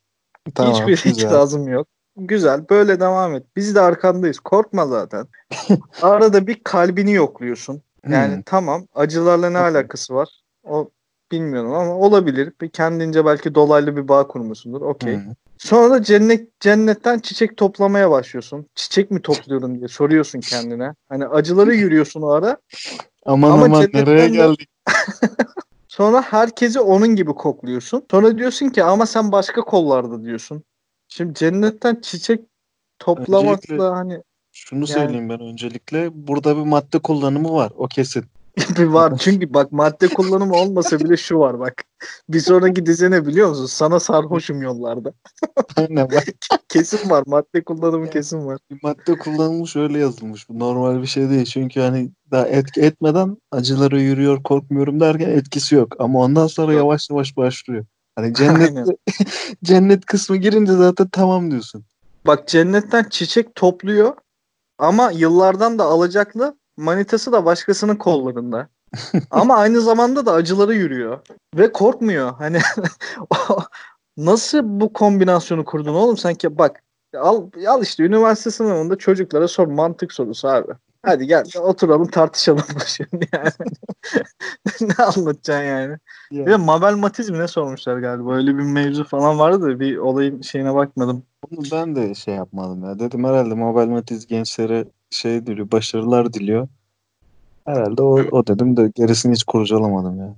Tamam 0.55 0.73
Hiçbir 0.75 0.87
güzel. 0.92 1.11
itirazım 1.11 1.68
yok. 1.68 1.87
Güzel. 2.16 2.68
Böyle 2.70 3.01
devam 3.01 3.35
et. 3.35 3.42
Biz 3.57 3.75
de 3.75 3.81
arkandayız. 3.81 4.40
Korkma 4.40 4.87
zaten. 4.87 5.27
Arada 6.03 6.46
bir 6.46 6.61
kalbini 6.64 7.12
yokluyorsun. 7.12 7.83
Yani 8.09 8.35
Hmm. 8.35 8.42
tamam. 8.42 8.87
Acılarla 8.94 9.51
ne 9.51 9.59
alakası 9.59 10.14
var? 10.14 10.29
O 10.64 10.90
bilmiyorum 11.33 11.75
ama 11.75 11.94
olabilir. 11.94 12.53
Bir 12.61 12.68
kendince 12.68 13.25
belki 13.27 13.55
dolaylı 13.55 13.96
bir 13.96 14.09
bağ 14.09 14.27
kurmuşsundur. 14.27 14.81
Okey. 14.81 15.14
Hmm. 15.16 15.33
Sonra 15.59 15.90
da 15.90 16.03
cennet 16.03 16.61
cennetten 16.61 17.18
çiçek 17.18 17.57
toplamaya 17.57 18.11
başlıyorsun. 18.11 18.66
Çiçek 18.75 19.11
mi 19.11 19.23
topluyorum 19.23 19.79
diye 19.79 19.88
soruyorsun 19.88 20.40
kendine. 20.40 20.94
Hani 21.09 21.27
acıları 21.27 21.75
yürüyorsun 21.75 22.23
o 22.23 22.29
ara. 22.29 22.57
Aman 23.27 23.51
Ama 23.51 23.64
aman 23.64 23.88
nereye 23.94 24.25
de- 24.25 24.29
geldik? 24.29 24.68
Sonra 25.90 26.22
herkesi 26.22 26.81
onun 26.81 27.16
gibi 27.16 27.35
kokluyorsun. 27.35 28.07
Sonra 28.11 28.38
diyorsun 28.38 28.68
ki 28.68 28.85
ama 28.85 29.07
sen 29.07 29.33
başka 29.33 29.61
kollarda 29.61 30.22
diyorsun. 30.22 30.64
Şimdi 31.09 31.35
cennetten 31.35 32.00
çiçek 32.00 32.40
toplamakla 32.98 33.53
Öncelikle- 33.53 33.83
hani 33.83 34.22
Şunu 34.53 34.87
söyleyeyim 34.87 35.29
ben 35.29 35.40
öncelikle 35.40 36.11
burada 36.29 36.57
bir 36.57 36.62
madde 36.62 36.98
kullanımı 36.98 37.53
var 37.53 37.72
o 37.76 37.88
kesin. 37.88 38.24
bir 38.79 38.85
var. 38.85 39.18
Çünkü 39.18 39.55
bak 39.55 39.73
madde 39.73 40.09
kullanımı 40.09 40.55
olmasa 40.55 41.01
bile 41.01 41.16
şu 41.16 41.38
var 41.38 41.61
bak. 41.61 41.85
Bir 42.29 42.40
sonraki 42.40 42.87
dizi 42.87 43.11
ne 43.11 43.27
biliyor 43.27 43.49
musun? 43.49 43.66
Sana 43.66 44.01
sarhoşum 44.01 44.62
yollarda. 44.62 45.12
Aynen 45.77 46.11
bak 46.11 46.25
Kesin 46.68 47.11
var. 47.11 47.25
Madde 47.27 47.64
kullanımı 47.64 48.11
kesin 48.11 48.46
var. 48.46 48.59
madde 48.83 49.18
kullanılmış 49.18 49.77
öyle 49.77 49.99
yazılmış. 49.99 50.49
Bu 50.49 50.59
normal 50.59 51.03
bir 51.03 51.07
şey 51.07 51.31
değil. 51.31 51.44
Çünkü 51.44 51.81
hani 51.81 52.11
daha 52.31 52.46
etki 52.46 52.81
etmeden 52.81 53.37
acıları 53.51 54.01
yürüyor 54.01 54.42
korkmuyorum 54.42 55.01
derken 55.01 55.31
etkisi 55.31 55.75
yok. 55.75 55.96
Ama 55.99 56.18
ondan 56.18 56.46
sonra 56.46 56.73
Yok. 56.73 56.79
yavaş 56.79 57.11
yavaş 57.11 57.37
başlıyor. 57.37 57.85
Hani 58.16 58.35
cennet 58.35 58.88
cennet 59.64 60.07
kısmı 60.07 60.37
girince 60.37 60.73
zaten 60.73 61.09
tamam 61.12 61.51
diyorsun. 61.51 61.85
Bak 62.27 62.49
cennetten 62.49 63.05
çiçek 63.11 63.55
topluyor 63.55 64.14
ama 64.79 65.11
yıllardan 65.11 65.79
da 65.79 65.85
alacaklı 65.85 66.60
manitası 66.81 67.33
da 67.33 67.45
başkasının 67.45 67.97
kollarında. 67.97 68.69
ama 69.31 69.57
aynı 69.57 69.81
zamanda 69.81 70.27
da 70.27 70.33
acıları 70.33 70.75
yürüyor 70.75 71.19
ve 71.55 71.73
korkmuyor. 71.73 72.33
Hani 72.33 72.59
nasıl 74.16 74.61
bu 74.62 74.93
kombinasyonu 74.93 75.64
kurdun 75.64 75.95
oğlum 75.95 76.16
sen 76.16 76.35
ki 76.35 76.59
bak 76.59 76.83
al 77.19 77.51
al 77.69 77.83
işte 77.83 78.03
üniversite 78.05 78.51
sınavında 78.51 78.97
çocuklara 78.99 79.49
sor 79.49 79.66
mantık 79.66 80.12
sorusu 80.12 80.49
abi. 80.49 80.73
Hadi 81.03 81.27
gel 81.27 81.45
oturalım 81.61 82.09
tartışalım 82.09 82.64
şimdi 82.87 83.29
yani. 83.33 83.51
ne 84.81 85.05
anlatacaksın 85.05 85.64
yani? 85.64 85.97
Bir 86.33 86.47
de 86.47 86.57
Mabel 86.57 86.95
Matiz 86.95 87.31
mi 87.31 87.38
ne 87.38 87.49
sormuşlar 87.49 87.99
galiba. 87.99 88.35
Öyle 88.35 88.59
bir 88.59 88.62
mevzu 88.62 89.05
falan 89.05 89.38
vardı 89.38 89.62
da 89.62 89.81
bir 89.81 89.97
olayın 89.97 90.40
şeyine 90.40 90.75
bakmadım. 90.75 91.23
Onu 91.51 91.61
ben 91.73 91.97
de 91.97 92.14
şey 92.14 92.35
yapmadım 92.35 92.85
ya. 92.85 92.99
Dedim 92.99 93.25
herhalde 93.25 93.55
Mobile 93.55 93.87
Matiz 93.87 94.27
gençlere 94.27 94.85
şey 95.11 95.46
diliyor, 95.46 95.70
başarılar 95.70 96.33
diliyor. 96.33 96.68
Herhalde 97.64 98.03
o, 98.03 98.20
o 98.31 98.46
dedim 98.46 98.77
de 98.77 98.92
gerisini 98.94 99.33
hiç 99.33 99.44
kurcalamadım 99.44 100.18
ya. 100.18 100.35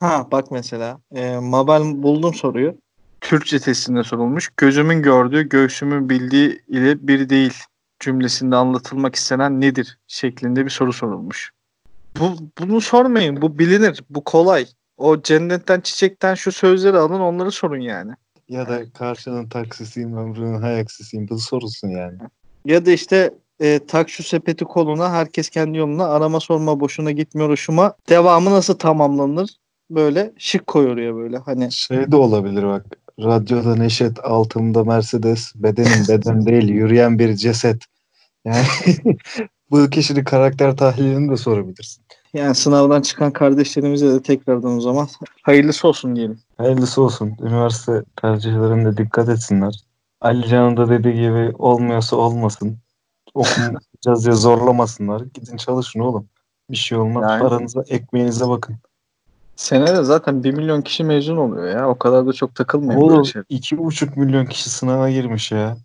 Ha 0.00 0.28
bak 0.32 0.50
mesela 0.50 0.98
e, 1.14 1.38
Mabel 1.38 2.02
buldum 2.02 2.34
soruyu. 2.34 2.74
Türkçe 3.20 3.58
testinde 3.58 4.04
sorulmuş. 4.04 4.50
Gözümün 4.56 5.02
gördüğü, 5.02 5.48
göğsümün 5.48 6.08
bildiği 6.08 6.62
ile 6.68 7.08
bir 7.08 7.28
değil 7.28 7.54
cümlesinde 8.00 8.56
anlatılmak 8.56 9.14
istenen 9.14 9.60
nedir 9.60 9.98
şeklinde 10.06 10.64
bir 10.64 10.70
soru 10.70 10.92
sorulmuş. 10.92 11.50
Bu, 12.20 12.36
bunu 12.58 12.80
sormayın. 12.80 13.42
Bu 13.42 13.58
bilinir. 13.58 14.04
Bu 14.10 14.24
kolay. 14.24 14.66
O 14.96 15.22
cennetten 15.22 15.80
çiçekten 15.80 16.34
şu 16.34 16.52
sözleri 16.52 16.96
alın 16.96 17.20
onları 17.20 17.50
sorun 17.50 17.80
yani. 17.80 18.12
Ya 18.48 18.68
da 18.68 18.92
karşının 18.92 19.48
taksisiyim, 19.48 20.16
ömrünün 20.16 20.60
hayaksisiyim. 20.60 21.28
Bu 21.28 21.38
sorulsun 21.38 21.88
yani. 21.88 22.18
Ya 22.64 22.86
da 22.86 22.90
işte 22.90 23.34
e, 23.60 23.80
tak 23.86 24.10
şu 24.10 24.22
sepeti 24.22 24.64
koluna 24.64 25.12
herkes 25.12 25.48
kendi 25.48 25.78
yoluna 25.78 26.06
arama 26.06 26.40
sorma 26.40 26.80
boşuna 26.80 27.10
gitmiyor 27.10 27.50
hoşuma. 27.50 27.94
Devamı 28.08 28.50
nasıl 28.50 28.74
tamamlanır? 28.74 29.50
Böyle 29.90 30.32
şık 30.38 30.66
koyuyor 30.66 30.96
ya 30.96 31.14
böyle 31.14 31.38
hani. 31.38 31.72
Şey 31.72 32.10
de 32.12 32.16
olabilir 32.16 32.62
bak. 32.66 32.86
Radyoda 33.20 33.76
Neşet, 33.76 34.24
altımda 34.24 34.84
Mercedes, 34.84 35.52
bedenim 35.54 36.04
beden 36.08 36.46
değil, 36.46 36.68
yürüyen 36.68 37.18
bir 37.18 37.34
ceset. 37.34 37.84
Yani 38.44 38.64
bu 39.70 39.90
kişinin 39.90 40.24
karakter 40.24 40.76
tahlilini 40.76 41.30
de 41.30 41.36
sorabilirsin. 41.36 42.04
Yani 42.34 42.54
sınavdan 42.54 43.02
çıkan 43.02 43.32
kardeşlerimize 43.32 44.08
de 44.08 44.22
tekrardan 44.22 44.76
o 44.76 44.80
zaman 44.80 45.08
hayırlısı 45.42 45.88
olsun 45.88 46.16
diyelim. 46.16 46.38
Hayırlısı 46.58 47.02
olsun. 47.02 47.36
Üniversite 47.40 48.02
tercihlerinde 48.16 48.96
dikkat 48.96 49.28
etsinler. 49.28 49.74
Ali 50.20 50.48
Can'ın 50.48 50.76
da 50.76 50.90
dediği 50.90 51.14
gibi 51.14 51.52
olmuyorsa 51.58 52.16
olmasın. 52.16 52.78
Okumayacağız 53.34 54.24
diye 54.24 54.34
zorlamasınlar. 54.34 55.20
Gidin 55.34 55.56
çalışın 55.56 56.00
oğlum. 56.00 56.26
Bir 56.70 56.76
şey 56.76 56.98
olmaz. 56.98 57.24
Yani- 57.30 57.42
Paranıza, 57.42 57.82
ekmeğinize 57.88 58.48
bakın. 58.48 58.76
Senede 59.56 60.04
zaten 60.04 60.44
1 60.44 60.54
milyon 60.54 60.82
kişi 60.82 61.04
mezun 61.04 61.36
oluyor 61.36 61.68
ya. 61.68 61.88
O 61.88 61.98
kadar 61.98 62.26
da 62.26 62.32
çok 62.32 62.54
takılmıyor 62.54 63.00
Oğlum 63.00 63.24
şey. 63.24 63.42
iki 63.48 63.78
buçuk 63.78 64.16
milyon 64.16 64.46
kişi 64.46 64.70
sınava 64.70 65.10
girmiş 65.10 65.52
ya. 65.52 65.76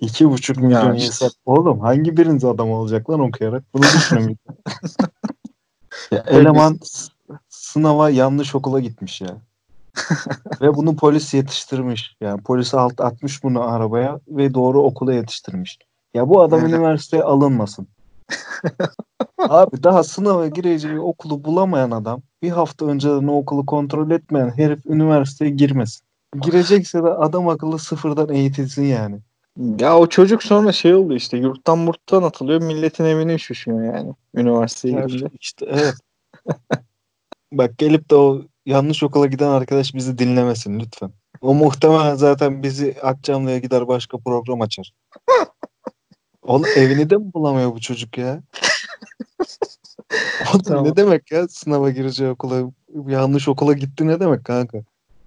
İki 0.00 0.30
buçuk 0.30 0.56
milyon 0.56 0.94
işte. 0.94 1.06
insan. 1.06 1.30
Oğlum 1.46 1.80
hangi 1.80 2.16
biriniz 2.16 2.44
adam 2.44 2.70
olacak 2.70 3.10
lan 3.10 3.20
okuyarak? 3.20 3.64
Bunu 3.74 3.82
düşünün. 3.82 4.38
ya, 6.10 6.24
eleman 6.26 6.78
sınava 7.48 8.10
yanlış 8.10 8.54
okula 8.54 8.80
gitmiş 8.80 9.20
ya. 9.20 9.36
ve 10.60 10.74
bunu 10.74 10.96
polis 10.96 11.34
yetiştirmiş. 11.34 12.16
Yani 12.20 12.42
polis 12.42 12.74
alt 12.74 13.00
atmış 13.00 13.42
bunu 13.44 13.62
arabaya 13.62 14.20
ve 14.28 14.54
doğru 14.54 14.82
okula 14.82 15.14
yetiştirmiş. 15.14 15.78
Ya 16.14 16.28
bu 16.28 16.42
adam 16.42 16.60
Evet. 16.60 16.70
üniversiteye 16.70 17.22
alınmasın. 17.22 17.88
Abi 19.38 19.82
daha 19.82 20.04
sınava 20.04 20.46
gireceği 20.48 21.00
okulu 21.00 21.44
bulamayan 21.44 21.90
adam 21.90 22.22
bir 22.42 22.50
hafta 22.50 22.86
önceden 22.86 23.26
o 23.28 23.36
okulu 23.36 23.66
kontrol 23.66 24.10
etmeyen 24.10 24.52
herif 24.56 24.86
üniversiteye 24.86 25.50
girmesin. 25.50 26.02
Girecekse 26.42 27.02
de 27.04 27.08
adam 27.08 27.48
akıllı 27.48 27.78
sıfırdan 27.78 28.28
eğitilsin 28.34 28.84
yani. 28.84 29.18
Ya 29.80 29.98
o 29.98 30.06
çocuk 30.06 30.42
sonra 30.42 30.72
şey 30.72 30.94
oldu 30.94 31.14
işte 31.14 31.36
yurttan 31.36 31.78
murttan 31.78 32.22
atılıyor 32.22 32.62
milletin 32.62 33.04
evine 33.04 33.34
üşüşüyor 33.34 33.84
yani 33.94 34.14
üniversiteye 34.34 34.94
Yani 34.94 35.06
girince. 35.06 35.26
işte 35.40 35.66
evet. 35.70 35.94
Bak 37.52 37.78
gelip 37.78 38.10
de 38.10 38.14
o 38.14 38.42
yanlış 38.66 39.02
okula 39.02 39.26
giden 39.26 39.48
arkadaş 39.48 39.94
bizi 39.94 40.18
dinlemesin 40.18 40.80
lütfen. 40.80 41.10
O 41.40 41.54
muhtemelen 41.54 42.14
zaten 42.14 42.62
bizi 42.62 42.96
Akçamlı'ya 43.02 43.58
gider 43.58 43.88
başka 43.88 44.18
program 44.18 44.60
açar. 44.60 44.92
Oğlum 46.42 46.64
evini 46.76 47.10
de 47.10 47.16
mi 47.16 47.34
bulamıyor 47.34 47.74
bu 47.74 47.80
çocuk 47.80 48.18
ya? 48.18 48.42
Oğlum 50.50 50.62
Tamam. 50.62 50.84
ne 50.84 50.96
demek 50.96 51.32
ya 51.32 51.48
sınava 51.48 51.90
gireceği 51.90 52.30
okula 52.30 52.70
yanlış 53.06 53.48
okula 53.48 53.72
gitti 53.72 54.06
ne 54.06 54.20
demek 54.20 54.44
kanka? 54.44 54.78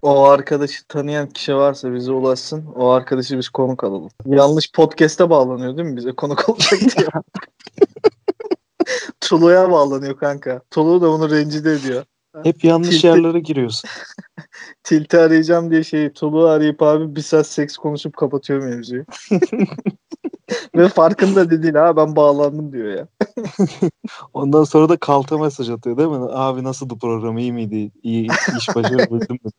O 0.02 0.24
arkadaşı 0.24 0.88
tanıyan 0.88 1.30
kişi 1.30 1.56
varsa 1.56 1.94
bize 1.94 2.12
ulaşsın. 2.12 2.66
O 2.76 2.90
arkadaşı 2.90 3.38
biz 3.38 3.50
konuk 3.50 3.84
alalım. 3.84 4.10
Yanlış 4.26 4.72
podcast'e 4.72 5.30
bağlanıyor 5.30 5.78
değil 5.78 5.90
mi 5.90 5.98
bize 5.98 6.12
konuk 6.12 6.50
olacak 6.50 6.80
diye. 6.80 7.08
Tulu'ya 9.22 9.72
bağlanıyor 9.72 10.18
kanka. 10.18 10.62
Tulu 10.72 11.02
da 11.02 11.10
bunu 11.10 11.30
rencide 11.30 11.72
ediyor. 11.74 12.04
Hep 12.44 12.64
yanlış 12.64 12.90
Tilti- 12.90 13.08
yerlere 13.08 13.40
giriyorsun. 13.40 13.90
Tilti 14.84 15.18
arayacağım 15.20 15.72
diye 15.72 15.84
şey 15.84 16.14
Tulu 16.14 16.48
arayıp 16.48 16.82
abi 16.82 17.16
bir 17.16 17.22
saat 17.22 17.48
seks 17.48 17.78
konuşup 17.78 18.18
kapatıyor 18.18 18.64
mevzuyu. 18.64 19.06
Ve 20.76 20.88
farkında 20.90 21.52
da 21.52 21.64
değil 21.64 21.74
ha 21.74 21.98
ben 21.98 22.16
bağlandım 22.16 22.74
diyor 22.74 22.98
ya. 22.98 23.08
Ondan 24.34 24.64
sonra 24.64 24.90
da 24.90 24.98
kalta 24.98 25.38
mesaj 25.38 25.70
atıyor 25.70 25.98
değil 25.98 26.10
mi? 26.10 26.26
Abi 26.32 26.64
nasıldı 26.64 26.94
program 27.02 27.38
iyi 27.38 27.54
miydi? 27.54 27.92
İyi 28.04 28.28
iş 28.58 28.76
başarabildin 28.76 29.40
mi? 29.44 29.52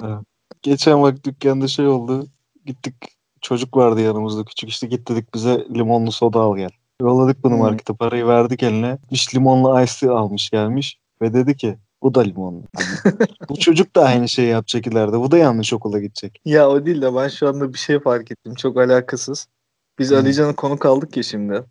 Ha. 0.00 0.20
Geçen 0.62 1.02
bak 1.02 1.24
dükkanda 1.24 1.68
şey 1.68 1.86
oldu. 1.86 2.26
Gittik 2.66 2.94
çocuk 3.40 3.76
vardı 3.76 4.00
yanımızda 4.00 4.44
küçük 4.44 4.68
işte 4.70 4.86
git 4.86 5.08
dedik 5.08 5.34
bize 5.34 5.66
limonlu 5.74 6.12
soda 6.12 6.40
al 6.40 6.56
gel. 6.56 6.70
Yolladık 7.00 7.44
bunu 7.44 7.52
Hmm. 7.54 7.60
markete 7.60 7.94
parayı 7.94 8.26
verdik 8.26 8.62
eline. 8.62 8.98
İş 9.10 9.34
limonlu 9.34 9.82
ice 9.82 10.10
almış 10.10 10.50
gelmiş 10.50 10.98
ve 11.22 11.34
dedi 11.34 11.56
ki 11.56 11.76
bu 12.02 12.14
da 12.14 12.20
limonlu. 12.20 12.62
bu 13.48 13.56
çocuk 13.56 13.96
da 13.96 14.04
aynı 14.04 14.28
şeyi 14.28 14.48
yapacak 14.48 14.86
ileride. 14.86 15.20
Bu 15.20 15.30
da 15.30 15.38
yanlış 15.38 15.72
okula 15.72 16.00
gidecek. 16.00 16.40
Ya 16.44 16.68
o 16.70 16.86
değil 16.86 17.02
de 17.02 17.14
ben 17.14 17.28
şu 17.28 17.48
anda 17.48 17.72
bir 17.72 17.78
şey 17.78 18.00
fark 18.00 18.30
ettim. 18.30 18.54
Çok 18.54 18.76
alakasız. 18.76 19.46
Biz 19.98 20.10
Hı. 20.10 20.16
Alican'ı 20.16 20.56
konuk 20.56 20.86
aldık 20.86 21.16
ya 21.16 21.22
şimdi. 21.22 21.64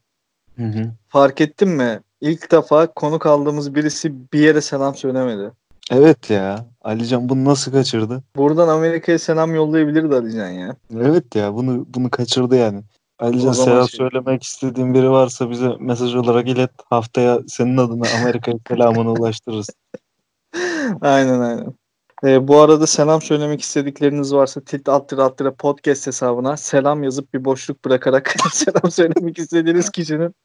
Hı 0.58 0.64
hı. 0.64 0.92
Fark 1.08 1.42
ettin 1.42 1.70
mi? 1.70 2.00
İlk 2.22 2.52
defa 2.52 2.88
konuk 2.88 3.26
aldığımız 3.26 3.76
birisi 3.76 4.32
bir 4.34 4.40
yere 4.40 4.62
selam 4.62 4.96
söylemedi. 4.96 5.52
Evet 5.92 6.30
ya. 6.30 6.66
Alican 6.82 7.30
bunu 7.30 7.46
nasıl 7.46 7.72
kaçırdı? 7.72 8.24
Buradan 8.36 8.68
Amerika'ya 8.68 9.20
selam 9.20 9.56
yollayabilirdi 9.56 10.16
Alican 10.16 10.50
ya. 10.50 10.76
Evet 11.00 11.36
ya 11.36 11.54
bunu 11.56 11.86
bunu 11.88 12.10
kaçırdı 12.10 12.56
yani. 12.56 12.84
Alican 13.20 13.52
selam 13.52 13.90
şey- 13.90 13.98
söylemek 13.98 14.44
istediğin 14.44 14.94
biri 14.94 15.10
varsa 15.10 15.50
bize 15.50 15.70
mesaj 15.80 16.16
olarak 16.16 16.48
ilet. 16.48 16.72
Haftaya 16.90 17.40
senin 17.48 17.78
adına 17.78 18.08
Amerika'ya 18.22 18.58
selamını 18.68 19.12
ulaştırırız. 19.12 19.70
aynen 21.02 21.40
aynen. 21.40 21.74
Ee, 22.24 22.48
bu 22.48 22.62
arada 22.62 22.88
selam 22.88 23.22
söylemek 23.22 23.62
istedikleriniz 23.62 24.34
varsa 24.34 24.62
tilt 24.62 24.90
alt 24.90 25.10
tire 25.10 25.22
alt 25.22 25.38
tire 25.38 25.52
podcast 25.52 26.08
hesabına 26.08 26.58
selam 26.58 27.04
yazıp 27.04 27.34
bir 27.34 27.46
boşluk 27.46 27.86
bırakarak 27.86 28.36
selam 28.54 28.92
söylemek 28.92 29.40
istediğiniz 29.40 29.90
kişinin 29.90 30.36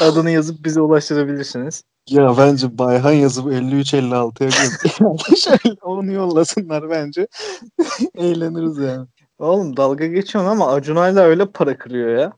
adını 0.00 0.30
yazıp 0.30 0.64
bize 0.64 0.80
ulaştırabilirsiniz. 0.80 1.82
Ya 2.10 2.34
bence 2.38 2.78
Bayhan 2.78 3.12
yazıp 3.12 3.46
53-56'ya 3.46 4.48
gönder. 4.48 5.36
Şöyle 5.36 5.76
onu 5.82 6.12
yollasınlar 6.12 6.90
bence. 6.90 7.26
Eğleniriz 8.14 8.78
yani. 8.78 9.06
Oğlum 9.38 9.76
dalga 9.76 10.06
geçiyorsun 10.06 10.50
ama 10.50 10.72
Acun 10.72 10.96
Ayla 10.96 11.22
öyle 11.22 11.46
para 11.46 11.78
kırıyor 11.78 12.18
ya. 12.18 12.32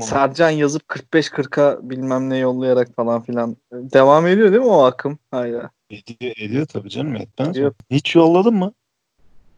Sercan 0.00 0.50
yazıp 0.50 0.82
45-40'a 0.88 1.90
bilmem 1.90 2.30
ne 2.30 2.38
yollayarak 2.38 2.94
falan 2.96 3.22
filan. 3.22 3.56
Devam 3.72 4.26
ediyor 4.26 4.52
değil 4.52 4.62
mi 4.62 4.68
o 4.68 4.82
akım? 4.82 5.18
Hayır. 5.30 5.62
ediyor, 5.90 6.34
ediyor 6.36 6.66
tabii 6.66 6.90
canım 6.90 7.16
etmez? 7.16 7.48
Ediyor. 7.48 7.74
Hiç 7.90 8.14
yolladın 8.16 8.54
mı? 8.54 8.72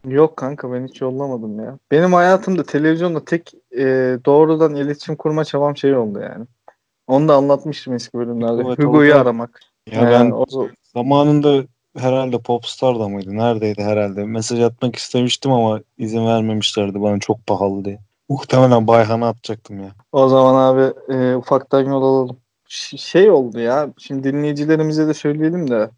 Yok 0.07 0.37
kanka 0.37 0.73
ben 0.73 0.87
hiç 0.87 1.01
yollamadım 1.01 1.59
ya. 1.59 1.79
Benim 1.91 2.13
hayatımda 2.13 2.63
televizyonda 2.63 3.25
tek 3.25 3.53
e, 3.77 3.83
doğrudan 4.25 4.75
iletişim 4.75 5.15
kurma 5.15 5.45
çabam 5.45 5.77
şey 5.77 5.95
oldu 5.95 6.19
yani. 6.19 6.45
Onu 7.07 7.27
da 7.27 7.35
anlatmıştım 7.35 7.93
eski 7.93 8.17
bölümlerde. 8.17 8.61
Evet, 8.67 8.79
Hugo'yu 8.79 9.11
oldu. 9.13 9.21
aramak. 9.21 9.61
Ya 9.91 10.01
Ee, 10.01 10.11
ben 10.11 10.31
o- 10.31 10.67
zamanında 10.93 11.63
herhalde 11.97 12.39
Popstar'da 12.39 13.09
mıydı? 13.09 13.37
Neredeydi 13.37 13.83
herhalde? 13.83 14.23
Mesaj 14.25 14.59
atmak 14.59 14.95
istemiştim 14.95 15.51
ama 15.51 15.81
izin 15.97 16.25
vermemişlerdi 16.25 17.01
bana 17.01 17.19
çok 17.19 17.47
pahalı 17.47 17.85
diye. 17.85 17.99
Muhtemelen 18.29 18.87
Bayhan'a 18.87 19.27
atacaktım 19.27 19.79
ya. 19.83 19.91
O 20.11 20.29
zaman 20.29 20.55
abi 20.73 20.93
e, 21.13 21.35
ufaktan 21.35 21.81
yol 21.85 22.03
alalım. 22.03 22.37
Ş- 22.69 22.97
şey 22.97 23.31
oldu 23.31 23.59
ya. 23.59 23.93
Şimdi 23.97 24.23
dinleyicilerimize 24.23 25.07
de 25.07 25.13
söyleyelim 25.13 25.69
de. 25.71 25.89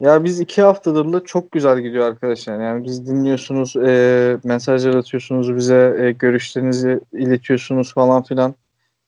Ya 0.00 0.24
biz 0.24 0.40
iki 0.40 0.62
haftadır 0.62 1.12
da 1.12 1.24
çok 1.24 1.52
güzel 1.52 1.80
gidiyor 1.80 2.06
arkadaşlar. 2.06 2.60
Yani 2.60 2.84
biz 2.84 3.06
dinliyorsunuz, 3.06 3.76
e, 3.76 4.38
mesajlar 4.44 4.94
atıyorsunuz 4.94 5.56
bize, 5.56 5.96
e, 6.00 6.12
görüşlerinizi 6.12 7.00
iletiyorsunuz 7.12 7.94
falan 7.94 8.22
filan. 8.22 8.54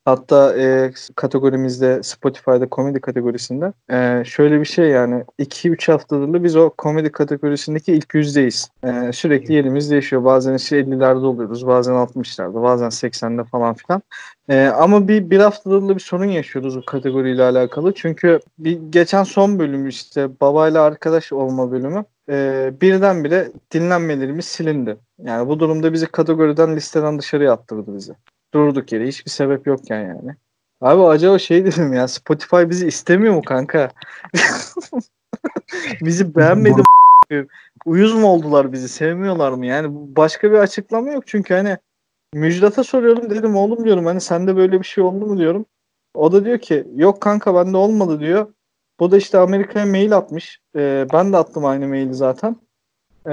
Hatta 0.04 0.58
e, 0.58 0.92
kategorimizde 1.16 2.02
Spotify'da 2.02 2.68
komedi 2.68 3.00
kategorisinde 3.00 3.72
e, 3.90 4.24
şöyle 4.24 4.60
bir 4.60 4.64
şey 4.64 4.88
yani 4.88 5.24
2-3 5.38 5.92
haftadır 5.92 6.32
da 6.32 6.44
biz 6.44 6.56
o 6.56 6.70
komedi 6.70 7.12
kategorisindeki 7.12 7.92
ilk 7.92 8.14
yüzdeyiz. 8.14 8.70
E, 8.84 9.12
sürekli 9.12 9.54
yerimiz 9.54 9.90
değişiyor. 9.90 10.24
Bazen 10.24 10.54
işte 10.54 10.80
50'lerde 10.80 11.24
oluyoruz, 11.26 11.66
bazen 11.66 11.92
60'larda, 11.94 12.62
bazen 12.62 12.90
80'de 12.90 13.44
falan 13.44 13.74
filan. 13.74 14.02
Ee, 14.48 14.66
ama 14.66 15.08
bir 15.08 15.30
bir 15.30 15.38
haftadır 15.38 15.88
da 15.88 15.94
bir 15.94 16.00
sorun 16.00 16.24
yaşıyoruz 16.24 16.76
bu 16.76 16.84
kategoriyle 16.84 17.42
alakalı. 17.42 17.94
Çünkü 17.94 18.40
bir 18.58 18.78
geçen 18.90 19.24
son 19.24 19.58
bölüm 19.58 19.88
işte 19.88 20.40
babayla 20.40 20.82
arkadaş 20.82 21.32
olma 21.32 21.70
bölümü 21.70 22.04
e, 22.28 22.70
birdenbire 22.80 23.52
dinlenmelerimiz 23.72 24.44
silindi. 24.44 24.96
Yani 25.18 25.48
bu 25.48 25.60
durumda 25.60 25.92
bizi 25.92 26.06
kategoriden 26.06 26.76
listeden 26.76 27.18
dışarıya 27.18 27.52
attırdı 27.52 27.96
bizi. 27.96 28.12
Durduk 28.54 28.92
yere 28.92 29.06
hiçbir 29.06 29.30
sebep 29.30 29.66
yokken 29.66 30.00
yani. 30.00 30.36
Abi 30.80 31.02
acaba 31.02 31.38
şey 31.38 31.64
dedim 31.64 31.92
ya 31.92 32.08
Spotify 32.08 32.56
bizi 32.68 32.86
istemiyor 32.86 33.34
mu 33.34 33.42
kanka? 33.42 33.90
bizi 36.00 36.34
beğenmedi? 36.34 36.82
Uyuz 37.84 38.14
mu 38.14 38.26
oldular 38.26 38.72
bizi? 38.72 38.88
Sevmiyorlar 38.88 39.52
mı? 39.52 39.66
Yani 39.66 39.88
başka 39.90 40.52
bir 40.52 40.56
açıklama 40.58 41.10
yok 41.10 41.26
çünkü 41.26 41.54
hani 41.54 41.76
Müjdat'a 42.34 42.84
soruyorum 42.84 43.30
dedim 43.30 43.56
oğlum 43.56 43.84
diyorum 43.84 44.06
hani 44.06 44.20
sende 44.20 44.56
böyle 44.56 44.80
bir 44.80 44.86
şey 44.86 45.04
oldu 45.04 45.26
mu 45.26 45.38
diyorum. 45.38 45.66
O 46.14 46.32
da 46.32 46.44
diyor 46.44 46.58
ki 46.58 46.86
yok 46.94 47.20
kanka 47.20 47.54
bende 47.54 47.76
olmadı 47.76 48.20
diyor. 48.20 48.54
Bu 49.00 49.10
da 49.10 49.16
işte 49.16 49.38
Amerika'ya 49.38 49.86
mail 49.86 50.16
atmış. 50.16 50.60
Ee, 50.76 51.06
ben 51.12 51.32
de 51.32 51.36
attım 51.36 51.64
aynı 51.64 51.88
maili 51.88 52.14
zaten. 52.14 52.56
Ee, 53.26 53.32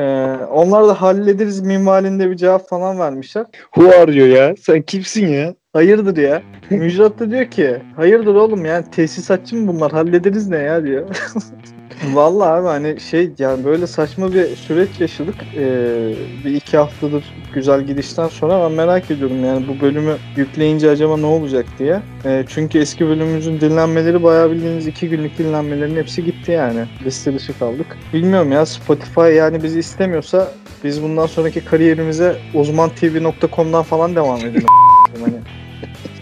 onlar 0.51 0.87
da 0.87 1.01
hallederiz 1.01 1.61
minvalinde 1.61 2.31
bir 2.31 2.35
cevap 2.35 2.69
falan 2.69 2.99
vermişler. 2.99 3.45
Who 3.75 4.01
are 4.01 4.11
you 4.15 4.27
ya? 4.27 4.55
Sen 4.61 4.81
kimsin 4.81 5.27
ya? 5.27 5.55
Hayırdır 5.73 6.17
ya? 6.17 6.41
Müjdat 6.69 7.19
da 7.19 7.31
diyor 7.31 7.45
ki 7.45 7.81
hayırdır 7.95 8.35
oğlum 8.35 8.65
yani 8.65 8.85
tesisatçı 8.91 9.55
mı 9.55 9.67
bunlar 9.67 9.91
hallederiz 9.91 10.47
ne 10.47 10.57
ya 10.57 10.83
diyor. 10.83 11.05
Vallahi 12.13 12.49
abi 12.49 12.67
hani 12.67 12.99
şey 12.99 13.29
yani 13.39 13.65
böyle 13.65 13.87
saçma 13.87 14.33
bir 14.33 14.55
süreç 14.55 14.89
yaşadık. 14.99 15.35
Ee, 15.55 16.13
bir 16.45 16.53
iki 16.53 16.77
haftadır 16.77 17.23
güzel 17.53 17.81
gidişten 17.81 18.27
sonra 18.27 18.63
ben 18.63 18.71
merak 18.71 19.11
ediyorum 19.11 19.45
yani 19.45 19.67
bu 19.67 19.81
bölümü 19.81 20.15
yükleyince 20.35 20.89
acaba 20.89 21.17
ne 21.17 21.25
olacak 21.25 21.65
diye. 21.79 22.01
Ee, 22.25 22.45
çünkü 22.47 22.79
eski 22.79 23.07
bölümümüzün 23.07 23.61
dinlenmeleri 23.61 24.23
bayağı 24.23 24.51
bildiğiniz 24.51 24.87
iki 24.87 25.09
günlük 25.09 25.37
dinlenmelerin 25.37 25.95
hepsi 25.95 26.25
gitti 26.25 26.51
yani. 26.51 26.85
Liste 27.05 27.33
dışı 27.33 27.59
kaldık. 27.59 27.97
Bilmiyorum 28.13 28.51
ya 28.51 28.65
Spotify 28.65 29.21
yani 29.21 29.63
bizi 29.63 29.79
istemiyorsa 29.79 30.51
biz 30.83 31.03
bundan 31.03 31.25
sonraki 31.25 31.65
kariyerimize 31.65 32.37
uzmantv.com'dan 32.53 33.83
falan 33.83 34.15
devam 34.15 34.39
edelim. 34.39 34.67
hani 35.19 35.35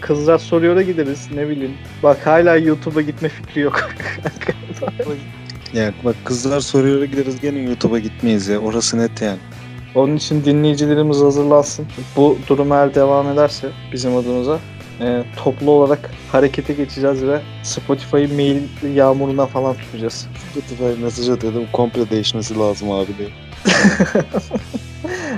kızlar 0.00 0.38
soruyor 0.38 0.76
da 0.76 0.82
gideriz 0.82 1.28
ne 1.34 1.48
bileyim. 1.48 1.74
Bak 2.02 2.26
hala 2.26 2.56
YouTube'a 2.56 3.02
gitme 3.02 3.28
fikri 3.28 3.60
yok. 3.60 3.90
Yani 5.72 5.94
bak 6.04 6.16
kızlar 6.24 6.60
soruyor 6.60 7.02
gideriz 7.02 7.40
gene 7.40 7.58
YouTube'a 7.58 7.98
gitmeyiz 7.98 8.48
ya. 8.48 8.58
Orası 8.58 8.98
net 8.98 9.22
yani. 9.22 9.38
Onun 9.94 10.16
için 10.16 10.44
dinleyicilerimiz 10.44 11.20
hazırlansın. 11.20 11.86
Bu 12.16 12.38
durum 12.48 12.72
eğer 12.72 12.94
devam 12.94 13.28
ederse 13.28 13.68
bizim 13.92 14.16
adımıza 14.16 14.58
e, 15.00 15.24
toplu 15.36 15.70
olarak 15.70 16.10
harekete 16.32 16.72
geçeceğiz 16.72 17.22
ve 17.22 17.40
Spotify'ı 17.62 18.34
mail 18.34 18.62
yağmuruna 18.94 19.46
falan 19.46 19.74
tutacağız. 19.74 20.26
Spotify 20.50 21.02
mesaj 21.02 21.28
atıyordum 21.28 21.64
komple 21.72 22.10
değişmesi 22.10 22.58
lazım 22.58 22.90
abi 22.90 23.18
diye. 23.18 23.28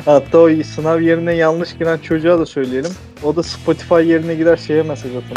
Hatta 0.05 0.39
o 0.39 0.51
sınav 0.63 1.01
yerine 1.01 1.35
yanlış 1.35 1.79
giren 1.79 1.99
çocuğa 1.99 2.39
da 2.39 2.47
söyleyelim. 2.47 2.91
O 3.25 3.37
da 3.37 3.43
Spotify 3.43 3.95
yerine 3.95 4.35
gider 4.35 4.57
şeye 4.57 4.83
mesaj 4.83 5.11
atar. 5.17 5.37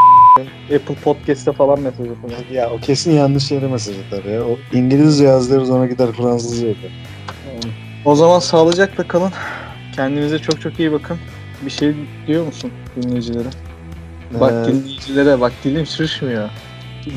Apple 0.75 0.95
Podcast'te 0.95 1.51
falan 1.51 1.79
mesaj 1.79 2.07
atar. 2.07 2.51
Ya 2.51 2.69
o 2.69 2.77
kesin 2.79 3.11
yanlış 3.11 3.51
yere 3.51 3.67
mesaj 3.67 3.95
atar 4.07 4.23
ya. 4.31 4.43
O 4.43 4.57
İngilizce 4.73 5.23
yazıyoruz 5.23 5.69
ona 5.69 5.85
gider 5.85 6.11
Fransızca 6.11 6.67
yapar. 6.67 6.91
O 8.05 8.15
zaman 8.15 8.39
sağlıcakla 8.39 9.07
kalın. 9.07 9.31
Kendinize 9.95 10.39
çok 10.39 10.61
çok 10.61 10.79
iyi 10.79 10.91
bakın. 10.91 11.17
Bir 11.65 11.71
şey 11.71 11.93
diyor 12.27 12.45
musun 12.45 12.71
dinleyicilere? 12.95 13.47
Bak 14.39 14.53
Ee, 14.53 14.71
dinleyicilere 14.71 15.41
bak 15.41 15.53
dilim 15.63 15.85
sürüşmüyor. 15.85 16.49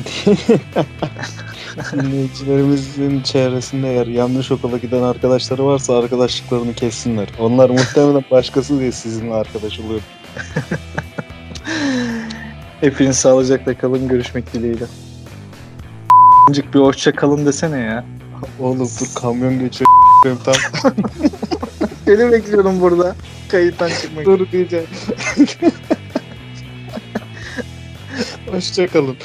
Dinleyicilerimizin 1.93 3.21
çevresinde 3.21 3.89
eğer 3.89 4.07
yanlış 4.07 4.51
okula 4.51 4.77
giden 4.77 5.01
arkadaşları 5.01 5.65
varsa 5.65 5.97
arkadaşlıklarını 5.97 6.73
kessinler. 6.73 7.27
Onlar 7.39 7.69
muhtemelen 7.69 8.23
başkası 8.31 8.79
diye 8.79 8.91
sizinle 8.91 9.33
arkadaş 9.33 9.79
oluyor. 9.79 10.01
Hepiniz 12.81 13.17
sağlıcakla 13.17 13.77
kalın. 13.77 14.07
Görüşmek 14.07 14.53
dileğiyle. 14.53 14.85
Azıcık 16.47 16.73
bir 16.73 16.79
hoşça 16.79 17.15
kalın 17.15 17.45
desene 17.45 17.79
ya. 17.79 18.05
Oğlum 18.59 18.79
dur 18.79 19.15
kamyon 19.15 19.59
geçiyor 19.59 19.89
tam 20.45 20.55
Seni 22.05 22.31
bekliyorum 22.31 22.81
burada. 22.81 23.15
Kayıttan 23.49 23.89
çıkmak 23.89 24.25
dur 24.25 24.51
diyeceğim. 24.51 24.87
Hoşçakalın. 28.51 29.17